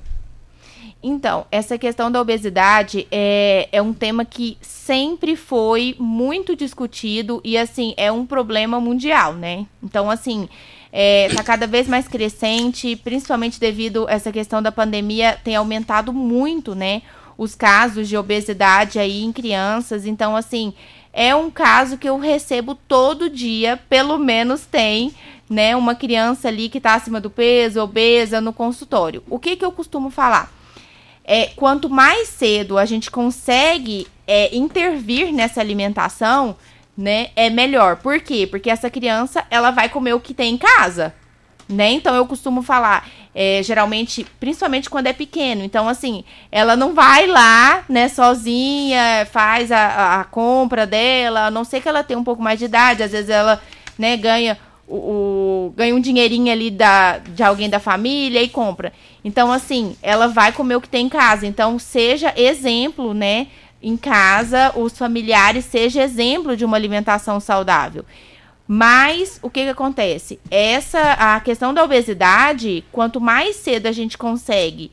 Então, 1.03 1.45
essa 1.51 1.77
questão 1.77 2.09
da 2.09 2.21
obesidade 2.21 3.05
é, 3.11 3.67
é 3.73 3.81
um 3.81 3.91
tema 3.91 4.23
que 4.23 4.57
sempre 4.61 5.35
foi 5.35 5.97
muito 5.99 6.55
discutido 6.55 7.41
e, 7.43 7.57
assim, 7.57 7.93
é 7.97 8.09
um 8.09 8.25
problema 8.25 8.79
mundial, 8.79 9.33
né? 9.33 9.65
Então, 9.83 10.09
assim, 10.09 10.47
é, 10.93 11.27
tá 11.35 11.43
cada 11.43 11.67
vez 11.67 11.89
mais 11.89 12.07
crescente, 12.07 12.95
principalmente 12.95 13.59
devido 13.59 14.07
a 14.07 14.13
essa 14.13 14.31
questão 14.31 14.61
da 14.61 14.71
pandemia, 14.71 15.37
tem 15.43 15.57
aumentado 15.57 16.13
muito, 16.13 16.73
né? 16.73 17.01
Os 17.41 17.55
casos 17.55 18.07
de 18.07 18.17
obesidade 18.17 18.99
aí 18.99 19.23
em 19.23 19.31
crianças. 19.31 20.05
Então, 20.05 20.35
assim, 20.35 20.73
é 21.11 21.33
um 21.35 21.49
caso 21.49 21.97
que 21.97 22.07
eu 22.07 22.19
recebo 22.19 22.75
todo 22.75 23.29
dia, 23.29 23.79
pelo 23.89 24.17
menos 24.17 24.65
tem, 24.65 25.13
né? 25.49 25.75
Uma 25.75 25.95
criança 25.95 26.49
ali 26.49 26.69
que 26.69 26.79
tá 26.79 26.93
acima 26.93 27.19
do 27.19 27.29
peso, 27.29 27.81
obesa, 27.81 28.39
no 28.39 28.53
consultório. 28.53 29.23
O 29.29 29.39
que 29.39 29.55
que 29.55 29.65
eu 29.65 29.71
costumo 29.71 30.09
falar? 30.09 30.51
é, 31.23 31.47
quanto 31.55 31.89
mais 31.89 32.27
cedo 32.27 32.77
a 32.77 32.85
gente 32.85 33.11
consegue 33.11 34.07
é, 34.25 34.55
intervir 34.55 35.31
nessa 35.31 35.61
alimentação, 35.61 36.55
né, 36.97 37.29
é 37.35 37.49
melhor. 37.49 37.97
Por 37.97 38.19
quê? 38.19 38.45
Porque 38.45 38.69
essa 38.69 38.89
criança, 38.89 39.45
ela 39.49 39.71
vai 39.71 39.89
comer 39.89 40.13
o 40.13 40.19
que 40.19 40.33
tem 40.33 40.55
em 40.55 40.57
casa, 40.57 41.13
né? 41.71 41.91
Então, 41.91 42.13
eu 42.15 42.25
costumo 42.25 42.61
falar, 42.61 43.07
é, 43.33 43.61
geralmente, 43.63 44.25
principalmente 44.39 44.89
quando 44.89 45.07
é 45.07 45.13
pequeno. 45.13 45.63
Então, 45.63 45.87
assim, 45.87 46.23
ela 46.51 46.75
não 46.75 46.93
vai 46.93 47.27
lá, 47.27 47.83
né, 47.89 48.07
sozinha, 48.09 49.25
faz 49.31 49.71
a, 49.71 50.19
a- 50.19 50.23
compra 50.25 50.85
dela, 50.85 51.47
a 51.47 51.51
não 51.51 51.63
sei 51.63 51.81
que 51.81 51.87
ela 51.89 52.03
tenha 52.03 52.19
um 52.19 52.23
pouco 52.23 52.41
mais 52.41 52.59
de 52.59 52.65
idade, 52.65 53.03
às 53.03 53.11
vezes 53.11 53.29
ela, 53.29 53.61
né, 53.97 54.17
ganha 54.17 54.57
o, 54.87 54.95
o- 55.67 55.73
ganha 55.75 55.95
um 55.95 55.99
dinheirinho 56.01 56.51
ali 56.51 56.69
da, 56.69 57.19
de 57.19 57.43
alguém 57.43 57.69
da 57.69 57.79
família 57.79 58.41
e 58.41 58.49
compra. 58.49 58.91
Então, 59.23 59.51
assim, 59.51 59.95
ela 60.01 60.27
vai 60.27 60.51
comer 60.51 60.75
o 60.75 60.81
que 60.81 60.89
tem 60.89 61.05
em 61.05 61.09
casa. 61.09 61.45
Então, 61.47 61.77
seja 61.79 62.33
exemplo, 62.35 63.13
né? 63.13 63.47
Em 63.81 63.95
casa, 63.97 64.71
os 64.75 64.97
familiares 64.97 65.65
seja 65.65 66.03
exemplo 66.03 66.55
de 66.57 66.65
uma 66.65 66.77
alimentação 66.77 67.39
saudável. 67.39 68.05
Mas 68.73 69.37
o 69.41 69.49
que, 69.49 69.65
que 69.65 69.69
acontece? 69.69 70.39
Essa 70.49 71.01
a 71.19 71.41
questão 71.41 71.73
da 71.73 71.83
obesidade, 71.83 72.85
quanto 72.89 73.19
mais 73.19 73.57
cedo 73.57 73.87
a 73.87 73.91
gente 73.91 74.17
consegue 74.17 74.89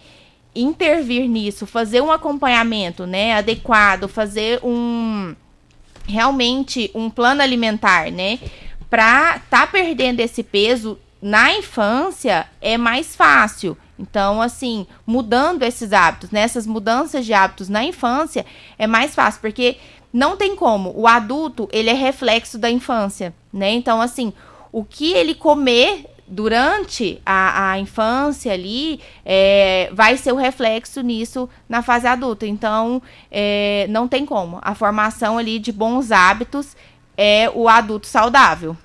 intervir 0.53 1.29
nisso, 1.29 1.65
fazer 1.65 2.01
um 2.01 2.11
acompanhamento, 2.11 3.07
né, 3.07 3.35
adequado, 3.35 4.09
fazer 4.09 4.59
um 4.65 5.33
realmente 6.09 6.91
um 6.93 7.09
plano 7.09 7.41
alimentar, 7.41 8.11
né, 8.11 8.41
para 8.91 9.39
tá 9.49 9.65
perdendo 9.65 10.19
esse 10.19 10.43
peso 10.43 10.99
na 11.23 11.53
infância 11.53 12.49
é 12.61 12.77
mais 12.77 13.15
fácil. 13.15 13.79
Então, 13.97 14.43
assim, 14.43 14.89
mudando 15.07 15.63
esses 15.63 15.93
hábitos, 15.93 16.33
né? 16.33 16.41
Essas 16.41 16.67
mudanças 16.67 17.25
de 17.25 17.33
hábitos 17.33 17.69
na 17.69 17.85
infância 17.85 18.45
é 18.77 18.89
mais 18.89 19.15
fácil, 19.15 19.41
porque 19.41 19.77
não 20.13 20.37
tem 20.37 20.57
como. 20.57 20.93
O 20.97 21.07
adulto, 21.07 21.69
ele 21.71 21.91
é 21.91 21.95
reflexo 21.95 22.59
da 22.59 22.71
infância, 22.71 23.35
né? 23.53 23.71
Então, 23.71 24.01
assim, 24.01 24.33
o 24.73 24.85
que 24.85 25.13
ele 25.13 25.35
comer 25.35 26.07
durante 26.27 27.21
a, 27.25 27.71
a 27.71 27.79
infância 27.79 28.53
ali 28.53 29.01
é, 29.25 29.91
vai 29.93 30.17
ser 30.17 30.33
o 30.33 30.37
reflexo 30.37 31.01
nisso 31.01 31.49
na 31.69 31.83
fase 31.83 32.07
adulta. 32.07 32.47
Então, 32.47 33.03
é, 33.31 33.87
não 33.89 34.07
tem 34.07 34.27
como. 34.27 34.59
A 34.63 34.75
formação 34.75 35.39
ali 35.39 35.59
de 35.59 35.73
bons 35.73 36.13
hábitos 36.13 36.77
é 37.17 37.51
o 37.55 37.69
adulto 37.69 38.07
saudável. 38.07 38.77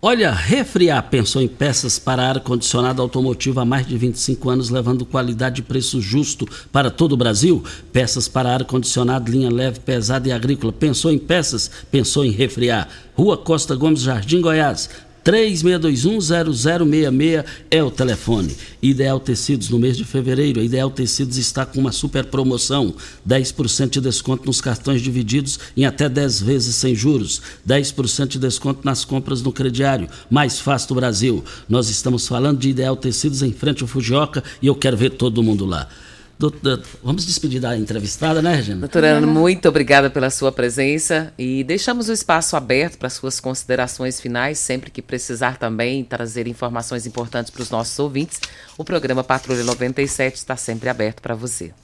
Olha, 0.00 0.30
Refriar 0.30 1.02
pensou 1.10 1.42
em 1.42 1.48
peças 1.48 1.98
para 1.98 2.22
ar-condicionado 2.22 3.02
automotivo 3.02 3.58
há 3.58 3.64
mais 3.64 3.84
de 3.84 3.98
25 3.98 4.48
anos, 4.48 4.70
levando 4.70 5.04
qualidade 5.04 5.60
e 5.60 5.64
preço 5.64 6.00
justo 6.00 6.46
para 6.70 6.88
todo 6.88 7.14
o 7.14 7.16
Brasil. 7.16 7.64
Peças 7.92 8.28
para 8.28 8.54
ar-condicionado, 8.54 9.28
linha 9.28 9.50
leve, 9.50 9.80
pesada 9.80 10.28
e 10.28 10.32
agrícola. 10.32 10.72
Pensou 10.72 11.10
em 11.10 11.18
peças? 11.18 11.68
Pensou 11.90 12.24
em 12.24 12.30
Refriar. 12.30 12.88
Rua 13.12 13.36
Costa 13.36 13.74
Gomes, 13.74 14.02
Jardim 14.02 14.40
Goiás. 14.40 14.88
36210066 15.28 17.44
é 17.70 17.82
o 17.82 17.90
telefone. 17.90 18.56
Ideal 18.80 19.20
Tecidos 19.20 19.68
no 19.68 19.78
mês 19.78 19.98
de 19.98 20.04
fevereiro. 20.04 20.62
Ideal 20.62 20.90
Tecidos 20.90 21.36
está 21.36 21.66
com 21.66 21.78
uma 21.78 21.92
super 21.92 22.24
promoção: 22.24 22.94
10% 23.28 23.90
de 23.90 24.00
desconto 24.00 24.46
nos 24.46 24.62
cartões 24.62 25.02
divididos 25.02 25.60
em 25.76 25.84
até 25.84 26.08
10 26.08 26.40
vezes 26.40 26.76
sem 26.76 26.94
juros, 26.94 27.42
10% 27.68 28.28
de 28.28 28.38
desconto 28.38 28.80
nas 28.84 29.04
compras 29.04 29.42
no 29.42 29.52
crediário. 29.52 30.08
Mais 30.30 30.58
fácil 30.58 30.88
do 30.88 30.94
Brasil. 30.94 31.44
Nós 31.68 31.90
estamos 31.90 32.26
falando 32.26 32.60
de 32.60 32.70
Ideal 32.70 32.96
Tecidos 32.96 33.42
em 33.42 33.52
frente 33.52 33.82
ao 33.82 33.88
Fujioka 33.88 34.42
e 34.62 34.66
eu 34.66 34.74
quero 34.74 34.96
ver 34.96 35.10
todo 35.10 35.42
mundo 35.42 35.66
lá. 35.66 35.90
Doutor, 36.38 36.80
vamos 37.02 37.26
despedir 37.26 37.60
da 37.60 37.76
entrevistada, 37.76 38.40
né, 38.40 38.54
Regina? 38.54 38.78
Doutora 38.78 39.08
Ana, 39.08 39.26
muito 39.26 39.68
obrigada 39.68 40.08
pela 40.08 40.30
sua 40.30 40.52
presença 40.52 41.34
e 41.36 41.64
deixamos 41.64 42.08
o 42.08 42.12
espaço 42.12 42.54
aberto 42.56 42.96
para 42.96 43.10
suas 43.10 43.40
considerações 43.40 44.20
finais, 44.20 44.56
sempre 44.58 44.88
que 44.88 45.02
precisar 45.02 45.58
também 45.58 46.04
trazer 46.04 46.46
informações 46.46 47.06
importantes 47.06 47.50
para 47.50 47.62
os 47.62 47.70
nossos 47.70 47.98
ouvintes. 47.98 48.40
O 48.76 48.84
programa 48.84 49.24
Patrulha 49.24 49.64
97 49.64 50.36
está 50.36 50.56
sempre 50.56 50.88
aberto 50.88 51.20
para 51.20 51.34
você. 51.34 51.74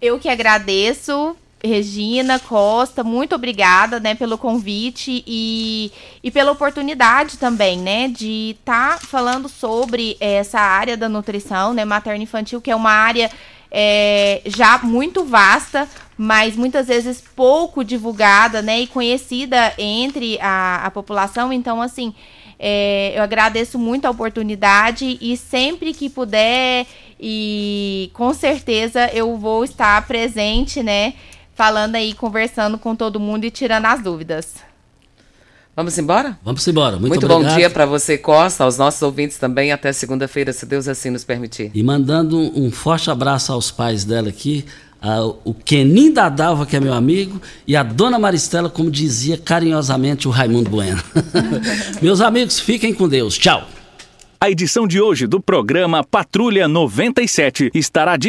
Eu 0.00 0.18
que 0.18 0.30
agradeço, 0.30 1.36
Regina 1.62 2.38
Costa, 2.38 3.04
muito 3.04 3.34
obrigada, 3.34 4.00
né, 4.00 4.14
pelo 4.14 4.38
convite 4.38 5.22
e, 5.26 5.92
e 6.24 6.30
pela 6.30 6.52
oportunidade 6.52 7.36
também, 7.36 7.78
né, 7.78 8.08
de 8.08 8.56
estar 8.58 8.98
tá 8.98 9.06
falando 9.06 9.46
sobre 9.46 10.16
essa 10.20 10.58
área 10.58 10.96
da 10.96 11.06
nutrição, 11.06 11.74
né, 11.74 11.84
materno-infantil, 11.84 12.62
que 12.62 12.70
é 12.70 12.76
uma 12.76 12.92
área 12.92 13.30
é, 13.70 14.42
já 14.46 14.78
muito 14.78 15.24
vasta, 15.24 15.88
mas 16.16 16.56
muitas 16.56 16.88
vezes 16.88 17.22
pouco 17.34 17.84
divulgada, 17.84 18.60
né, 18.62 18.80
e 18.80 18.86
conhecida 18.86 19.72
entre 19.78 20.38
a, 20.40 20.86
a 20.86 20.90
população. 20.90 21.52
Então, 21.52 21.80
assim, 21.80 22.14
é, 22.58 23.12
eu 23.14 23.22
agradeço 23.22 23.78
muito 23.78 24.06
a 24.06 24.10
oportunidade 24.10 25.18
e 25.20 25.36
sempre 25.36 25.94
que 25.94 26.10
puder 26.10 26.86
e 27.20 28.10
com 28.14 28.32
certeza 28.32 29.10
eu 29.12 29.36
vou 29.36 29.64
estar 29.64 30.06
presente, 30.06 30.82
né, 30.82 31.14
falando 31.54 31.96
aí, 31.96 32.14
conversando 32.14 32.78
com 32.78 32.94
todo 32.94 33.20
mundo 33.20 33.44
e 33.44 33.50
tirando 33.50 33.86
as 33.86 34.02
dúvidas. 34.02 34.67
Vamos 35.78 35.96
embora? 35.96 36.36
Vamos 36.44 36.66
embora. 36.66 36.96
Muito, 36.96 37.06
Muito 37.06 37.24
obrigado. 37.24 37.52
bom 37.52 37.56
dia 37.56 37.70
para 37.70 37.86
você, 37.86 38.18
Costa, 38.18 38.64
aos 38.64 38.76
nossos 38.76 39.00
ouvintes 39.00 39.38
também. 39.38 39.70
Até 39.70 39.92
segunda-feira, 39.92 40.52
se 40.52 40.66
Deus 40.66 40.88
assim 40.88 41.08
nos 41.08 41.22
permitir. 41.22 41.70
E 41.72 41.84
mandando 41.84 42.36
um, 42.36 42.68
forte 42.68 43.08
abraço 43.12 43.52
aos 43.52 43.70
pais 43.70 44.04
dela 44.04 44.28
aqui, 44.28 44.64
a, 45.00 45.22
o 45.22 45.54
Kenin 45.54 46.12
da 46.12 46.28
Dalva, 46.28 46.66
que 46.66 46.74
é 46.74 46.80
meu 46.80 46.92
amigo, 46.92 47.40
e 47.64 47.76
a 47.76 47.84
dona 47.84 48.18
Maristela, 48.18 48.68
como 48.68 48.90
dizia 48.90 49.38
carinhosamente 49.38 50.26
o 50.26 50.32
Raimundo 50.32 50.68
Bueno. 50.68 51.00
Meus 52.02 52.20
amigos, 52.20 52.58
fiquem 52.58 52.92
com 52.92 53.08
Deus. 53.08 53.38
Tchau. 53.38 53.64
A 54.40 54.50
edição 54.50 54.86
de 54.86 55.00
hoje 55.00 55.28
do 55.28 55.40
programa 55.40 56.02
Patrulha 56.02 56.66
97 56.66 57.70
estará 57.72 58.16
disponível 58.16 58.26